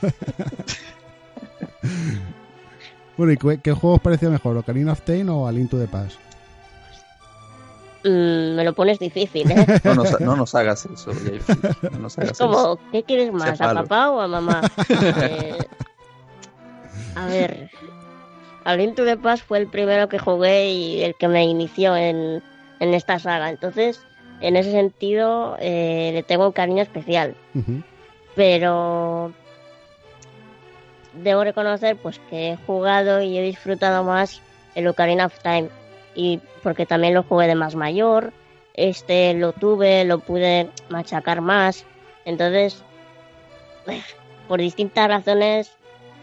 bueno, 3.16 3.32
¿y 3.32 3.36
qué, 3.36 3.58
qué 3.62 3.72
juego 3.72 3.96
os 3.96 4.02
pareció 4.02 4.30
mejor? 4.30 4.56
¿Ocarina 4.56 4.92
of 4.92 5.02
Time 5.02 5.30
o 5.30 5.46
A 5.46 5.52
Link 5.52 5.70
to 5.70 5.78
the 5.78 5.86
Past? 5.86 6.18
Mm, 8.04 8.54
me 8.56 8.64
lo 8.64 8.72
pones 8.72 8.98
difícil, 8.98 9.50
¿eh? 9.50 9.66
no 9.84 9.94
nos, 9.94 10.20
no 10.20 10.36
nos 10.36 10.54
hagas 10.54 10.86
eso 10.86 11.12
no 11.90 11.98
nos 11.98 12.16
hagas 12.18 12.32
Es 12.32 12.38
como, 12.38 12.58
eso 12.58 12.80
¿qué 12.92 13.02
quieres 13.02 13.30
más? 13.32 13.58
Sea 13.58 13.70
¿A 13.70 13.74
papá 13.74 14.10
o 14.10 14.20
a 14.20 14.28
mamá? 14.28 14.62
Eh, 15.22 15.58
a 17.14 17.26
ver, 17.26 17.70
A 18.64 18.76
Link 18.76 18.94
to 18.94 19.04
the 19.04 19.16
Past 19.16 19.44
fue 19.46 19.58
el 19.58 19.66
primero 19.66 20.08
que 20.08 20.18
jugué 20.18 20.70
y 20.70 21.02
el 21.02 21.14
que 21.14 21.28
me 21.28 21.44
inició 21.44 21.96
en, 21.96 22.42
en 22.78 22.94
esta 22.94 23.18
saga. 23.18 23.50
Entonces, 23.50 24.00
en 24.40 24.56
ese 24.56 24.70
sentido, 24.70 25.56
eh, 25.60 26.10
le 26.14 26.22
tengo 26.22 26.46
un 26.46 26.52
cariño 26.52 26.82
especial. 26.82 27.34
Pero 28.34 29.32
debo 31.14 31.44
reconocer 31.44 31.96
pues 31.96 32.20
que 32.30 32.52
he 32.52 32.56
jugado 32.56 33.20
y 33.20 33.36
he 33.36 33.42
disfrutado 33.42 34.04
más 34.04 34.40
el 34.74 34.86
Ocarina 34.86 35.26
of 35.26 35.38
Time. 35.42 35.68
Y 36.14 36.40
porque 36.62 36.86
también 36.86 37.14
lo 37.14 37.22
jugué 37.22 37.46
de 37.46 37.54
más 37.54 37.74
mayor. 37.76 38.32
Este 38.74 39.34
lo 39.34 39.52
tuve, 39.52 40.04
lo 40.04 40.18
pude 40.20 40.70
machacar 40.88 41.40
más. 41.40 41.84
Entonces, 42.24 42.82
por 44.48 44.60
distintas 44.60 45.08
razones, 45.08 45.72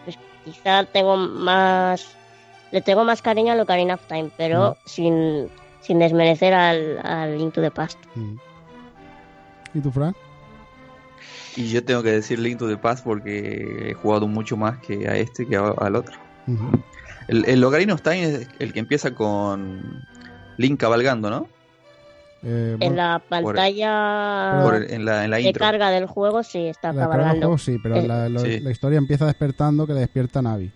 pues 0.03 0.17
quizá 0.45 0.83
tengo 0.85 1.17
más. 1.17 2.07
Le 2.71 2.81
tengo 2.81 3.03
más 3.05 3.21
cariño 3.21 3.53
al 3.53 3.59
Ocarina 3.61 3.93
of 3.93 4.05
Time, 4.07 4.29
pero 4.37 4.75
sin, 4.85 5.47
sin 5.79 5.99
desmerecer 5.99 6.53
al, 6.53 6.99
al 7.05 7.37
Link 7.37 7.53
to 7.53 7.61
the 7.61 7.71
Past. 7.71 7.97
Mm. 8.15 8.35
¿Y 9.73 9.79
tú, 9.81 9.91
Fran? 9.91 10.15
y 11.55 11.69
yo 11.71 11.83
tengo 11.83 12.03
que 12.03 12.11
decir 12.11 12.37
Link 12.37 12.59
to 12.59 12.67
the 12.67 12.77
Past 12.77 13.03
porque 13.03 13.89
he 13.89 13.93
jugado 13.95 14.27
mucho 14.27 14.55
más 14.55 14.77
que 14.77 15.07
a 15.07 15.15
este 15.17 15.47
que 15.47 15.55
a- 15.55 15.73
al 15.79 15.95
otro 15.95 16.15
Ujú. 16.45 16.69
El, 17.27 17.45
el 17.45 17.63
Ocarina 17.63 17.93
of 17.93 18.01
Time 18.01 18.23
es 18.23 18.47
el 18.59 18.73
que 18.73 18.79
empieza 18.79 19.11
con 19.13 20.03
Link 20.57 20.79
cabalgando 20.79 21.29
¿no? 21.29 21.47
Eh, 22.43 22.77
En 22.79 22.95
la 22.95 23.21
pantalla 23.27 24.61
Por 24.63 24.75
el- 24.75 24.91
en 24.91 25.05
la, 25.05 25.23
en 25.25 25.31
la 25.31 25.37
de 25.37 25.43
intro 25.43 25.59
carga 25.65 25.89
del 25.89 26.05
juego 26.05 26.43
sí 26.43 26.67
está 26.67 26.93
la 26.93 27.01
del 27.01 27.09
cabalgando. 27.09 27.41
juego 27.47 27.57
sí, 27.57 27.77
pero 27.81 27.95
Eh, 27.95 28.07
la, 28.07 28.29
lo- 28.29 28.39
sí. 28.41 28.59
la 28.59 28.71
historia 28.71 28.97
empieza 28.97 29.25
despertando 29.25 29.87
que 29.87 29.93
le 29.93 30.01
despierta 30.01 30.41
Navi. 30.41 30.71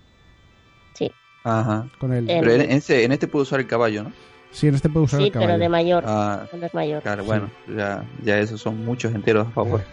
Sí, 0.93 1.11
Ajá 1.43 1.87
Con 1.99 2.13
el... 2.13 2.29
Eh, 2.29 2.37
pero 2.39 2.51
en, 2.53 2.61
en 2.61 2.71
este, 2.71 3.03
en 3.05 3.11
este 3.11 3.27
puedo 3.27 3.43
usar 3.43 3.59
el 3.59 3.67
caballo 3.67 4.03
¿no? 4.03 4.11
Sí, 4.51 4.67
en 4.67 4.75
este 4.75 4.89
puede 4.89 5.05
usar 5.05 5.19
sí 5.21 5.27
el 5.27 5.31
caballo. 5.31 5.49
pero 5.49 5.59
de 5.59 5.69
mayor. 5.69 6.03
Ah, 6.05 6.45
cuando 6.49 6.65
es 6.67 6.73
mayor. 6.73 7.01
claro 7.03 7.23
bueno 7.23 7.49
ya, 7.75 8.03
ya 8.23 8.37
esos 8.39 8.59
son 8.59 8.83
muchos 8.83 9.13
enteros 9.15 9.47
a 9.47 9.51
favor 9.51 9.81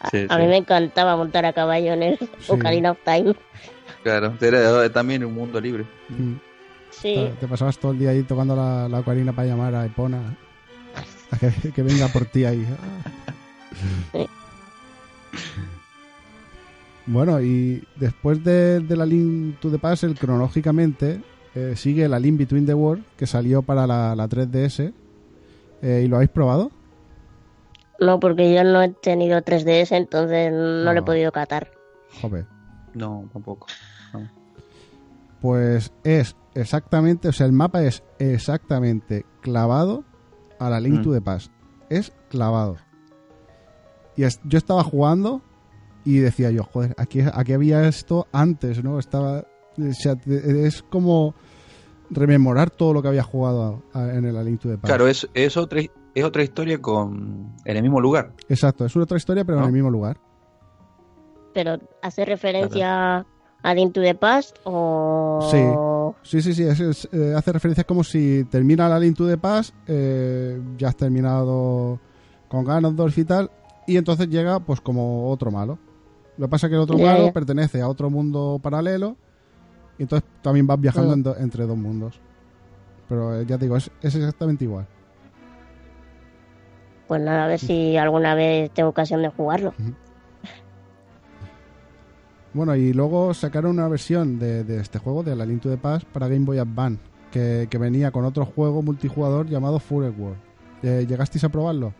A, 0.00 0.10
sí, 0.10 0.26
a 0.28 0.36
sí. 0.36 0.42
mí 0.42 0.48
me 0.48 0.56
encantaba 0.58 1.16
montar 1.16 1.44
a 1.46 1.52
caballo 1.52 1.92
en 1.94 2.02
el 2.02 2.18
Ocarina 2.48 2.92
of 2.92 2.98
Time. 3.04 3.34
Claro 4.06 4.34
era 4.40 4.88
también 4.92 5.24
un 5.24 5.34
mundo 5.34 5.60
libre 5.60 5.84
Mm. 6.08 6.34
Sí, 6.90 7.14
Te, 7.14 7.40
te 7.40 7.48
pasabas 7.48 7.76
todo 7.78 7.92
el 7.92 7.98
día 7.98 8.10
ahí 8.10 8.22
tocando 8.22 8.54
la, 8.56 8.88
la 8.88 9.00
ocarina 9.00 9.32
para 9.32 9.48
llamar 9.48 9.74
a 9.74 9.84
Epona 9.84 10.36
a 11.30 11.36
que, 11.38 11.72
que 11.72 11.82
venga 11.82 12.06
por 12.08 12.24
ti 12.26 12.44
ahí. 12.44 12.64
Sí. 14.12 14.26
Bueno, 17.06 17.40
y 17.40 17.82
después 17.96 18.42
de, 18.42 18.80
de 18.80 18.96
la 18.96 19.04
Link 19.06 19.58
to 19.60 19.70
the 19.70 19.78
Past, 19.78 20.04
el 20.04 20.18
cronológicamente 20.18 21.20
eh, 21.54 21.74
sigue 21.76 22.08
la 22.08 22.18
Link 22.18 22.38
Between 22.38 22.66
the 22.66 22.74
World 22.74 23.04
que 23.16 23.26
salió 23.26 23.62
para 23.62 23.86
la, 23.86 24.14
la 24.16 24.28
3DS. 24.28 24.92
Eh, 25.82 26.02
¿Y 26.04 26.08
lo 26.08 26.16
habéis 26.16 26.30
probado? 26.30 26.70
no 27.98 28.20
porque 28.20 28.52
yo 28.54 28.62
no 28.62 28.82
he 28.82 28.90
tenido 28.90 29.38
3DS, 29.40 29.92
entonces 29.96 30.52
no 30.52 30.84
lo 30.84 30.92
he 30.92 30.98
Ah. 30.98 31.04
podido 31.04 31.32
catar. 31.32 31.70
Joder. 32.20 32.44
no 32.94 33.28
tampoco 33.32 33.66
No. 33.68 33.95
Pues 35.40 35.92
es 36.04 36.36
exactamente, 36.54 37.28
o 37.28 37.32
sea, 37.32 37.46
el 37.46 37.52
mapa 37.52 37.82
es 37.82 38.02
exactamente 38.18 39.26
clavado 39.42 40.04
a 40.58 40.70
la 40.70 40.80
Link 40.80 41.00
Mm. 41.00 41.02
to 41.02 41.12
the 41.12 41.20
Past. 41.20 41.52
Es 41.90 42.12
clavado. 42.30 42.76
Y 44.16 44.24
es- 44.24 44.40
yo 44.44 44.56
estaba 44.58 44.82
jugando 44.82 45.42
y 46.04 46.18
decía 46.18 46.50
yo, 46.50 46.64
joder, 46.64 46.94
aquí, 46.98 47.20
aquí 47.32 47.52
había 47.52 47.86
esto 47.86 48.26
antes, 48.32 48.82
¿no? 48.82 48.98
Estaba. 48.98 49.44
o 49.78 49.92
sea, 49.92 50.16
te- 50.16 50.66
es 50.66 50.82
como 50.82 51.34
rememorar 52.08 52.70
todo 52.70 52.94
lo 52.94 53.02
que 53.02 53.08
había 53.08 53.22
jugado 53.22 53.82
a- 53.92 54.08
en 54.14 54.24
el 54.24 54.42
Link 54.42 54.58
to 54.60 54.70
the 54.70 54.76
Past. 54.78 54.86
claro 54.86 55.06
es, 55.06 55.28
es 55.34 55.54
otra 55.58 55.82
es 56.14 56.24
otra 56.24 56.42
historia 56.42 56.80
con 56.80 57.52
en 57.64 57.76
el 57.76 57.82
mismo 57.82 58.00
lugar 58.00 58.32
Exacto, 58.48 58.86
es 58.86 58.96
una 58.96 59.02
otra 59.02 59.18
historia, 59.18 59.44
pero 59.44 59.58
en 59.58 59.64
el 59.64 59.72
mismo 59.72 59.90
lugar. 59.90 60.18
Pero 61.52 61.78
hace 62.00 62.24
referencia 62.24 63.26
Link 63.74 63.92
to 63.94 64.00
the 64.00 64.14
Past 64.14 64.58
o... 64.64 66.14
Sí, 66.22 66.40
sí, 66.40 66.54
sí, 66.54 66.62
es- 66.62 66.80
es, 66.80 67.08
eh, 67.12 67.34
hace 67.36 67.52
referencia 67.52 67.84
como 67.84 68.04
si 68.04 68.44
termina 68.44 68.88
la 68.88 68.98
Link 68.98 69.16
to 69.16 69.26
the 69.26 69.36
Past, 69.38 69.74
eh, 69.86 70.60
ya 70.78 70.88
has 70.88 70.96
terminado 70.96 71.98
con 72.48 72.64
Ganondorf 72.64 73.16
y 73.18 73.24
tal, 73.24 73.50
y 73.86 73.96
entonces 73.96 74.28
llega 74.28 74.60
pues 74.60 74.80
como 74.80 75.30
otro 75.30 75.50
malo. 75.50 75.78
Lo 76.38 76.46
que 76.46 76.50
pasa 76.50 76.66
es 76.66 76.70
que 76.70 76.76
el 76.76 76.82
otro 76.82 76.96
malo 77.06 77.32
pertenece 77.32 77.80
a 77.80 77.88
otro 77.88 78.08
mundo 78.10 78.60
paralelo, 78.62 79.16
y 79.98 80.02
entonces 80.02 80.28
también 80.42 80.66
vas 80.66 80.80
viajando 80.80 81.12
en 81.14 81.22
do- 81.22 81.36
entre 81.36 81.66
dos 81.66 81.76
mundos. 81.76 82.20
Pero 83.08 83.40
eh, 83.40 83.46
ya 83.46 83.56
te 83.58 83.64
digo, 83.64 83.76
es, 83.76 83.90
es 84.02 84.14
exactamente 84.14 84.64
igual. 84.64 84.86
Pues 87.08 87.20
nada, 87.20 87.44
a 87.44 87.48
ver 87.48 87.58
si 87.60 87.96
alguna 87.96 88.34
vez 88.34 88.70
tengo 88.72 88.88
ocasión 88.88 89.22
de 89.22 89.28
jugarlo. 89.28 89.72
Bueno, 92.56 92.74
y 92.74 92.94
luego 92.94 93.34
sacaron 93.34 93.72
una 93.72 93.86
versión 93.86 94.38
de, 94.38 94.64
de 94.64 94.80
este 94.80 94.98
juego, 94.98 95.22
de 95.22 95.36
la 95.36 95.44
Link 95.44 95.60
to 95.60 95.68
the 95.68 95.76
Past, 95.76 96.06
para 96.06 96.26
Game 96.26 96.46
Boy 96.46 96.56
Advance, 96.56 97.02
que, 97.30 97.68
que 97.68 97.76
venía 97.76 98.10
con 98.10 98.24
otro 98.24 98.46
juego 98.46 98.80
multijugador 98.80 99.46
llamado 99.46 99.78
Forest 99.78 100.18
World. 100.18 100.38
Eh, 100.82 101.04
¿Llegasteis 101.06 101.44
a 101.44 101.50
probarlo? 101.50 101.92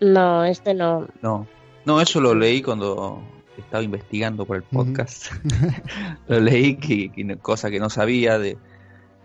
No, 0.00 0.44
este 0.44 0.74
no. 0.74 1.08
No, 1.22 1.46
no, 1.86 1.98
eso 1.98 2.20
lo 2.20 2.34
leí 2.34 2.60
cuando 2.60 3.22
estaba 3.56 3.82
investigando 3.82 4.44
por 4.44 4.56
el 4.56 4.64
podcast. 4.64 5.32
lo 6.28 6.40
leí, 6.40 6.76
que, 6.76 7.38
cosa 7.40 7.70
que 7.70 7.80
no 7.80 7.88
sabía 7.88 8.38
de 8.38 8.58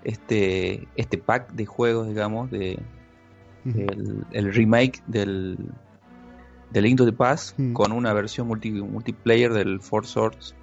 este 0.05 0.87
este 0.95 1.17
pack 1.17 1.51
de 1.51 1.65
juegos, 1.65 2.07
digamos, 2.07 2.49
de 2.49 2.79
el 3.65 4.53
remake 4.53 5.03
del 5.07 5.57
del 6.73 6.83
Link 6.83 6.97
to 6.97 7.05
the 7.05 7.13
Past 7.13 7.57
Mm. 7.57 7.73
con 7.73 7.91
una 7.93 8.11
versión 8.13 8.47
multi, 8.47 8.71
multiplayer 8.71 9.53
del 9.53 9.79
Four 9.79 10.05
Swords. 10.05 10.53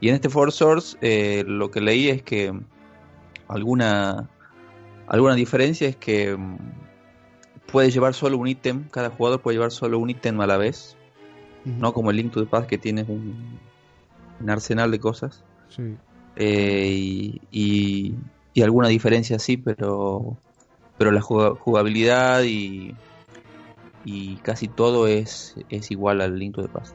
Y 0.00 0.08
en 0.10 0.14
este 0.14 0.28
Four 0.28 0.52
Swords 0.52 0.96
eh, 1.00 1.42
lo 1.46 1.70
que 1.70 1.80
leí 1.80 2.08
es 2.08 2.22
que 2.22 2.52
alguna 3.48 4.28
alguna 5.08 5.34
diferencia 5.34 5.88
es 5.88 5.96
que 5.96 6.36
mm, 6.36 6.56
puede 7.70 7.90
llevar 7.90 8.14
solo 8.14 8.38
un 8.38 8.48
ítem, 8.48 8.84
cada 8.90 9.10
jugador 9.10 9.40
puede 9.40 9.56
llevar 9.56 9.70
solo 9.72 9.98
un 9.98 10.10
ítem 10.10 10.40
a 10.40 10.46
la 10.46 10.56
vez, 10.56 10.96
no 11.64 11.92
como 11.92 12.10
el 12.10 12.16
Link 12.16 12.32
to 12.32 12.40
the 12.40 12.46
Past 12.46 12.68
que 12.68 12.78
tiene 12.78 13.02
un, 13.08 13.58
un 14.40 14.50
arsenal 14.50 14.90
de 14.90 15.00
cosas. 15.00 15.42
Sí. 15.68 15.96
Eh, 16.36 16.92
y, 16.94 17.40
y, 17.50 18.14
y 18.54 18.62
alguna 18.62 18.88
diferencia 18.88 19.38
sí, 19.38 19.56
pero 19.56 20.36
pero 20.98 21.10
la 21.10 21.20
juga- 21.20 21.54
jugabilidad 21.56 22.42
y, 22.44 22.94
y 24.06 24.36
casi 24.36 24.68
todo 24.68 25.06
es, 25.08 25.54
es 25.68 25.90
igual 25.90 26.20
al 26.22 26.38
Link 26.38 26.54
to 26.54 26.62
the 26.62 26.68
Past. 26.68 26.94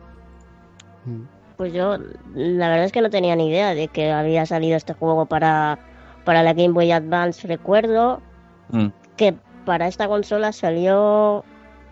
Pues 1.57 1.74
yo, 1.74 1.97
la 2.34 2.70
verdad 2.70 2.86
es 2.86 2.91
que 2.91 3.01
no 3.01 3.09
tenía 3.09 3.36
ni 3.36 3.49
idea 3.49 3.76
de 3.76 3.88
que 3.89 4.12
había 4.12 4.45
salido 4.45 4.78
este 4.78 4.93
juego 4.93 5.26
para, 5.26 5.78
para 6.26 6.41
la 6.41 6.53
Game 6.53 6.70
Boy 6.74 6.91
Advance. 6.91 7.47
Recuerdo 7.47 8.22
Mm, 8.70 8.88
que 9.18 9.36
para 9.66 9.88
esta 9.89 10.07
consola 10.07 10.53
salió 10.53 11.43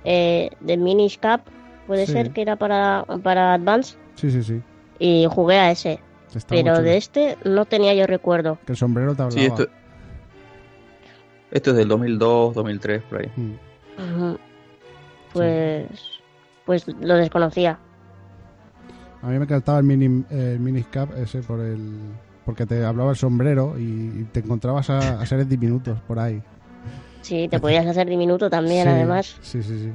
eh, 0.06 0.50
The 0.66 0.78
Minish 0.78 1.20
Cap, 1.20 1.42
puede 1.88 2.06
Sí. 2.06 2.14
ser 2.14 2.32
que 2.32 2.42
era 2.42 2.56
para, 2.56 3.06
para 3.22 3.54
Advance, 3.56 3.98
Sí, 4.16 4.32
sí, 4.32 4.42
sí. 4.44 4.62
y 4.98 5.28
jugué 5.30 5.58
a 5.60 5.72
ese. 5.72 6.00
Está 6.34 6.56
Pero 6.56 6.82
de 6.82 6.96
este 6.96 7.38
no 7.44 7.66
tenía 7.66 7.94
yo 7.96 8.08
recuerdo. 8.08 8.58
Que 8.66 8.72
el 8.72 8.78
sombrero 8.78 9.14
te 9.14 9.24
hablaba. 9.24 9.40
Sí, 9.42 9.46
esto, 9.46 9.68
esto 11.52 11.72
es 11.72 11.76
del 11.78 11.88
2002, 11.90 12.54
2003, 12.56 13.02
por 13.04 13.22
ahí. 13.22 13.32
Mm. 13.36 14.36
Pues, 15.40 15.90
pues 16.84 16.88
lo 17.02 17.16
desconocía. 17.16 17.80
A 19.22 19.28
mí 19.28 19.38
me 19.38 19.44
encantaba 19.44 19.80
el 19.80 19.84
mini, 19.86 20.24
el 20.30 20.60
miniscap 20.60 21.12
ese 21.18 21.42
por 21.42 21.60
el 21.60 21.88
porque 22.46 22.66
te 22.66 22.84
hablaba 22.84 23.12
el 23.12 23.18
sombrero 23.18 23.76
y 23.78 24.26
te 24.32 24.40
encontrabas 24.40 24.90
a, 24.90 25.22
a 25.22 25.26
seres 25.26 25.48
diminutos 25.48 26.00
por 26.08 26.18
ahí. 26.20 26.42
Sí, 27.22 27.48
te 27.50 27.60
podías 27.60 27.86
hacer 27.86 28.08
diminuto 28.10 28.50
también, 28.50 28.84
Sí, 28.84 28.90
además. 28.90 29.38
Sí, 29.42 29.62
sí, 29.62 29.78
sí. 29.84 29.92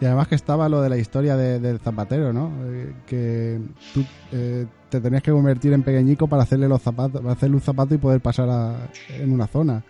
Y 0.00 0.04
además 0.06 0.26
que 0.28 0.34
estaba 0.34 0.68
lo 0.68 0.80
de 0.80 0.88
la 0.88 0.96
historia 0.96 1.36
de- 1.36 1.60
del 1.60 1.78
zapatero, 1.78 2.32
¿no? 2.32 2.50
Eh, 2.66 2.94
que 3.06 3.60
tú 3.92 4.04
eh, 4.32 4.66
te 4.88 5.00
tenías 5.00 5.22
que 5.22 5.30
convertir 5.30 5.72
en 5.72 5.82
pequeñico 5.82 6.26
para 6.26 6.42
hacerle 6.44 6.68
los 6.68 6.82
zapatos, 6.82 7.20
para 7.20 7.34
hacerle 7.34 7.56
un 7.56 7.62
zapato 7.62 7.94
y 7.94 7.98
poder 7.98 8.20
pasar 8.20 8.48
a- 8.48 8.88
en 9.10 9.30
una 9.32 9.46
zona. 9.46 9.84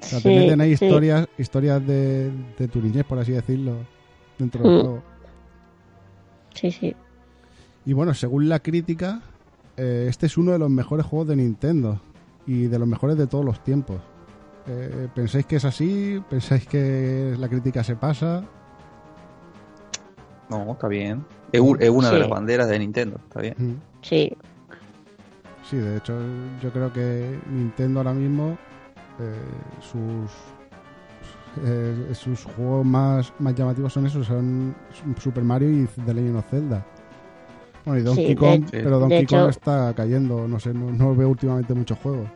O 0.00 0.06
sea, 0.06 0.20
te 0.20 0.30
Sí, 0.30 0.34
meten 0.36 0.60
ahí 0.60 0.76
sí. 0.76 0.84
historias, 0.84 1.26
historias 1.36 1.84
de, 1.86 2.30
de 2.58 2.68
tu 2.68 2.80
niñez, 2.80 3.04
por 3.04 3.18
así 3.18 3.32
decirlo, 3.32 3.76
dentro 4.38 4.62
del 4.62 4.72
Mm. 4.72 4.80
juego. 4.80 5.02
Sí, 6.54 6.70
sí. 6.72 6.96
Y 7.84 7.92
bueno, 7.92 8.14
según 8.14 8.48
la 8.48 8.58
crítica, 8.60 9.20
eh, 9.76 10.06
este 10.08 10.26
es 10.26 10.36
uno 10.36 10.52
de 10.52 10.58
los 10.58 10.70
mejores 10.70 11.06
juegos 11.06 11.28
de 11.28 11.36
Nintendo 11.36 12.00
y 12.46 12.66
de 12.66 12.78
los 12.78 12.88
mejores 12.88 13.16
de 13.16 13.26
todos 13.26 13.44
los 13.44 13.62
tiempos. 13.62 14.00
Eh, 14.66 15.08
¿Pensáis 15.14 15.46
que 15.46 15.56
es 15.56 15.64
así? 15.64 16.22
¿Pensáis 16.28 16.66
que 16.66 17.34
la 17.38 17.48
crítica 17.48 17.82
se 17.82 17.96
pasa? 17.96 18.44
No, 20.50 20.72
está 20.72 20.88
bien. 20.88 21.24
Es, 21.52 21.60
una 21.60 22.10
de 22.10 22.18
las 22.18 22.28
banderas 22.28 22.68
de 22.68 22.78
Nintendo, 22.78 23.18
está 23.26 23.40
bien. 23.40 23.54
Mm. 23.58 23.74
Sí, 24.02 24.32
Sí, 25.68 25.76
de 25.76 25.98
hecho, 25.98 26.18
yo 26.62 26.70
creo 26.72 26.90
que 26.90 27.38
Nintendo 27.50 28.00
ahora 28.00 28.14
mismo, 28.14 28.56
eh, 29.20 29.38
sus 29.82 30.30
eh, 31.64 32.14
sus 32.14 32.44
juegos 32.44 32.84
más, 32.86 33.32
más 33.38 33.54
llamativos 33.54 33.92
son 33.92 34.06
esos, 34.06 34.26
son 34.26 34.74
Super 35.20 35.44
Mario 35.44 35.70
y 35.70 35.86
The 36.04 36.14
Legend 36.14 36.36
of 36.36 36.50
Zelda. 36.50 36.84
Bueno, 37.84 38.00
y 38.00 38.02
Donkey 38.04 38.26
Sí, 38.28 38.34
Kong, 38.34 38.64
pero 38.70 38.98
Donkey 38.98 39.24
Kong 39.26 39.48
está 39.50 39.94
cayendo, 39.94 40.46
no 40.46 40.58
sé, 40.60 40.74
no, 40.74 40.90
no 40.92 41.14
veo 41.14 41.28
últimamente 41.30 41.72
muchos 41.74 41.98
juegos. 41.98 42.28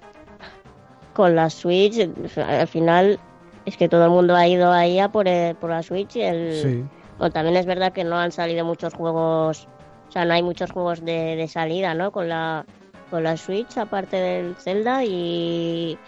con 1.15 1.35
la 1.37 1.51
Switch, 1.51 2.09
al 2.39 2.67
final 2.69 3.19
es 3.67 3.77
que 3.77 3.89
todo 3.89 4.05
el 4.05 4.11
mundo 4.11 4.35
ha 4.35 4.47
ido 4.49 4.73
ahí 4.73 4.99
a 4.99 5.11
por, 5.11 5.29
el- 5.29 5.55
por 5.57 5.71
la 5.71 5.83
Switch. 5.83 6.17
y 6.17 6.23
El, 6.23 6.53
Sí, 6.63 6.85
Bueno, 7.19 7.33
también 7.33 7.57
es 7.57 7.67
verdad 7.67 7.93
que 7.93 8.03
no 8.05 8.17
han 8.17 8.33
salido 8.33 8.65
muchos 8.65 8.95
juegos, 8.95 9.69
o 10.09 10.13
sea, 10.13 10.25
no 10.25 10.33
hay 10.33 10.43
muchos 10.43 10.71
juegos 10.73 11.05
de, 11.05 11.37
de 11.37 11.49
salida, 11.49 11.95
¿no? 11.95 12.11
Con 12.13 12.29
la, 12.31 12.65
con 13.11 13.23
la 13.23 13.37
Switch, 13.37 13.77
aparte 13.77 14.17
del 14.17 14.57
Zelda 14.57 15.05
y, 15.05 15.99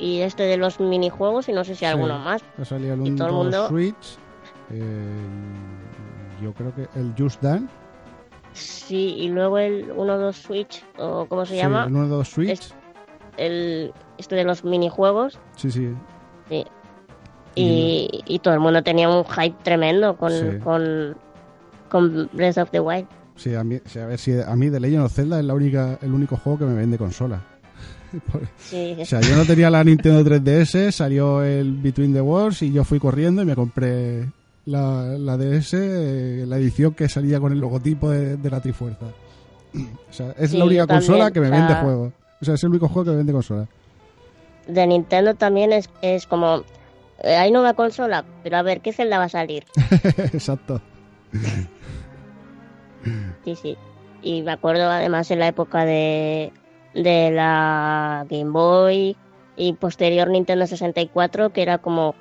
y 0.00 0.20
este 0.22 0.42
de 0.44 0.56
los 0.56 0.80
minijuegos 0.80 1.48
y 1.48 1.52
no 1.52 1.62
sé 1.62 1.74
si 1.74 1.80
Sí. 1.80 1.84
alguno 1.84 2.18
más. 2.18 2.42
ha 2.58 2.64
salido 2.64 2.94
el 2.94 3.00
Y 3.06 3.10
1, 3.10 3.16
todo 3.16 3.28
el 3.28 3.34
mundo- 3.34 3.68
Switch, 3.68 4.18
eh, 4.70 5.04
yo 6.42 6.52
creo 6.54 6.74
que 6.74 6.88
el 6.98 7.14
Just 7.18 7.42
Dance, 7.42 7.72
Sí, 8.52 9.14
y 9.18 9.28
luego 9.28 9.58
el 9.58 9.92
1-2 9.92 10.34
Switch, 10.36 10.84
o 10.98 11.26
¿cómo 11.26 11.46
se 11.46 11.52
sí, 11.54 11.58
llama? 11.60 11.84
el 11.84 11.92
1, 11.94 12.08
2 12.08 12.28
Switch, 12.28 12.50
Es- 12.50 12.74
El, 13.36 13.92
este 14.18 14.34
de 14.34 14.44
los 14.44 14.64
minijuegos. 14.64 15.38
sí, 15.56 15.70
sí, 15.70 15.94
Sí. 16.48 16.66
Y, 17.54 18.22
y 18.26 18.38
todo 18.40 18.54
el 18.54 18.60
mundo 18.60 18.82
tenía 18.82 19.08
un 19.08 19.24
hype 19.24 19.56
tremendo 19.62 20.16
con, 20.16 20.30
Sí. 20.32 20.58
con, 20.64 21.16
con 21.88 22.28
Breath 22.32 22.58
of 22.58 22.70
the 22.70 22.80
Wild. 22.80 23.06
sí, 23.36 23.54
a 23.54 23.62
mí, 23.64 23.76
a 24.00 24.06
ver, 24.06 24.18
si 24.18 24.38
a 24.40 24.54
mí 24.56 24.70
The 24.70 24.80
Legend 24.80 25.04
of 25.04 25.12
Zelda 25.12 25.38
es 25.38 25.44
la 25.44 25.54
única, 25.54 25.98
el 26.02 26.12
único 26.12 26.36
juego 26.36 26.58
que 26.58 26.64
me 26.66 26.74
vende 26.74 26.98
consola. 26.98 27.40
Sí, 28.58 28.96
O 29.00 29.04
sea, 29.04 29.20
yo 29.20 29.36
no 29.36 29.44
tenía 29.44 29.70
la 29.70 29.82
Nintendo 29.84 30.22
3DS, 30.24 30.90
salió 30.90 31.42
el 31.42 31.72
Between 31.74 32.12
the 32.12 32.20
Worlds 32.20 32.62
y 32.62 32.72
yo 32.72 32.84
fui 32.84 32.98
corriendo 32.98 33.42
y 33.42 33.44
me 33.44 33.54
compré 33.54 34.26
la, 34.66 35.02
la 35.18 35.36
DS, 35.36 35.74
eh, 35.74 36.44
la 36.46 36.56
edición 36.58 36.94
que 36.94 37.08
salía 37.08 37.38
con 37.40 37.52
el 37.52 37.58
logotipo 37.58 38.10
de, 38.10 38.36
de 38.36 38.50
la 38.50 38.60
Trifuerza. 38.60 39.06
O 39.74 40.12
sea, 40.12 40.34
es 40.38 40.50
Sí, 40.50 40.58
la 40.58 40.64
única 40.64 40.86
también, 40.86 41.06
consola 41.08 41.30
que 41.30 41.40
me 41.40 41.50
vende 41.50 41.74
juegos. 41.74 42.12
O 42.40 42.44
sea, 42.44 42.54
es 42.54 42.62
el 42.64 42.70
único 42.70 42.88
juego 42.88 43.04
que 43.04 43.10
me 43.12 43.16
vende 43.18 43.32
consola. 43.32 43.68
de 44.66 44.86
Nintendo 44.86 45.34
también 45.34 45.72
es, 45.72 45.88
es 46.02 46.26
como... 46.26 46.64
eh, 47.22 47.36
hay 47.36 47.52
nueva 47.52 47.74
consola, 47.74 48.24
pero 48.42 48.56
a 48.56 48.62
ver, 48.62 48.80
¿qué 48.80 48.92
Zelda 48.92 49.18
va 49.18 49.24
a 49.24 49.28
salir? 49.28 49.64
Exacto. 50.32 50.80
Sí, 53.44 53.56
sí. 53.56 53.76
Y 54.22 54.42
me 54.42 54.52
acuerdo 54.52 54.90
además 54.90 55.30
en 55.30 55.38
la 55.38 55.48
época 55.48 55.84
de, 55.84 56.52
de 56.94 57.30
la 57.30 58.26
Game 58.28 58.50
Boy 58.50 59.16
y 59.56 59.72
posterior 59.74 60.28
Nintendo 60.28 60.66
64, 60.66 61.50
que 61.50 61.62
era 61.62 61.78
como, 61.78 62.14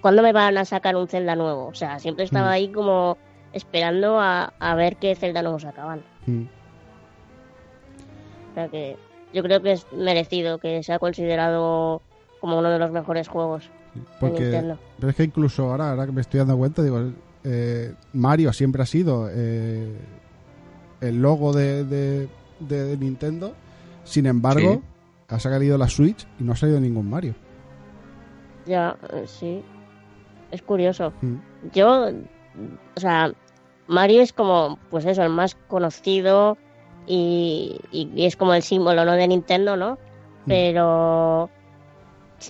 ¿cuándo 0.00 0.22
me 0.22 0.32
van 0.32 0.58
a 0.58 0.64
sacar 0.64 0.96
un 0.96 1.08
Zelda 1.08 1.36
nuevo? 1.36 1.66
O 1.68 1.74
sea, 1.74 1.98
siempre 1.98 2.24
estaba 2.24 2.48
Mm. 2.48 2.52
ahí 2.52 2.68
como 2.72 3.16
esperando 3.52 4.20
a, 4.20 4.52
a 4.58 4.74
ver 4.74 4.96
qué 4.96 5.14
Zelda 5.14 5.42
nuevo 5.42 5.58
sacaban. 5.58 6.02
Mm. 6.26 6.42
O 8.50 8.54
sea 8.54 8.68
que 8.68 8.96
yo 9.32 9.42
creo 9.42 9.62
que 9.62 9.72
es 9.72 9.86
merecido 9.92 10.58
que 10.58 10.82
sea 10.82 10.98
considerado 10.98 12.02
como 12.40 12.58
uno 12.58 12.70
de 12.70 12.78
los 12.78 12.90
mejores 12.90 13.28
juegos 13.28 13.70
de 13.94 14.00
Porque, 14.18 14.42
Nintendo. 14.42 14.78
pero 14.98 15.10
es 15.10 15.16
que 15.16 15.24
incluso 15.24 15.70
ahora, 15.70 15.90
ahora 15.90 16.06
que 16.06 16.12
me 16.12 16.20
estoy 16.20 16.38
dando 16.38 16.56
cuenta, 16.56 16.82
digo, 16.82 17.12
eh, 17.44 17.94
Mario 18.12 18.52
siempre 18.52 18.82
ha 18.82 18.86
sido 18.86 19.28
eh, 19.32 19.94
el 21.00 21.22
logo 21.22 21.52
de, 21.52 21.84
de- 21.84 22.28
de 22.60 22.96
Nintendo. 22.96 23.54
Sin 24.10 24.26
embargo, 24.26 24.74
Sí. 24.74 24.80
ha 25.28 25.38
salido 25.38 25.78
la 25.78 25.88
Switch 25.88 26.26
y 26.38 26.44
no 26.44 26.52
ha 26.52 26.56
salido 26.56 26.80
ningún 26.80 27.08
Mario. 27.08 27.34
Ya, 28.66 28.96
eh, 29.12 29.24
sí. 29.26 29.62
Es 30.50 30.62
curioso. 30.62 31.12
Mm. 31.22 31.36
Yo, 31.72 32.08
o 32.96 33.00
sea, 33.00 33.32
Mario 33.86 34.20
es 34.22 34.32
como, 34.32 34.78
pues 34.90 35.04
eso, 35.04 35.22
el 35.22 35.30
más 35.30 35.54
conocido 35.68 36.58
y, 37.06 37.80
y- 37.92 38.10
y 38.14 38.26
es 38.26 38.36
como 38.36 38.54
el 38.54 38.62
símbolo, 38.62 39.04
¿no? 39.04 39.12
De 39.12 39.26
Nintendo, 39.28 39.76
¿no? 39.76 39.98
Pero 40.46 41.48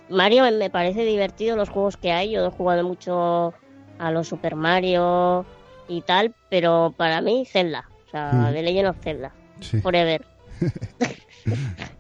Mario 0.09 0.45
me- 0.45 0.53
me 0.53 0.71
parece 0.71 1.05
divertido 1.05 1.57
los 1.57 1.69
juegos 1.69 1.97
que 1.97 2.13
hay. 2.13 2.31
Yo 2.33 2.47
he 2.47 2.51
jugado 2.51 2.83
mucho 2.87 3.53
a 3.99 4.11
los 4.11 4.29
Super 4.29 4.55
Mario 4.57 5.45
y 5.89 6.01
tal, 6.03 6.35
pero 6.49 6.95
para 6.97 7.21
mí 7.21 7.45
Zelda, 7.47 7.89
o 8.07 8.11
sea, 8.11 8.31
Mm. 8.33 8.53
The 8.53 8.63
Legend 8.63 8.89
of 8.89 8.97
Zelda, 9.01 9.33
Sí. 9.61 9.81
Forever. 9.81 10.25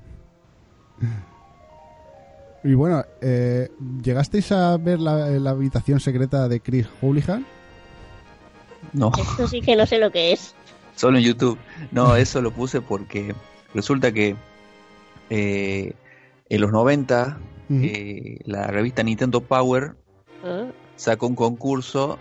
Y 2.62 2.74
bueno, 2.74 3.02
eh, 3.22 3.70
¿llegasteis 4.02 4.52
a 4.52 4.76
ver 4.76 5.00
la, 5.00 5.28
la 5.30 5.50
habitación 5.50 5.98
secreta 5.98 6.46
de 6.46 6.60
Chris 6.60 6.86
Houlihan? 7.00 7.46
No. 8.92 9.12
Esto 9.18 9.48
sí 9.48 9.62
que 9.62 9.76
no 9.76 9.86
sé 9.86 9.98
lo 9.98 10.10
que 10.10 10.32
es. 10.32 10.54
Solo 10.94 11.18
en 11.18 11.24
YouTube. 11.24 11.58
No, 11.90 12.16
eso 12.16 12.42
lo 12.42 12.50
puse 12.50 12.82
porque 12.82 13.34
resulta 13.72 14.12
que 14.12 14.36
eh, 15.30 15.94
en 16.50 16.60
los 16.60 16.70
90 16.70 17.38
Ujú. 17.70 17.80
eh, 17.82 18.40
la 18.44 18.66
revista 18.66 19.02
Nintendo 19.02 19.40
Power 19.40 19.94
¿Eh? 20.44 20.70
sacó 20.96 21.28
un 21.28 21.36
concurso 21.36 22.18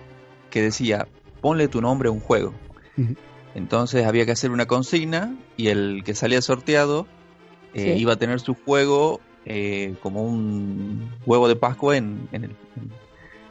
que 0.49 0.61
decía, 0.61 1.05
ponle 1.41 1.67
tu 1.67 1.81
nombre 1.81 2.07
a 2.07 2.11
un 2.13 2.21
juego. 2.21 2.53
Entonces 3.59 4.05
había 4.05 4.25
que 4.25 4.31
hacer 4.31 4.51
una 4.51 4.65
consigna 4.65 5.35
y 5.57 5.67
el 5.67 6.01
que 6.05 6.15
salía 6.15 6.41
sorteado 6.41 7.05
eh, 7.73 7.93
Sí. 7.95 8.01
iba 8.01 8.13
a 8.13 8.15
tener 8.15 8.39
su 8.39 8.55
juego 8.55 9.19
eh, 9.45 9.95
como 10.01 10.23
un 10.23 11.11
huevo 11.25 11.47
de 11.49 11.55
Pascua 11.55 11.97
en, 11.97 12.27
en 12.31 12.45
el, 12.45 12.51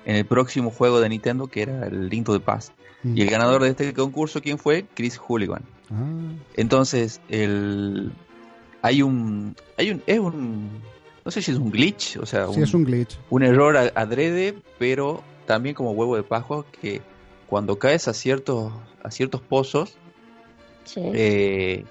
en 0.07 0.17
el 0.17 0.25
próximo 0.25 0.71
juego 0.71 0.99
de 1.01 1.09
Nintendo 1.11 1.47
que 1.47 1.63
era 1.63 1.87
el 1.87 2.09
Link 2.09 2.25
to 2.27 2.33
the 2.33 2.41
Past. 2.45 2.73
Y 3.05 3.21
el 3.23 3.31
ganador 3.31 3.63
de 3.63 3.69
este 3.69 3.95
concurso, 3.95 4.41
¿quién 4.41 4.59
fue? 4.59 4.87
Chris 4.95 5.19
Hooligan. 5.19 5.63
Ah, 5.91 6.33
Entonces, 6.57 7.21
el 7.29 8.11
hay 8.83 9.03
un 9.03 9.55
hay 9.77 9.91
un 9.93 10.03
es 10.07 10.19
un 10.19 10.69
no 11.25 11.31
sé 11.31 11.43
si 11.43 11.53
es 11.53 11.59
un 11.59 11.71
glitch, 11.71 12.17
o 12.17 12.27
sea, 12.27 12.47
sí, 12.49 12.57
un, 12.57 12.63
es 12.65 12.75
un 12.75 12.85
glitch. 12.85 13.19
un 13.31 13.43
error 13.43 13.77
adrede, 13.95 14.55
pero 14.79 15.23
también 15.47 15.75
como 15.75 15.93
huevo 15.93 16.17
de 16.17 16.23
Pascua 16.23 16.65
que 16.81 17.03
cuando 17.49 17.79
caes 17.79 18.07
a 18.09 18.15
ciertos 18.15 18.73
a 19.03 19.11
ciertos 19.11 19.41
pozos 19.41 19.97
Sí. 20.85 21.01
eh, 21.05 21.85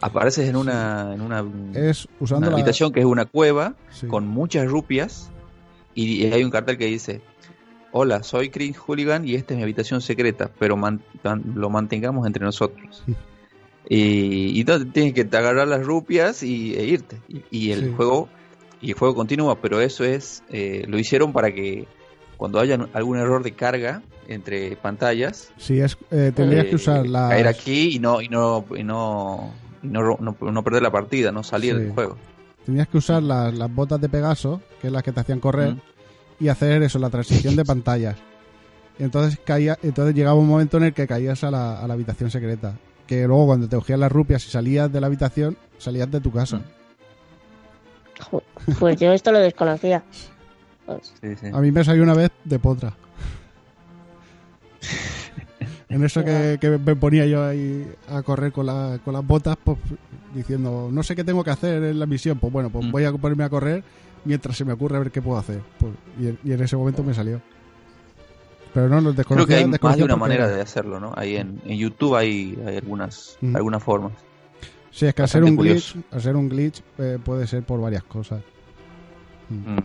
apareces 0.00 0.48
en 0.48 0.56
una 0.56 1.12
en 1.14 1.20
una, 1.20 1.44
Es 1.74 2.06
usando 2.20 2.46
una 2.46 2.50
la... 2.50 2.54
habitación 2.62 2.92
que 2.92 3.00
es 3.00 3.06
una 3.06 3.24
cueva 3.24 3.74
sí. 3.90 4.06
con 4.06 4.26
muchas 4.28 4.66
rupias 4.68 5.30
y 5.94 6.26
hay 6.26 6.44
un 6.44 6.50
cartel 6.50 6.76
que 6.78 6.86
dice 6.86 7.20
Hola, 7.96 8.24
soy 8.24 8.50
Chris 8.50 8.76
Hooligan 8.76 9.26
y 9.26 9.34
esta 9.36 9.54
es 9.54 9.58
mi 9.58 9.62
habitación 9.62 10.00
secreta, 10.00 10.50
pero 10.58 10.76
man- 10.76 11.00
man- 11.22 11.44
lo 11.54 11.70
mantengamos 11.70 12.26
entre 12.26 12.44
nosotros. 12.44 13.04
y, 13.88 14.46
y 14.56 14.60
entonces 14.60 14.92
tienes 14.92 15.12
que 15.14 15.20
agarrar 15.36 15.68
las 15.68 15.86
rupias 15.86 16.42
y, 16.42 16.74
e 16.74 16.84
irte. 16.86 17.20
Y, 17.28 17.42
y 17.50 17.70
el 17.70 17.84
Sí. 17.84 17.92
juego 17.96 18.28
y 18.80 18.90
el 18.90 18.98
juego 18.98 19.14
continúa, 19.14 19.60
pero 19.60 19.80
eso 19.80 20.02
es 20.04 20.42
eh, 20.50 20.84
lo 20.88 20.98
hicieron 20.98 21.32
para 21.32 21.52
que 21.54 21.86
cuando 22.44 22.60
haya 22.60 22.78
algún 22.92 23.16
error 23.16 23.42
de 23.42 23.52
carga 23.52 24.02
entre 24.28 24.76
pantallas 24.76 25.50
Sí, 25.56 25.80
es, 25.80 25.96
eh, 26.10 26.30
tendrías 26.34 26.66
eh, 26.66 26.68
que 26.70 26.76
usar 26.76 27.06
la... 27.06 27.30
caer 27.30 27.48
aquí 27.48 27.96
y 27.96 27.98
no 27.98 28.20
y 28.20 28.28
no 28.28 28.64
y 28.76 28.82
no 28.82 29.50
y 29.82 29.86
no, 29.86 30.16
no- 30.20 30.36
no 30.40 30.62
perder 30.62 30.82
la 30.82 30.90
partida, 30.90 31.32
no 31.32 31.42
salir 31.42 31.74
Sí. 31.74 31.80
del 31.80 31.92
juego. 31.92 32.16
Tenías 32.66 32.88
que 32.88 32.98
usar 32.98 33.22
las, 33.22 33.52
las 33.54 33.74
botas 33.74 34.00
de 34.00 34.08
Pegaso, 34.08 34.60
que 34.80 34.86
es 34.88 34.92
las 34.92 35.02
que 35.02 35.12
te 35.12 35.20
hacían 35.20 35.40
correr, 35.40 35.72
Mm. 35.74 35.80
y 36.44 36.48
hacer 36.48 36.82
eso, 36.82 36.98
la 36.98 37.08
transición 37.10 37.56
de 37.56 37.64
pantallas. 37.72 38.16
Y 38.98 39.02
entonces 39.04 39.38
caía, 39.44 39.78
entonces 39.82 40.14
llegaba 40.14 40.36
un 40.38 40.46
momento 40.48 40.76
en 40.78 40.84
el 40.84 40.92
que 40.94 41.06
caías 41.06 41.44
a 41.44 41.50
la, 41.50 41.80
a 41.80 41.86
la 41.88 41.94
habitación 41.94 42.30
secreta. 42.30 42.74
Que 43.06 43.26
luego 43.26 43.46
cuando 43.46 43.68
te 43.68 43.76
cogían 43.76 44.00
las 44.00 44.12
rupias 44.12 44.46
y 44.46 44.50
salías 44.50 44.90
de 44.92 45.00
la 45.00 45.06
habitación, 45.08 45.56
salías 45.78 46.10
de 46.10 46.20
tu 46.20 46.30
casa. 46.30 46.58
Mm. 46.58 46.62
Pues 48.78 48.96
yo 48.98 49.12
esto 49.12 49.32
lo 49.32 49.38
desconocía. 49.40 50.02
Sí, 51.20 51.34
sí. 51.40 51.46
A 51.52 51.60
mí 51.60 51.70
me 51.72 51.82
salió 51.84 52.02
una 52.02 52.14
vez 52.14 52.30
de 52.44 52.58
potra. 52.58 52.94
en 55.88 56.04
eso 56.04 56.24
que, 56.24 56.58
que 56.60 56.70
me 56.78 56.96
ponía 56.96 57.26
yo 57.26 57.44
ahí 57.44 57.86
a 58.08 58.22
correr 58.22 58.52
con, 58.52 58.66
la- 58.66 58.98
con 59.04 59.14
las 59.14 59.26
botas, 59.26 59.56
pues 59.62 59.78
diciendo, 60.34 60.88
no 60.92 61.02
sé 61.02 61.14
qué 61.16 61.24
tengo 61.24 61.44
que 61.44 61.50
hacer 61.50 61.82
en 61.84 61.98
la 61.98 62.06
misión. 62.06 62.38
Pues 62.38 62.52
bueno, 62.52 62.70
pues 62.70 62.86
Mm. 62.86 62.90
voy 62.90 63.04
a 63.04 63.12
ponerme 63.12 63.44
a 63.44 63.48
correr 63.48 63.82
mientras 64.24 64.56
se 64.56 64.64
me 64.64 64.72
ocurre 64.72 64.96
a 64.96 65.00
ver 65.00 65.10
qué 65.10 65.22
puedo 65.22 65.38
hacer. 65.38 65.60
Pues, 65.78 65.92
y, 66.20 66.28
en- 66.28 66.38
y 66.44 66.52
en 66.52 66.62
ese 66.62 66.76
momento 66.76 67.02
me 67.02 67.14
salió. 67.14 67.40
Pero 68.72 68.88
no, 68.88 68.96
los 68.96 69.02
Creo 69.14 69.16
desconocía. 69.18 69.46
que 69.58 69.62
hay 69.64 69.70
más 69.80 69.96
de 69.96 70.02
una 70.04 70.14
porque- 70.14 70.20
manera 70.20 70.48
de 70.48 70.60
hacerlo, 70.60 70.98
¿no? 70.98 71.12
Ahí 71.16 71.36
en, 71.36 71.60
en 71.64 71.78
YouTube 71.78 72.16
hay, 72.16 72.58
hay 72.66 72.76
algunas 72.78 73.38
Mm. 73.40 73.54
algunas 73.56 73.82
formas. 73.82 74.12
Sí, 74.90 75.06
es 75.06 75.14
que 75.14 75.22
bastante 75.22 75.50
un 75.50 75.56
glitch, 75.56 75.96
ser 76.18 76.36
un 76.36 76.48
glitch 76.48 76.82
eh, 76.98 77.18
puede 77.24 77.46
ser 77.46 77.62
por 77.64 77.80
varias 77.80 78.02
cosas. 78.04 78.42
Mm. 79.48 79.78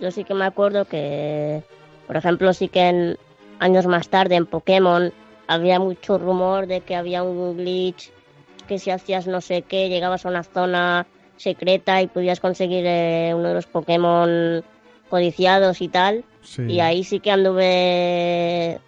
Yo 0.00 0.10
sí 0.10 0.24
que 0.24 0.34
me 0.34 0.44
acuerdo 0.44 0.84
que, 0.84 1.62
por 2.06 2.16
ejemplo, 2.16 2.52
sí 2.52 2.68
que 2.68 2.88
en 2.88 3.18
años 3.58 3.86
más 3.86 4.08
tarde 4.08 4.36
en 4.36 4.46
Pokémon 4.46 5.12
había 5.46 5.78
mucho 5.80 6.18
rumor 6.18 6.66
de 6.66 6.80
que 6.80 6.94
había 6.94 7.22
un 7.22 7.56
glitch 7.56 8.10
que 8.68 8.78
si 8.78 8.90
hacías 8.90 9.26
no 9.26 9.40
sé 9.40 9.62
qué, 9.62 9.88
llegabas 9.88 10.26
a 10.26 10.28
una 10.28 10.42
zona 10.42 11.06
secreta 11.36 12.02
y 12.02 12.06
podías 12.06 12.38
conseguir 12.38 12.84
eh, 12.86 13.32
uno 13.34 13.48
de 13.48 13.54
los 13.54 13.66
Pokémon 13.66 14.62
codiciados 15.08 15.80
y 15.80 15.88
tal. 15.88 16.24
Sí. 16.42 16.62
Y 16.64 16.80
ahí 16.80 17.02
sí 17.02 17.20
que 17.20 17.30
anduve 17.30 18.78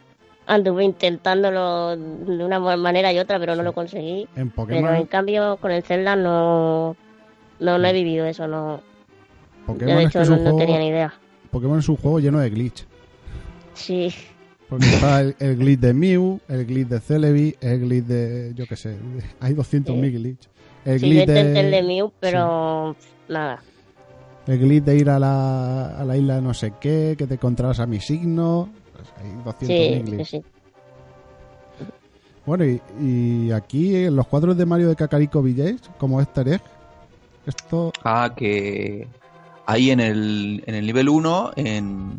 anduve 0.47 0.85
intentándolo 0.85 1.97
de 1.97 2.45
una 2.45 2.59
manera 2.59 3.13
y 3.13 3.19
otra, 3.19 3.39
pero 3.39 3.55
no 3.55 3.63
lo 3.63 3.73
conseguí. 3.73 4.29
En 4.37 4.51
Pero 4.51 4.95
en 4.95 5.07
cambio 5.07 5.57
con 5.57 5.71
el 5.71 5.83
Zelda 5.83 6.17
no 6.17 6.97
no, 7.61 7.79
no 7.79 7.87
he 7.87 7.93
vivido 7.93 8.27
eso, 8.27 8.49
no. 8.49 8.83
Yo 9.79 9.79
Pokémon 9.79 9.97
de 9.99 10.05
es 10.05 10.13
que 10.13 10.19
hecho 10.19 10.23
es 10.23 10.29
no, 10.31 10.37
un 10.37 10.45
no 10.45 10.51
juego, 10.51 10.59
tenía 10.67 10.79
ni 10.79 10.89
idea. 10.89 11.15
Pokémon 11.51 11.79
es 11.79 11.89
un 11.89 11.97
juego 11.97 12.21
lleno 12.21 12.39
de 12.41 12.51
glitch. 12.51 12.87
Sí, 13.75 14.15
Porque 14.69 14.87
está 14.95 15.21
el, 15.21 15.37
el 15.39 15.57
glitch 15.57 15.81
de 15.81 15.95
Mew, 15.95 16.41
el 16.49 16.67
glitch 16.67 16.89
de 16.89 17.01
Celebi, 17.01 17.57
el 17.61 17.81
glitch 17.81 18.05
de. 18.05 18.53
Yo 18.55 18.67
qué 18.67 18.77
sé, 18.77 18.97
hay 19.41 19.55
200.000 19.55 19.85
Sí. 19.85 20.11
glitch. 20.13 20.49
El 20.85 21.01
sí, 21.01 21.07
yo 21.07 21.11
glitch 21.11 21.29
intenté 21.29 21.61
el 21.61 21.71
de 21.71 21.77
de. 21.77 21.83
Mew, 21.83 22.13
pero 22.21 22.97
nada. 23.29 23.63
El 24.47 24.59
glitch 24.59 24.85
de 24.85 24.97
ir 24.97 25.11
a 25.11 25.19
la, 25.19 25.99
a 25.99 26.05
la 26.05 26.17
isla 26.17 26.37
de 26.37 26.43
no 26.43 26.55
sé 26.55 26.73
qué, 26.81 27.15
que 27.19 27.27
te 27.27 27.35
encontrabas 27.35 27.79
a 27.81 27.87
mi 27.87 28.01
signo. 28.01 28.69
Pues 28.95 29.09
hay 29.19 29.31
200.000 29.45 29.67
Sí, 29.67 29.67
sí, 29.67 30.03
glitch. 30.03 30.27
sí. 30.29 30.43
Bueno, 32.47 32.65
y, 32.65 32.81
y 33.01 33.53
aquí 33.53 33.95
en 33.97 34.17
los 34.17 34.27
cuadros 34.27 34.57
de 34.57 34.67
Mario 34.67 34.89
de 34.89 34.97
Kakariko 34.97 35.43
Village, 35.43 35.79
como 35.99 36.21
Easter 36.21 36.49
egg, 36.49 36.63
esto. 37.47 37.93
Ah, 38.03 38.33
que 38.35 39.07
ahí 39.71 39.91
en 39.91 40.01
el, 40.01 40.63
en 40.67 40.75
el 40.75 40.87
nivel 40.87 41.09
1, 41.09 41.53
en, 41.57 42.19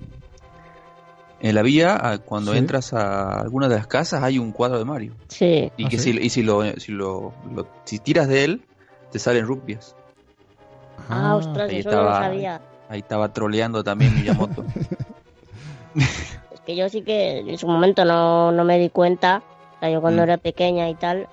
en 1.41 1.55
la 1.55 1.61
vía, 1.61 1.97
ah, 1.99 2.17
cuando 2.19 2.51
Sí. 2.53 2.57
entras 2.59 2.93
a 2.93 3.39
alguna 3.41 3.67
de 3.67 3.75
las 3.75 3.87
casas, 3.87 4.23
hay 4.23 4.37
un 4.39 4.51
cuadro 4.51 4.77
de 4.79 4.85
Mario. 4.85 5.13
Sí, 5.29 5.71
Y 5.77 5.85
¿Ah, 5.85 5.89
que 5.89 5.97
sí? 5.97 6.13
si, 6.13 6.19
y 6.19 6.29
si, 6.29 6.43
lo, 6.43 6.63
si, 6.79 6.91
lo, 6.91 7.33
lo- 7.53 7.67
si 7.85 7.99
tiras 7.99 8.27
de 8.27 8.43
él, 8.43 8.61
te 9.11 9.19
salen 9.19 9.45
rupias. 9.45 9.95
ah, 11.09 11.35
ostras, 11.35 11.69
ahí 11.69 11.79
eso 11.79 11.89
no 11.91 11.97
lo 11.97 12.01
estaba. 12.09 12.25
sabía. 12.25 12.61
Ahí 12.89 12.99
estaba 12.99 13.31
troleando 13.33 13.83
también 13.83 14.13
Miyamoto. 14.15 14.63
Es 16.53 16.59
que 16.65 16.75
yo 16.75 16.87
sí 16.89 17.01
que 17.01 17.39
en 17.39 17.57
su 17.57 17.67
momento 17.67 18.05
no, 18.05 18.51
no 18.51 18.63
me 18.63 18.77
di 18.77 18.89
cuenta. 18.89 19.41
O 19.77 19.79
sea, 19.79 19.89
yo 19.89 20.01
cuando 20.01 20.21
Mm. 20.21 20.23
era 20.23 20.37
pequeña 20.37 20.89
y 20.89 20.95
tal, 20.95 21.27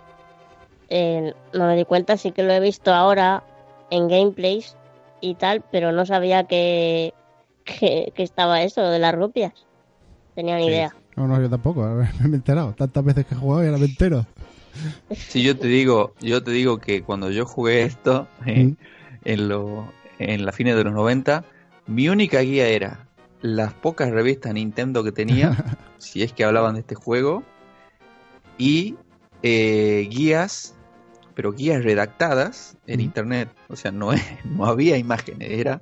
eh, 0.88 1.34
no 1.52 1.66
me 1.66 1.76
di 1.76 1.84
cuenta. 1.84 2.16
Sí 2.16 2.30
que 2.32 2.42
lo 2.42 2.52
he 2.52 2.60
visto 2.60 2.94
ahora 2.94 3.42
en 3.90 4.08
gameplays 4.08 4.76
y 5.20 5.34
tal, 5.34 5.64
pero 5.70 5.92
no 5.92 6.06
sabía 6.06 6.44
que, 6.44 7.12
que, 7.64 8.12
que 8.14 8.22
estaba 8.22 8.62
eso 8.62 8.82
de 8.82 8.98
las 8.98 9.14
rupias. 9.14 9.52
Tenía 10.34 10.56
ni 10.56 10.64
Sí. 10.64 10.70
idea. 10.70 10.94
No, 11.16 11.26
no, 11.26 11.40
yo 11.40 11.50
tampoco, 11.50 11.82
me 12.22 12.30
he 12.30 12.34
enterado. 12.36 12.72
Tantas 12.74 13.04
veces 13.04 13.26
que 13.26 13.34
he 13.34 13.38
jugado 13.38 13.62
y 13.64 13.66
ahora 13.66 13.78
me 13.78 13.86
entero. 13.86 14.26
Sí, 15.10 15.42
yo 15.42 15.56
te 15.58 15.66
digo, 15.66 16.14
yo 16.20 16.42
te 16.42 16.50
digo 16.52 16.78
que 16.78 17.02
cuando 17.02 17.30
yo 17.30 17.44
jugué 17.46 17.82
esto 17.82 18.28
eh, 18.46 18.64
Mm. 18.64 18.76
en 19.24 19.48
lo, 19.48 19.92
en 20.18 20.44
la 20.44 20.52
fines 20.52 20.76
de 20.76 20.84
los 20.84 20.92
90, 20.92 21.44
mi 21.86 22.08
única 22.08 22.40
guía 22.40 22.68
era 22.68 23.08
las 23.40 23.72
pocas 23.74 24.10
revistas 24.10 24.54
Nintendo 24.54 25.02
que 25.04 25.12
tenía, 25.12 25.56
si 25.98 26.22
es 26.22 26.32
que 26.32 26.44
hablaban 26.44 26.74
de 26.74 26.80
este 26.80 26.94
juego, 26.94 27.42
y 28.58 28.96
eh, 29.42 30.06
guías, 30.10 30.74
pero 31.38 31.52
guías 31.52 31.84
redactadas 31.84 32.76
en 32.88 32.98
Mm. 32.98 33.02
internet. 33.04 33.48
O 33.68 33.76
sea, 33.76 33.92
no, 33.92 34.10
no 34.44 34.66
había 34.66 34.96
imágenes, 34.96 35.48
era, 35.52 35.80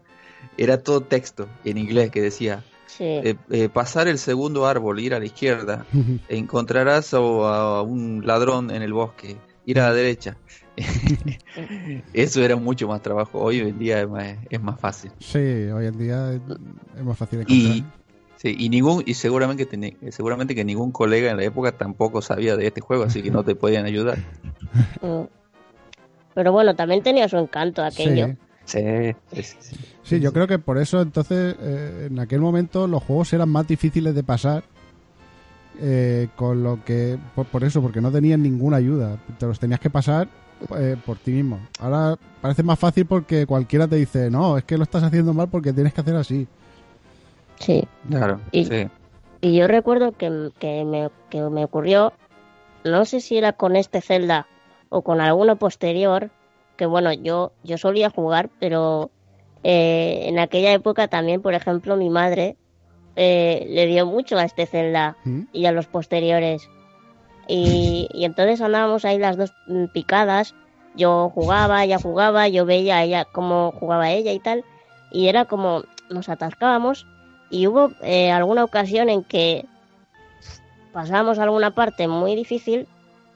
era 0.58 0.82
todo 0.82 1.00
texto 1.00 1.48
en 1.64 1.78
inglés 1.78 2.10
que 2.10 2.20
decía 2.20 2.62
Sí. 2.86 3.04
eh, 3.04 3.36
eh, 3.50 3.68
pasar 3.70 4.06
el 4.06 4.18
segundo 4.18 4.66
árbol, 4.66 5.00
ir 5.00 5.14
a 5.14 5.18
la 5.18 5.24
izquierda, 5.24 5.86
encontrarás 6.28 7.14
a, 7.14 7.16
a 7.18 7.80
un 7.82 8.22
ladrón 8.26 8.70
en 8.70 8.82
el 8.82 8.92
bosque, 8.92 9.36
ir 9.64 9.80
a 9.80 9.88
la 9.88 9.94
derecha. 9.94 10.36
Eso 12.12 12.42
era 12.44 12.56
mucho 12.56 12.86
más 12.86 13.00
trabajo. 13.00 13.38
Hoy 13.40 13.60
en 13.60 13.78
día 13.78 14.02
es 14.02 14.08
más, 14.08 14.36
es 14.50 14.60
más 14.62 14.78
fácil. 14.78 15.10
Sí, 15.20 15.38
hoy 15.38 15.86
en 15.86 15.98
día 15.98 16.32
es, 16.34 16.40
es 16.98 17.02
más 17.04 17.16
fácil 17.18 17.44
Y, 17.48 17.78
encontrar. 17.78 17.92
sí, 18.36 18.54
y 18.58 18.68
ningún 18.68 19.02
y 19.06 19.14
seguramente 19.14 19.66
que 19.66 20.12
seguramente 20.12 20.54
que 20.54 20.64
ningún 20.66 20.92
colega 20.92 21.30
en 21.30 21.38
la 21.38 21.44
época 21.44 21.72
tampoco 21.72 22.20
sabía 22.20 22.56
de 22.56 22.66
este 22.66 22.82
juego, 22.82 23.04
así 23.04 23.22
que 23.22 23.30
no 23.30 23.42
te 23.42 23.54
podían 23.54 23.86
ayudar. 23.86 24.18
Pero 26.36 26.52
bueno, 26.52 26.76
también 26.76 27.02
tenía 27.02 27.26
su 27.30 27.38
encanto 27.38 27.82
aquello. 27.82 28.26
Sí. 28.26 28.34
Sí, 28.66 28.82
sí, 29.32 29.42
sí, 29.42 29.56
sí. 29.60 29.76
Sí, 30.02 30.20
yo 30.20 30.32
creo 30.34 30.46
que 30.46 30.58
por 30.58 30.76
eso 30.76 31.00
entonces 31.00 31.56
eh, 31.58 32.08
en 32.10 32.18
aquel 32.18 32.40
momento 32.40 32.86
los 32.86 33.02
juegos 33.02 33.32
eran 33.32 33.48
más 33.48 33.66
difíciles 33.66 34.14
de 34.14 34.22
pasar 34.22 34.64
eh, 35.80 36.28
con 36.36 36.62
lo 36.62 36.84
que 36.84 37.16
por, 37.34 37.46
por 37.46 37.64
eso 37.64 37.80
porque 37.80 38.00
no 38.02 38.10
tenían 38.10 38.42
ninguna 38.42 38.76
ayuda 38.78 39.18
te 39.38 39.46
los 39.46 39.58
tenías 39.60 39.78
que 39.80 39.88
pasar 39.88 40.26
eh, 40.76 40.96
por 41.06 41.16
ti 41.18 41.30
mismo 41.30 41.60
ahora 41.78 42.16
parece 42.40 42.62
más 42.64 42.78
fácil 42.78 43.06
porque 43.06 43.46
cualquiera 43.46 43.86
te 43.86 43.96
dice 43.96 44.30
no 44.30 44.58
es 44.58 44.64
que 44.64 44.76
lo 44.76 44.82
estás 44.82 45.04
haciendo 45.04 45.32
mal 45.32 45.48
porque 45.48 45.72
tienes 45.72 45.94
que 45.94 46.00
hacer 46.00 46.16
así 46.16 46.46
Sí. 47.60 47.86
Claro, 48.10 48.40
Y- 48.52 48.64
sí. 48.66 48.88
Y 49.40 49.56
yo 49.56 49.68
recuerdo 49.68 50.12
que, 50.12 50.50
que, 50.58 50.84
me, 50.84 51.08
que 51.30 51.40
me 51.40 51.64
ocurrió 51.64 52.12
no 52.84 53.04
sé 53.04 53.20
si 53.20 53.38
era 53.38 53.52
con 53.52 53.76
este 53.76 54.00
Zelda 54.00 54.46
o 54.88 55.02
con 55.02 55.20
alguno 55.20 55.56
posterior, 55.56 56.30
que 56.76 56.86
bueno, 56.86 57.12
yo, 57.12 57.52
yo 57.64 57.78
solía 57.78 58.10
jugar, 58.10 58.50
pero 58.60 59.10
eh, 59.62 60.26
en 60.28 60.38
aquella 60.38 60.72
época 60.72 61.08
también, 61.08 61.42
por 61.42 61.54
ejemplo, 61.54 61.96
mi 61.96 62.10
madre 62.10 62.56
eh, 63.16 63.66
le 63.68 63.86
dio 63.86 64.06
mucho 64.06 64.38
a 64.38 64.44
este 64.44 64.66
Zelda 64.66 65.16
¿Mm? 65.24 65.42
y 65.52 65.66
a 65.66 65.72
los 65.72 65.86
posteriores. 65.86 66.68
Y, 67.48 68.08
y 68.12 68.24
entonces 68.24 68.60
andábamos 68.60 69.04
ahí 69.04 69.18
las 69.18 69.36
dos 69.36 69.52
mm, 69.68 69.86
picadas. 69.86 70.54
Yo 70.94 71.30
jugaba, 71.34 71.84
ella 71.84 71.98
jugaba, 71.98 72.48
yo 72.48 72.64
veía 72.64 72.98
a 72.98 73.04
ella 73.04 73.24
cómo 73.24 73.72
jugaba 73.72 74.10
ella 74.10 74.32
y 74.32 74.38
tal. 74.38 74.64
Y 75.10 75.28
era 75.28 75.44
como 75.44 75.84
nos 76.10 76.28
atascábamos. 76.28 77.06
Y 77.50 77.66
hubo 77.66 77.90
eh, 78.02 78.30
alguna 78.30 78.64
ocasión 78.64 79.08
en 79.08 79.22
que 79.22 79.66
pasábamos 80.92 81.38
alguna 81.38 81.72
parte 81.72 82.08
muy 82.08 82.34
difícil 82.34 82.88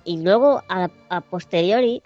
y 0.05 0.23
luego 0.23 0.63
a, 0.69 0.89
a 1.09 1.21
posteriori, 1.21 2.03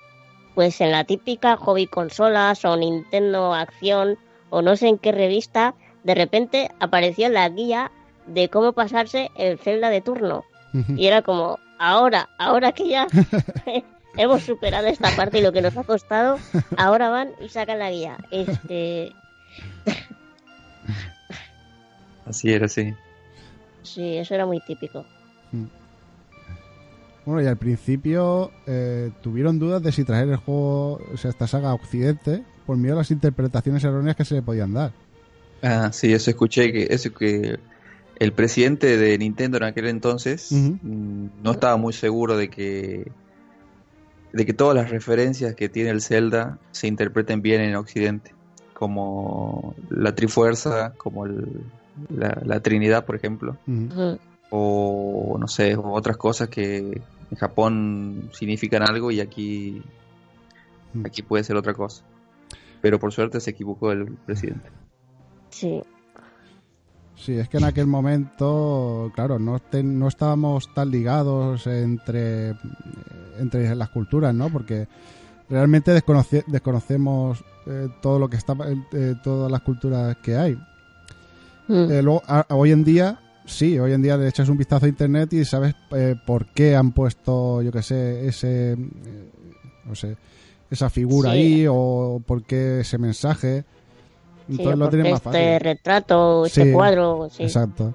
pues 0.55 0.81
en 0.81 0.93
la 0.93 1.05
típica 1.05 1.57
hobby 1.57 1.87
consolas 1.87 2.65
o 2.65 2.77
Nintendo 2.77 3.55
Acción 3.55 4.19
o 4.51 4.63
no 4.63 4.77
sé 4.77 4.89
en 4.89 4.99
qué 4.99 5.13
revista, 5.13 5.75
de 6.05 6.15
repente 6.15 6.71
apareció 6.81 7.29
la 7.29 7.49
guía 7.49 7.91
de 8.27 8.49
cómo 8.49 8.73
pasarse 8.73 9.31
el 9.37 9.59
Zelda 9.59 9.91
de 9.91 10.01
turno. 10.01 10.45
Y 10.97 11.07
era 11.07 11.23
como, 11.23 11.61
ahora, 11.79 12.29
ahora 12.37 12.73
que 12.73 12.89
ya 12.89 13.07
hemos 14.17 14.43
superado 14.43 14.89
esta 14.89 15.15
parte 15.15 15.39
y 15.39 15.43
lo 15.43 15.53
que 15.53 15.63
nos 15.63 15.77
ha 15.77 15.85
costado, 15.85 16.39
ahora 16.77 17.11
van 17.11 17.31
y 17.41 17.49
sacan 17.49 17.79
la 17.79 17.93
guía. 17.93 18.17
Este, 18.33 19.13
Así 22.27 22.53
era, 22.53 22.67
sí. 22.69 22.95
sí, 23.83 24.17
eso 24.17 24.35
era 24.35 24.47
muy 24.47 24.61
típico. 24.61 25.05
Bueno, 27.27 27.43
y 27.43 27.47
al 27.47 27.57
principio 27.57 28.51
eh, 28.67 29.11
tuvieron 29.23 29.59
dudas 29.59 29.83
de 29.83 29.93
si 29.93 30.05
traer 30.05 30.29
el 30.29 30.37
juego, 30.37 31.01
o 31.13 31.17
sea, 31.17 31.31
esta 31.31 31.47
saga 31.47 31.71
a 31.71 31.75
Occidente, 31.75 32.43
por 32.67 32.77
miedo 32.77 32.95
a 32.95 32.99
las 32.99 33.11
interpretaciones 33.11 33.83
erróneas 33.85 34.17
que 34.17 34.25
se 34.25 34.35
le 34.35 34.43
podían 34.43 34.75
dar. 34.75 34.93
Ah, 35.63 35.91
sí, 35.93 36.13
eso 36.13 36.31
escuché 36.31 36.71
que 36.73 36.89
eso 36.91 37.13
que 37.15 37.59
el 38.19 38.33
presidente 38.33 38.97
de 38.99 39.17
Nintendo 39.19 39.57
en 39.57 39.63
aquel 39.65 39.87
entonces 39.89 40.53
mm, 40.53 41.27
no 41.43 41.53
estaba 41.53 41.77
muy 41.79 41.93
seguro 41.95 42.37
de 42.37 42.49
que 42.51 43.11
de 44.33 44.45
que 44.47 44.53
todas 44.53 44.75
las 44.77 44.91
referencias 44.91 45.55
que 45.55 45.69
tiene 45.69 45.91
el 45.91 46.03
Zelda 46.03 46.59
se 46.73 46.89
interpreten 46.89 47.41
bien 47.41 47.61
en 47.61 47.77
Occidente, 47.77 48.33
como 48.75 49.75
la 49.91 50.15
Trifuerza, 50.15 50.93
como 50.97 51.25
el- 51.27 51.63
la, 52.15 52.43
la 52.45 52.59
Trinidad, 52.61 53.05
por 53.07 53.15
ejemplo, 53.15 53.57
o 54.51 55.37
no 55.39 55.47
sé, 55.49 55.77
otras 55.77 56.17
cosas 56.17 56.49
que 56.49 57.01
en 57.31 57.37
Japón 57.37 58.31
significan 58.33 58.83
algo 58.83 59.11
y 59.11 59.21
aquí 59.21 59.83
Mm. 60.93 61.07
aquí 61.07 61.23
puede 61.23 61.43
ser 61.45 61.57
otra 61.57 61.75
cosa. 61.75 62.05
Pero 62.81 62.99
por 63.01 63.13
suerte 63.13 63.41
se 63.41 63.51
equivocó 63.51 63.93
el 63.93 64.07
presidente. 64.27 64.69
Sí, 65.51 65.83
Sí, 67.17 67.33
es 67.39 67.49
que 67.49 67.59
en 67.59 67.65
aquel 67.65 67.87
momento, 67.87 69.11
claro, 69.15 69.39
no, 69.39 69.59
ten- 69.61 69.99
no 70.01 70.09
estábamos 70.09 70.73
tan 70.75 70.91
ligados 70.91 71.67
entre, 71.69 72.55
entre 73.39 73.73
las 73.77 73.89
culturas, 73.91 74.35
¿no? 74.35 74.51
Porque 74.51 74.89
realmente 75.49 75.93
desconoce- 75.95 76.45
desconocemos 76.49 77.43
eh, 77.67 77.89
todo 78.03 78.19
lo 78.19 78.29
que 78.29 78.37
está, 78.37 78.55
eh, 78.93 79.15
todas 79.23 79.51
las 79.51 79.61
culturas 79.63 80.17
que 80.19 80.37
hay. 80.37 80.55
Mm. 81.69 81.91
Eh, 81.93 82.03
luego, 82.03 82.23
a- 82.27 82.45
hoy 82.51 82.73
en 82.73 82.85
día, 82.85 83.19
sí, 83.45 83.79
hoy 83.79 83.93
en 83.93 84.03
día 84.03 84.17
le 84.17 84.29
echas 84.29 84.49
un 84.49 84.57
vistazo 84.57 84.87
a 84.87 84.89
internet 84.89 85.33
y 85.33 85.45
sabes 85.45 85.75
eh, 85.93 86.15
por 86.27 86.47
qué 86.47 86.77
han 86.77 86.93
puesto, 86.93 87.63
yo 87.63 87.71
qué 87.73 87.83
sé, 87.83 88.27
ese, 88.27 88.73
eh, 88.73 88.77
no 89.85 89.95
sé, 89.95 90.17
esa 90.71 90.91
figura 90.91 91.31
Sí. 91.33 91.37
ahí 91.39 91.67
o 91.69 92.23
por 92.27 92.43
qué 92.45 92.81
ese 92.81 92.99
mensaje. 92.99 93.65
Sí, 94.47 94.53
Entonces 94.57 94.79
lo 94.79 94.85
porque 94.87 94.97
tienes 94.97 95.13
más 95.13 95.21
este 95.27 95.53
fácil. 95.55 95.61
retrato, 95.61 96.47
este 96.47 96.65
Sí, 96.65 96.73
cuadro, 96.73 97.29
sí. 97.31 97.43
Exacto. 97.45 97.95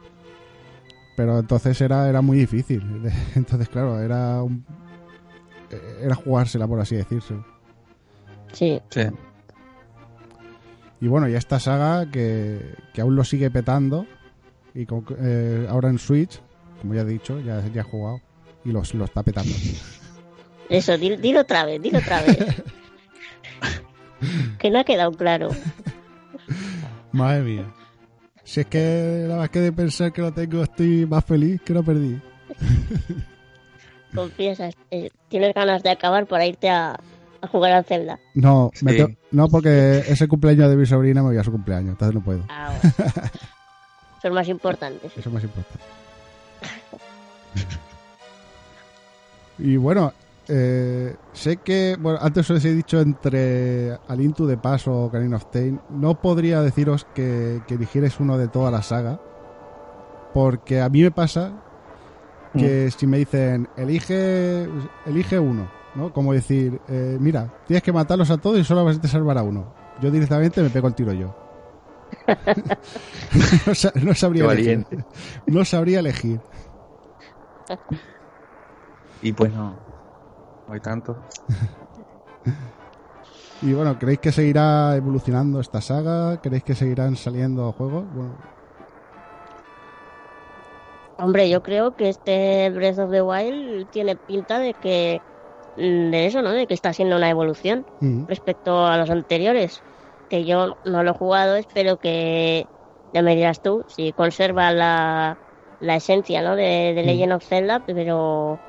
Pero 1.15 1.37
entonces 1.39 1.79
era, 1.81 2.07
era 2.09 2.21
muy 2.21 2.37
difícil. 2.37 2.81
Entonces, 3.35 3.67
claro, 3.69 3.99
era 3.99 4.41
un, 4.41 4.63
era 6.01 6.15
jugársela, 6.15 6.65
por 6.67 6.79
así 6.79 6.95
decirse. 6.95 7.35
Sí, 8.53 8.81
Sí. 8.89 9.01
Y 11.01 11.07
bueno, 11.07 11.29
y 11.29 11.35
esta 11.35 11.59
saga 11.59 12.09
que, 12.11 12.73
que 12.93 13.01
aún 13.01 13.15
lo 13.15 13.23
sigue 13.23 13.49
petando, 13.51 14.05
y 14.81 14.85
con- 14.85 15.05
eh, 15.19 15.67
ahora 15.69 15.89
en 15.89 15.99
Switch, 15.99 16.39
como 16.81 16.93
ya 16.93 17.01
he 17.01 17.05
dicho, 17.05 17.39
ya, 17.39 17.63
ya 17.73 17.81
he 17.81 17.83
jugado, 17.83 18.21
y 18.65 18.71
los, 18.71 18.93
lo 18.93 19.05
está 19.05 19.23
petando. 19.23 19.53
eso, 20.69 20.97
dilo, 20.97 21.17
dilo 21.17 21.41
otra 21.41 21.65
vez, 21.65 21.81
dilo 21.81 21.99
otra 21.99 22.21
vez. 22.23 22.37
que 24.59 24.69
no 24.69 24.79
ha 24.79 24.83
quedado 24.83 25.11
claro. 25.11 25.49
Madre 27.11 27.41
mía. 27.41 27.73
Si 28.43 28.61
es 28.61 28.65
que 28.67 29.25
la 29.27 29.35
más 29.37 29.49
que 29.49 29.59
de 29.59 29.71
pensar 29.71 30.11
que 30.11 30.21
lo 30.21 30.31
tengo, 30.33 30.63
estoy 30.63 31.05
más 31.05 31.23
feliz 31.25 31.61
que 31.61 31.73
lo 31.73 31.83
perdí. 31.83 32.19
Confiesas, 34.15 34.73
eh, 34.89 35.09
tienes 35.27 35.53
ganas 35.53 35.83
de 35.83 35.91
acabar 35.91 36.25
para 36.25 36.45
irte 36.47 36.67
a, 36.69 36.99
a 37.41 37.47
jugar 37.47 37.73
al 37.73 37.85
Zelda. 37.85 38.19
No, 38.33 38.71
Sí. 38.73 38.85
no, 39.31 39.47
porque 39.49 39.99
ese 40.07 40.27
cumpleaños 40.27 40.69
de 40.69 40.75
mi 40.77 40.85
sobrina 40.87 41.21
me 41.21 41.29
voy 41.29 41.37
a 41.37 41.43
su 41.43 41.51
cumpleaños, 41.51 41.91
entonces 41.91 42.15
no 42.15 42.23
puedo. 42.23 42.43
Ah, 42.49 42.73
bueno. 42.81 43.29
Son 44.21 44.33
más 44.33 44.47
importantes. 44.47 45.11
Eso 45.15 45.29
es 45.29 45.33
más 45.33 45.43
importante. 45.43 45.83
y 49.59 49.77
bueno, 49.77 50.13
eh, 50.47 51.15
sé 51.33 51.57
que, 51.57 51.95
bueno, 51.99 52.19
antes 52.21 52.49
os 52.49 52.63
he 52.65 52.73
dicho 52.73 52.99
entre 52.99 53.97
Alintu 54.07 54.45
de 54.45 54.57
Paso 54.57 54.91
o 54.91 55.05
Ocarina 55.05 55.37
of 55.37 55.45
Time, 55.51 55.79
no 55.89 56.19
podría 56.19 56.61
deciros 56.61 57.05
que, 57.13 57.61
que 57.67 57.75
eligierais 57.75 58.19
uno 58.19 58.37
de 58.37 58.47
toda 58.47 58.71
la 58.71 58.81
saga, 58.81 59.19
porque 60.33 60.81
a 60.81 60.89
mí 60.89 61.01
me 61.01 61.11
pasa 61.11 61.53
que 62.57 62.89
si 62.91 63.05
me 63.07 63.17
dicen, 63.17 63.69
elige, 63.77 64.67
elige 65.05 65.39
uno, 65.39 65.69
¿no? 65.95 66.11
Como 66.11 66.33
decir, 66.33 66.79
eh, 66.87 67.17
mira, 67.19 67.53
tienes 67.67 67.83
que 67.83 67.93
matarlos 67.93 68.31
a 68.31 68.37
todos 68.37 68.59
y 68.59 68.63
solo 68.63 68.83
vas 68.83 68.99
a 69.03 69.07
salvar 69.07 69.37
a 69.37 69.43
uno. 69.43 69.73
Yo 70.01 70.09
directamente 70.09 70.61
me 70.61 70.69
pego 70.69 70.87
el 70.87 70.95
tiro 70.95 71.13
yo. 71.13 71.48
no, 73.67 73.75
sa- 73.75 73.91
no 73.95 74.13
sabría 74.13 74.45
elegir. 74.51 74.85
No 75.45 75.65
sabría 75.65 75.99
elegir. 75.99 76.39
Y 79.21 79.33
pues 79.33 79.51
no, 79.53 79.75
no 80.67 80.73
hay 80.73 80.79
tanto. 80.79 81.17
Y 83.61 83.73
bueno, 83.73 83.99
¿creéis 83.99 84.19
que 84.19 84.31
seguirá 84.31 84.95
evolucionando 84.95 85.59
esta 85.59 85.81
saga? 85.81 86.37
¿Creéis 86.41 86.63
que 86.63 86.75
seguirán 86.75 87.17
saliendo 87.17 87.69
juegos? 87.73 88.05
Bueno, 88.13 88.37
Hombre, 91.17 91.49
yo 91.49 91.61
creo 91.61 91.93
que 91.97 92.07
este 92.07 92.69
Breath 92.69 92.99
of 92.99 93.11
the 93.11 93.21
Wild 93.21 93.89
tiene 93.89 94.15
pinta 94.15 94.59
de 94.59 94.73
que 94.73 95.19
mm, 95.75 96.09
de 96.11 96.25
eso, 96.25 96.41
¿no? 96.41 96.51
De 96.51 96.65
que 96.67 96.73
está 96.73 96.93
siendo 96.93 97.17
una 97.17 97.29
evolución 97.29 97.85
mm, 97.99 98.27
respecto 98.27 98.85
a 98.85 98.95
los 98.97 99.09
anteriores. 99.09 99.81
Que 100.29 100.45
yo 100.45 100.77
no 100.85 101.03
lo 101.03 101.11
he 101.11 101.13
jugado, 101.13 101.55
espero 101.55 101.97
que 101.97 102.65
ya 103.13 103.21
me 103.21 103.35
dirás 103.35 103.61
tú 103.61 103.83
si 103.87 104.13
conserva 104.13 104.71
la, 104.71 105.37
la 105.81 105.95
esencia, 105.95 106.41
¿no? 106.41 106.55
De, 106.55 106.93
de 106.93 107.01
Mm. 107.03 107.05
Legend 107.05 107.33
of 107.33 107.43
Zelda, 107.43 107.83
pero 107.85 108.59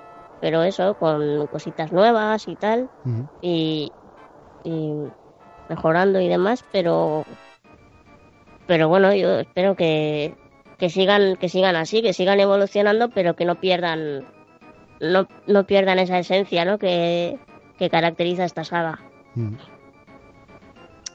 pero 0.41 0.63
eso 0.63 0.95
con 0.95 1.47
cositas 1.49 1.93
nuevas 1.93 2.49
y 2.49 2.57
tal 2.57 2.89
y, 3.43 3.93
y 4.65 4.93
mejorando 5.69 6.19
y 6.21 6.29
demás, 6.29 6.65
pero 6.73 7.25
pero 8.67 8.89
bueno, 8.89 9.15
yo 9.15 9.41
espero 9.41 9.75
que, 9.75 10.35
que 10.79 10.89
sigan 10.89 11.37
que 11.37 11.49
sigan 11.49 11.77
así, 11.77 12.01
que 12.03 12.13
sigan 12.15 12.41
evolucionando, 12.41 13.11
pero 13.11 13.37
que 13.37 13.45
no 13.45 13.57
pierdan 13.57 14.25
no, 15.01 15.27
no 15.47 15.65
pierdan 15.67 15.99
esa 15.99 16.19
esencia, 16.19 16.65
¿no? 16.65 16.79
Que, 16.79 17.39
que 17.79 17.91
caracteriza 17.91 18.45
esta 18.45 18.65
saga. 18.65 18.99
Mm, 19.35 19.55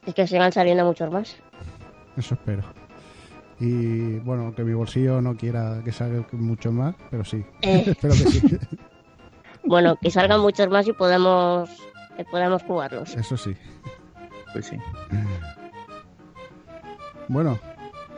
Y 0.05 0.13
que 0.13 0.27
sigan 0.27 0.51
saliendo 0.51 0.85
muchos 0.85 1.11
más. 1.11 1.35
Eso 2.17 2.35
espero. 2.35 2.63
Y 3.59 4.19
bueno, 4.19 4.53
que 4.53 4.63
mi 4.63 4.73
bolsillo 4.73 5.21
no 5.21 5.35
quiera 5.35 5.81
que 5.83 5.91
salga 5.91 6.25
mucho 6.33 6.71
más, 6.71 6.95
pero 7.09 7.23
sí. 7.23 7.45
Eh. 7.61 7.83
espero 7.87 8.13
que 8.13 8.25
sí. 8.25 8.57
Bueno, 9.67 9.95
que 9.99 10.11
salgan 10.11 10.41
muchos 10.41 10.69
más 10.69 10.87
y 10.87 10.93
podemos 10.93 11.67
que 12.15 12.23
podamos 12.25 12.61
jugarlos. 12.61 13.15
Eso 13.15 13.35
sí. 13.35 13.55
Pues 14.53 14.67
sí. 14.67 14.77
Bueno, 17.27 17.57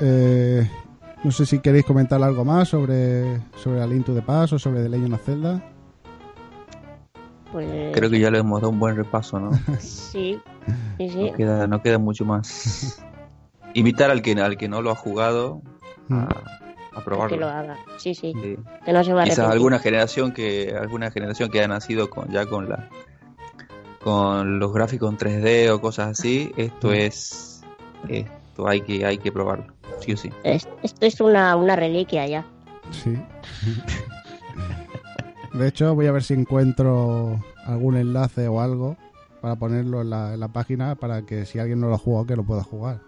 eh, 0.01 0.69
no 1.23 1.31
sé 1.31 1.45
si 1.45 1.59
queréis 1.59 1.85
comentar 1.85 2.21
algo 2.21 2.43
más 2.43 2.67
sobre, 2.67 3.39
sobre 3.55 3.81
A 3.81 3.88
Link 3.88 4.05
to 4.05 4.13
the 4.13 4.21
Past 4.21 4.53
o 4.53 4.59
sobre 4.59 4.83
The 4.83 4.89
Legend 4.89 5.13
of 5.13 5.23
Zelda. 5.23 5.63
Pues 7.51 7.67
Creo 7.95 8.09
que 8.09 8.19
ya 8.19 8.29
le 8.31 8.39
hemos 8.39 8.61
dado 8.61 8.71
un 8.71 8.79
buen 8.79 8.95
repaso, 8.95 9.39
¿no? 9.39 9.51
sí, 9.79 10.39
sí, 10.97 11.09
sí. 11.09 11.29
No 11.31 11.33
queda, 11.33 11.67
no 11.67 11.81
queda 11.81 11.97
mucho 11.97 12.25
más. 12.25 13.01
Invitar 13.73 14.09
al 14.11 14.21
que, 14.21 14.31
al 14.33 14.57
que 14.57 14.67
no 14.67 14.81
lo 14.81 14.91
ha 14.91 14.95
jugado 14.95 15.61
Mm. 16.09 16.19
a, 16.19 16.27
que 16.95 17.01
probarlo. 17.03 17.37
lo 17.37 17.47
haga. 17.49 17.77
Sí, 17.97 18.15
sí, 18.15 18.33
Sí. 18.41 18.57
que 18.85 18.93
no 18.93 19.03
se 19.03 19.11
va 19.13 19.21
a 19.21 19.25
Quizás 19.25 19.39
alguna 19.51 19.77
generación 19.79 20.31
que 20.31 20.73
alguna 20.79 21.11
generación 21.11 21.49
que 21.49 21.61
ha 21.61 21.67
nacido 21.67 22.09
con 22.09 22.29
ya 22.29 22.45
con 22.45 22.69
la 22.69 22.87
con 24.03 24.57
los 24.59 24.71
gráficos 24.73 25.11
en 25.11 25.17
3D 25.17 25.69
o 25.71 25.81
cosas 25.81 26.17
así, 26.17 26.51
esto 26.55 26.93
es 26.93 27.61
esto 28.07 28.67
hay 28.67 28.81
que 28.81 29.05
hay 29.05 29.17
que 29.17 29.31
probarlo, 29.33 29.73
sí 29.99 30.13
o 30.13 30.17
sí. 30.17 30.31
Es- 30.43 30.67
Esto 30.81 31.05
es 31.05 31.19
una, 31.21 31.55
una 31.57 31.75
reliquia 31.75 32.25
ya. 32.25 32.45
Sí. 32.91 33.17
De 35.57 35.67
hecho, 35.67 35.95
voy 35.95 36.07
a 36.07 36.11
ver 36.11 36.23
si 36.23 36.33
encuentro 36.33 37.39
algún 37.65 37.97
enlace 37.97 38.47
o 38.47 38.61
algo 38.61 38.95
para 39.41 39.55
ponerlo 39.55 40.01
en 40.01 40.09
la, 40.09 40.33
en 40.33 40.39
la 40.39 40.47
página 40.47 40.95
para 40.95 41.23
que 41.23 41.45
si 41.45 41.59
alguien 41.59 41.79
no 41.79 41.87
lo 41.89 41.95
ha 41.95 41.99
jugado, 41.99 42.25
que 42.25 42.35
lo 42.35 42.43
pueda 42.43 42.63
jugar. 42.63 42.99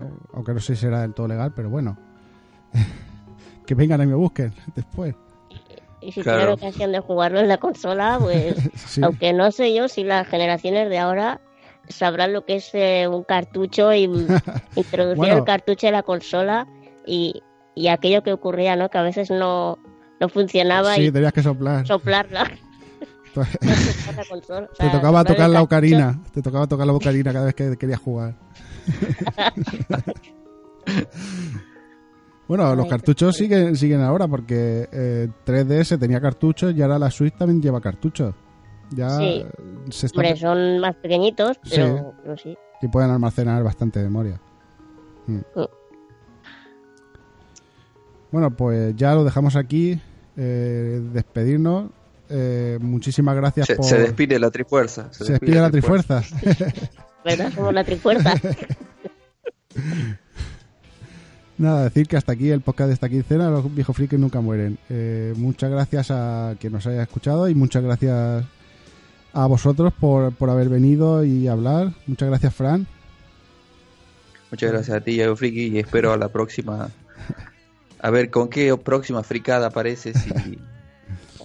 Eh, 0.00 0.04
Aunque 0.34 0.52
no 0.54 0.60
sé 0.60 0.74
si 0.74 0.82
será 0.82 1.00
del 1.02 1.14
todo 1.14 1.28
legal, 1.28 1.52
pero 1.54 1.70
bueno. 1.70 1.96
que 3.66 3.74
vengan 3.74 4.02
y 4.02 4.06
me 4.06 4.14
busquen 4.14 4.52
después. 4.74 5.14
Y 6.00 6.12
si 6.12 6.22
Claro. 6.22 6.38
tienen 6.38 6.54
ocasión 6.54 6.92
de 6.92 7.00
jugarlo 7.00 7.40
en 7.40 7.48
la 7.48 7.58
consola, 7.58 8.18
pues 8.20 8.56
Sí. 8.74 9.02
aunque 9.02 9.32
no 9.32 9.50
sé 9.52 9.74
yo 9.74 9.88
si 9.88 10.02
las 10.04 10.26
generaciones 10.26 10.88
de 10.88 10.98
ahora 10.98 11.40
sabrán 11.88 12.32
lo 12.32 12.44
que 12.44 12.56
es 12.56 12.70
eh, 12.74 13.06
un 13.08 13.22
cartucho 13.24 13.92
y 13.92 14.04
introducir 14.76 15.16
Bueno. 15.16 15.36
el 15.38 15.44
cartucho 15.44 15.86
en 15.88 15.92
la 15.94 16.02
consola 16.02 16.66
y, 17.06 17.42
y 17.74 17.88
aquello 17.88 18.22
que 18.22 18.32
ocurría, 18.32 18.76
¿no? 18.76 18.88
Que 18.88 18.98
a 18.98 19.02
veces 19.02 19.30
no, 19.30 19.78
no 20.20 20.28
funcionaba 20.28 20.94
Sí, 20.94 21.06
y 21.06 21.10
tenías 21.10 21.32
que 21.32 21.42
soplar. 21.42 21.86
soplarla. 21.86 22.44
soplar 23.34 24.16
la 24.16 24.24
consola. 24.28 24.68
O 24.72 24.76
Te 24.76 24.88
tocaba 24.90 25.24
tocar 25.24 25.50
la 25.50 25.62
ocarina. 25.62 26.20
Te 26.32 26.42
tocaba 26.42 26.66
tocar 26.66 26.86
la 26.86 26.92
ocarina 26.92 27.32
cada 27.32 27.46
vez 27.46 27.54
que 27.54 27.76
querías 27.76 28.00
jugar. 28.00 28.34
bueno, 32.48 32.74
los 32.74 32.86
cartuchos 32.86 33.36
siguen, 33.36 33.76
siguen 33.76 34.00
ahora 34.00 34.26
porque 34.26 34.88
eh, 34.92 35.28
3DS 35.46 35.98
tenía 35.98 36.20
cartuchos 36.20 36.74
y 36.74 36.82
ahora 36.82 36.98
la 36.98 37.10
Switch 37.10 37.36
también 37.36 37.62
lleva 37.62 37.80
cartuchos. 37.80 38.34
Ya 38.90 39.10
Sí. 39.10 39.46
se 39.90 40.06
está 40.06 40.20
Hombre, 40.20 40.36
son 40.36 40.80
más 40.80 40.96
pequeñitos, 40.96 41.58
Sí. 41.62 41.76
pero 41.76 42.36
sí. 42.36 42.56
y 42.82 42.88
pueden 42.88 43.10
almacenar 43.10 43.62
bastante 43.62 44.02
memoria. 44.02 44.40
Mm. 45.28 45.36
Mm. 45.54 45.64
Bueno, 48.32 48.50
pues 48.56 48.96
ya 48.96 49.14
lo 49.14 49.22
dejamos 49.24 49.54
aquí. 49.54 50.00
Eh, 50.42 51.02
despedirnos. 51.12 51.90
Eh, 52.30 52.78
muchísimas 52.80 53.36
gracias 53.36 53.66
Se, 53.66 53.76
por. 53.76 53.84
se 53.84 53.98
despide 53.98 54.38
la 54.38 54.50
trifuerza. 54.50 55.12
se 55.12 55.32
despide 55.32 55.60
la 55.60 55.70
trifuerza. 55.70 56.22
¿Verdad? 57.24 57.52
Somos 57.52 57.74
la 57.74 57.84
trifuerza. 57.84 58.32
Nada, 61.58 61.84
decir 61.84 62.06
que 62.08 62.16
hasta 62.16 62.32
aquí 62.32 62.48
el 62.48 62.62
podcast 62.62 62.88
de 62.88 62.94
esta 62.94 63.10
quincena, 63.10 63.50
los 63.50 63.74
viejos 63.74 63.94
frikis 63.94 64.18
nunca 64.18 64.40
mueren. 64.40 64.78
Eh, 64.88 65.34
muchas 65.36 65.70
gracias 65.70 66.10
a 66.10 66.54
quien 66.58 66.72
nos 66.72 66.86
haya 66.86 67.02
escuchado 67.02 67.50
y 67.50 67.54
muchas 67.54 67.82
gracias 67.82 68.46
a 69.34 69.46
vosotros 69.46 69.92
por, 69.92 70.34
por 70.34 70.48
haber 70.48 70.70
venido 70.70 71.22
y 71.22 71.48
hablar. 71.48 71.92
Muchas 72.06 72.30
gracias, 72.30 72.54
Fran. 72.54 72.86
Muchas 74.50 74.72
gracias 74.72 74.96
a 74.96 75.00
ti, 75.02 75.16
Yago 75.16 75.36
Friki, 75.36 75.66
y 75.66 75.78
espero 75.80 76.12
a 76.12 76.16
la 76.16 76.28
próxima. 76.28 76.88
A 78.02 78.10
ver 78.10 78.30
con 78.30 78.48
qué 78.48 78.74
próxima 78.76 79.22
fricada 79.22 79.68
apareces 79.68 80.16
y, 80.26 80.58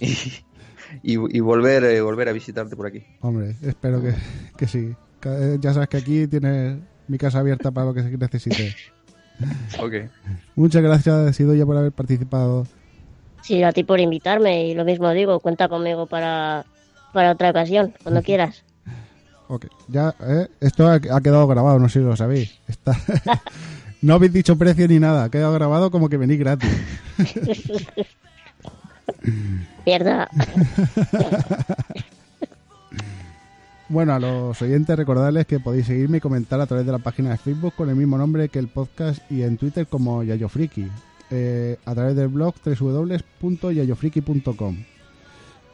y, 0.00 1.14
y- 1.14 1.36
y 1.36 1.40
volver, 1.40 1.84
eh, 1.84 2.00
volver 2.00 2.28
a 2.28 2.32
visitarte 2.32 2.76
por 2.76 2.86
aquí. 2.86 3.04
Hombre, 3.20 3.54
espero 3.62 4.00
que, 4.02 4.14
que 4.56 4.66
sí. 4.66 4.94
Eh, 5.24 5.58
Ya 5.60 5.72
sabes 5.74 5.88
que 5.88 5.96
aquí 5.96 6.26
tienes 6.28 6.78
mi 7.08 7.18
casa 7.18 7.40
abierta 7.40 7.70
para 7.70 7.86
lo 7.86 7.94
que 7.94 8.02
necesites. 8.02 8.74
Ok. 9.78 9.92
Muchas 10.54 10.82
gracias, 10.82 11.36
Sidoya, 11.36 11.66
por 11.66 11.76
haber 11.76 11.92
participado. 11.92 12.66
Sí, 13.42 13.62
a 13.62 13.70
ti 13.70 13.84
por 13.84 14.00
invitarme 14.00 14.66
y 14.68 14.74
lo 14.74 14.84
mismo 14.86 15.10
digo, 15.10 15.40
cuenta 15.40 15.68
conmigo 15.68 16.06
para, 16.06 16.64
para 17.12 17.32
otra 17.32 17.50
ocasión, 17.50 17.92
cuando 18.02 18.22
quieras. 18.22 18.64
Ok, 19.48 19.66
ya, 19.88 20.14
eh, 20.20 20.48
esto 20.60 20.88
ha, 20.88 20.94
ha 20.94 21.20
quedado 21.20 21.46
grabado, 21.46 21.78
no 21.78 21.90
sé 21.90 21.98
si 22.00 22.04
lo 22.06 22.16
sabéis. 22.16 22.58
Está... 22.66 22.96
no 24.06 24.14
habéis 24.14 24.32
dicho 24.32 24.56
precio 24.56 24.86
ni 24.86 25.00
nada, 25.00 25.24
ha 25.24 25.30
quedado 25.30 25.52
grabado 25.52 25.90
como 25.90 26.08
que 26.08 26.16
venís 26.16 26.38
gratis. 26.38 26.70
Mierda. 29.84 30.30
Bueno, 33.88 34.14
a 34.14 34.18
los 34.18 34.60
oyentes 34.62 34.96
recordarles 34.96 35.46
que 35.46 35.60
podéis 35.60 35.86
seguirme 35.86 36.18
y 36.18 36.20
comentar 36.20 36.60
a 36.60 36.66
través 36.66 36.84
de 36.84 36.90
la 36.90 36.98
página 36.98 37.30
de 37.30 37.36
Facebook 37.36 37.72
con 37.76 37.88
el 37.88 37.94
mismo 37.94 38.18
nombre 38.18 38.48
que 38.48 38.58
el 38.58 38.66
podcast 38.66 39.20
y 39.30 39.42
en 39.42 39.56
Twitter 39.56 39.86
como 39.86 40.24
YayoFriki. 40.24 40.88
Eh, 41.30 41.78
a 41.84 41.94
través 41.94 42.16
del 42.16 42.26
blog 42.26 42.56
www.yayofriki.com 42.64 44.76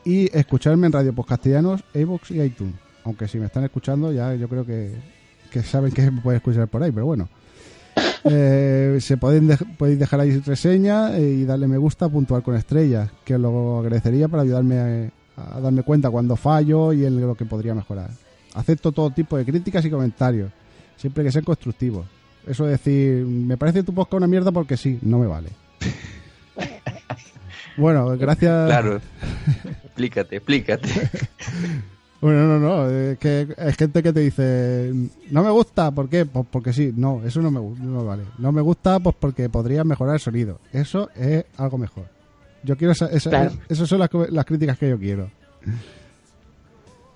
y 0.05 0.37
escucharme 0.37 0.89
en 0.89 0.93
Radio 0.93 1.14
Podcastellanos, 1.14 1.85
iVoox 1.95 2.33
y 2.33 2.43
iTunes. 2.43 2.74
Aunque 3.05 3.26
si 3.28 3.39
me 3.39 3.47
están 3.47 3.64
escuchando 3.64 4.12
ya 4.12 4.35
yo 4.35 4.47
creo 4.47 4.66
que, 4.66 4.95
que 5.51 5.62
saben 5.62 5.93
que 5.93 6.11
me 6.11 6.20
pueden 6.20 6.37
escuchar 6.37 6.68
por 6.68 6.83
ahí, 6.83 6.93
pero 6.93 7.07
bueno. 7.07 7.30
Eh, 8.24 8.98
se 9.00 9.16
pueden 9.16 9.48
dej- 9.48 9.76
podéis 9.76 9.98
dejar 9.98 10.20
ahí 10.20 10.38
reseña 10.40 11.16
eh, 11.16 11.22
y 11.40 11.44
darle 11.44 11.66
me 11.66 11.76
gusta, 11.78 12.08
puntuar 12.08 12.42
con 12.42 12.54
estrellas, 12.54 13.10
que 13.24 13.34
os 13.34 13.40
lo 13.40 13.78
agradecería 13.80 14.28
para 14.28 14.42
ayudarme 14.44 15.10
a, 15.36 15.56
a 15.56 15.60
darme 15.60 15.82
cuenta 15.82 16.08
cuando 16.10 16.36
fallo 16.36 16.92
y 16.92 17.04
en 17.04 17.20
lo 17.20 17.34
que 17.34 17.44
podría 17.44 17.74
mejorar. 17.74 18.10
Acepto 18.54 18.92
todo 18.92 19.10
tipo 19.10 19.36
de 19.36 19.44
críticas 19.44 19.84
y 19.84 19.90
comentarios, 19.90 20.50
siempre 20.96 21.24
que 21.24 21.32
sean 21.32 21.44
constructivos. 21.44 22.06
Eso 22.46 22.64
de 22.64 22.72
decir, 22.72 23.24
me 23.24 23.56
parece 23.56 23.82
tu 23.82 23.92
podcast 23.94 24.14
una 24.14 24.26
mierda 24.26 24.52
porque 24.52 24.76
sí, 24.76 24.98
no 25.02 25.18
me 25.18 25.26
vale. 25.26 25.48
Bueno, 27.74 28.06
gracias. 28.18 28.66
Claro. 28.66 29.00
explícate, 29.84 30.36
explícate. 30.36 30.88
Bueno, 32.22 32.46
no, 32.46 32.58
no, 32.60 32.88
es 32.88 33.18
que 33.18 33.52
hay 33.58 33.72
gente 33.72 34.00
que 34.02 34.12
te 34.12 34.20
dice, 34.20 34.92
no 35.30 35.42
me 35.42 35.50
gusta, 35.50 35.90
¿por 35.90 36.08
qué? 36.08 36.24
Pues 36.24 36.46
porque 36.50 36.72
sí, 36.72 36.92
no, 36.96 37.20
eso 37.24 37.42
no 37.42 37.50
me, 37.50 37.58
no 37.60 37.98
me 38.00 38.04
vale. 38.04 38.22
No 38.38 38.52
me 38.52 38.60
gusta, 38.62 39.00
pues 39.00 39.16
porque 39.18 39.48
podría 39.50 39.82
mejorar 39.82 40.14
el 40.14 40.20
sonido. 40.20 40.60
Eso 40.72 41.10
es 41.16 41.44
algo 41.56 41.78
mejor. 41.78 42.04
Yo 42.62 42.76
quiero, 42.76 42.92
esa, 42.92 43.06
esa- 43.06 43.28
Claro. 43.30 43.50
esas 43.68 43.88
son 43.88 43.98
las 43.98 44.44
críticas 44.46 44.78
que 44.78 44.88
yo 44.88 44.98
quiero. 45.00 45.30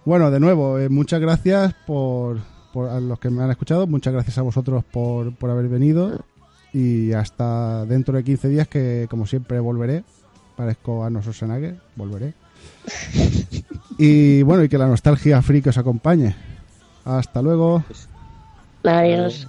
Bueno, 0.04 0.30
de 0.30 0.40
nuevo, 0.40 0.78
eh, 0.78 0.88
muchas 0.88 1.20
gracias 1.20 1.74
por, 1.86 2.38
por 2.72 2.88
a 2.88 3.00
los 3.00 3.18
que 3.20 3.30
me 3.30 3.42
han 3.42 3.50
escuchado, 3.50 3.86
muchas 3.86 4.12
gracias 4.12 4.38
a 4.38 4.42
vosotros 4.42 4.84
por, 4.84 5.34
por 5.36 5.50
haber 5.50 5.68
venido 5.68 6.20
y 6.72 7.12
hasta 7.12 7.84
dentro 7.86 8.16
de 8.16 8.24
15 8.24 8.48
días 8.48 8.68
que, 8.68 9.06
como 9.10 9.26
siempre, 9.26 9.58
volveré. 9.60 10.02
Parezco 10.56 11.04
a 11.04 11.10
Schwarzenegger, 11.10 11.76
volveré. 11.96 12.34
Y 13.98 14.42
bueno, 14.42 14.62
y 14.62 14.68
que 14.68 14.78
la 14.78 14.86
nostalgia 14.86 15.40
free 15.40 15.62
que 15.62 15.70
os 15.70 15.78
acompañe. 15.78 16.36
Hasta 17.04 17.40
luego. 17.40 17.82
Adiós. 18.84 19.48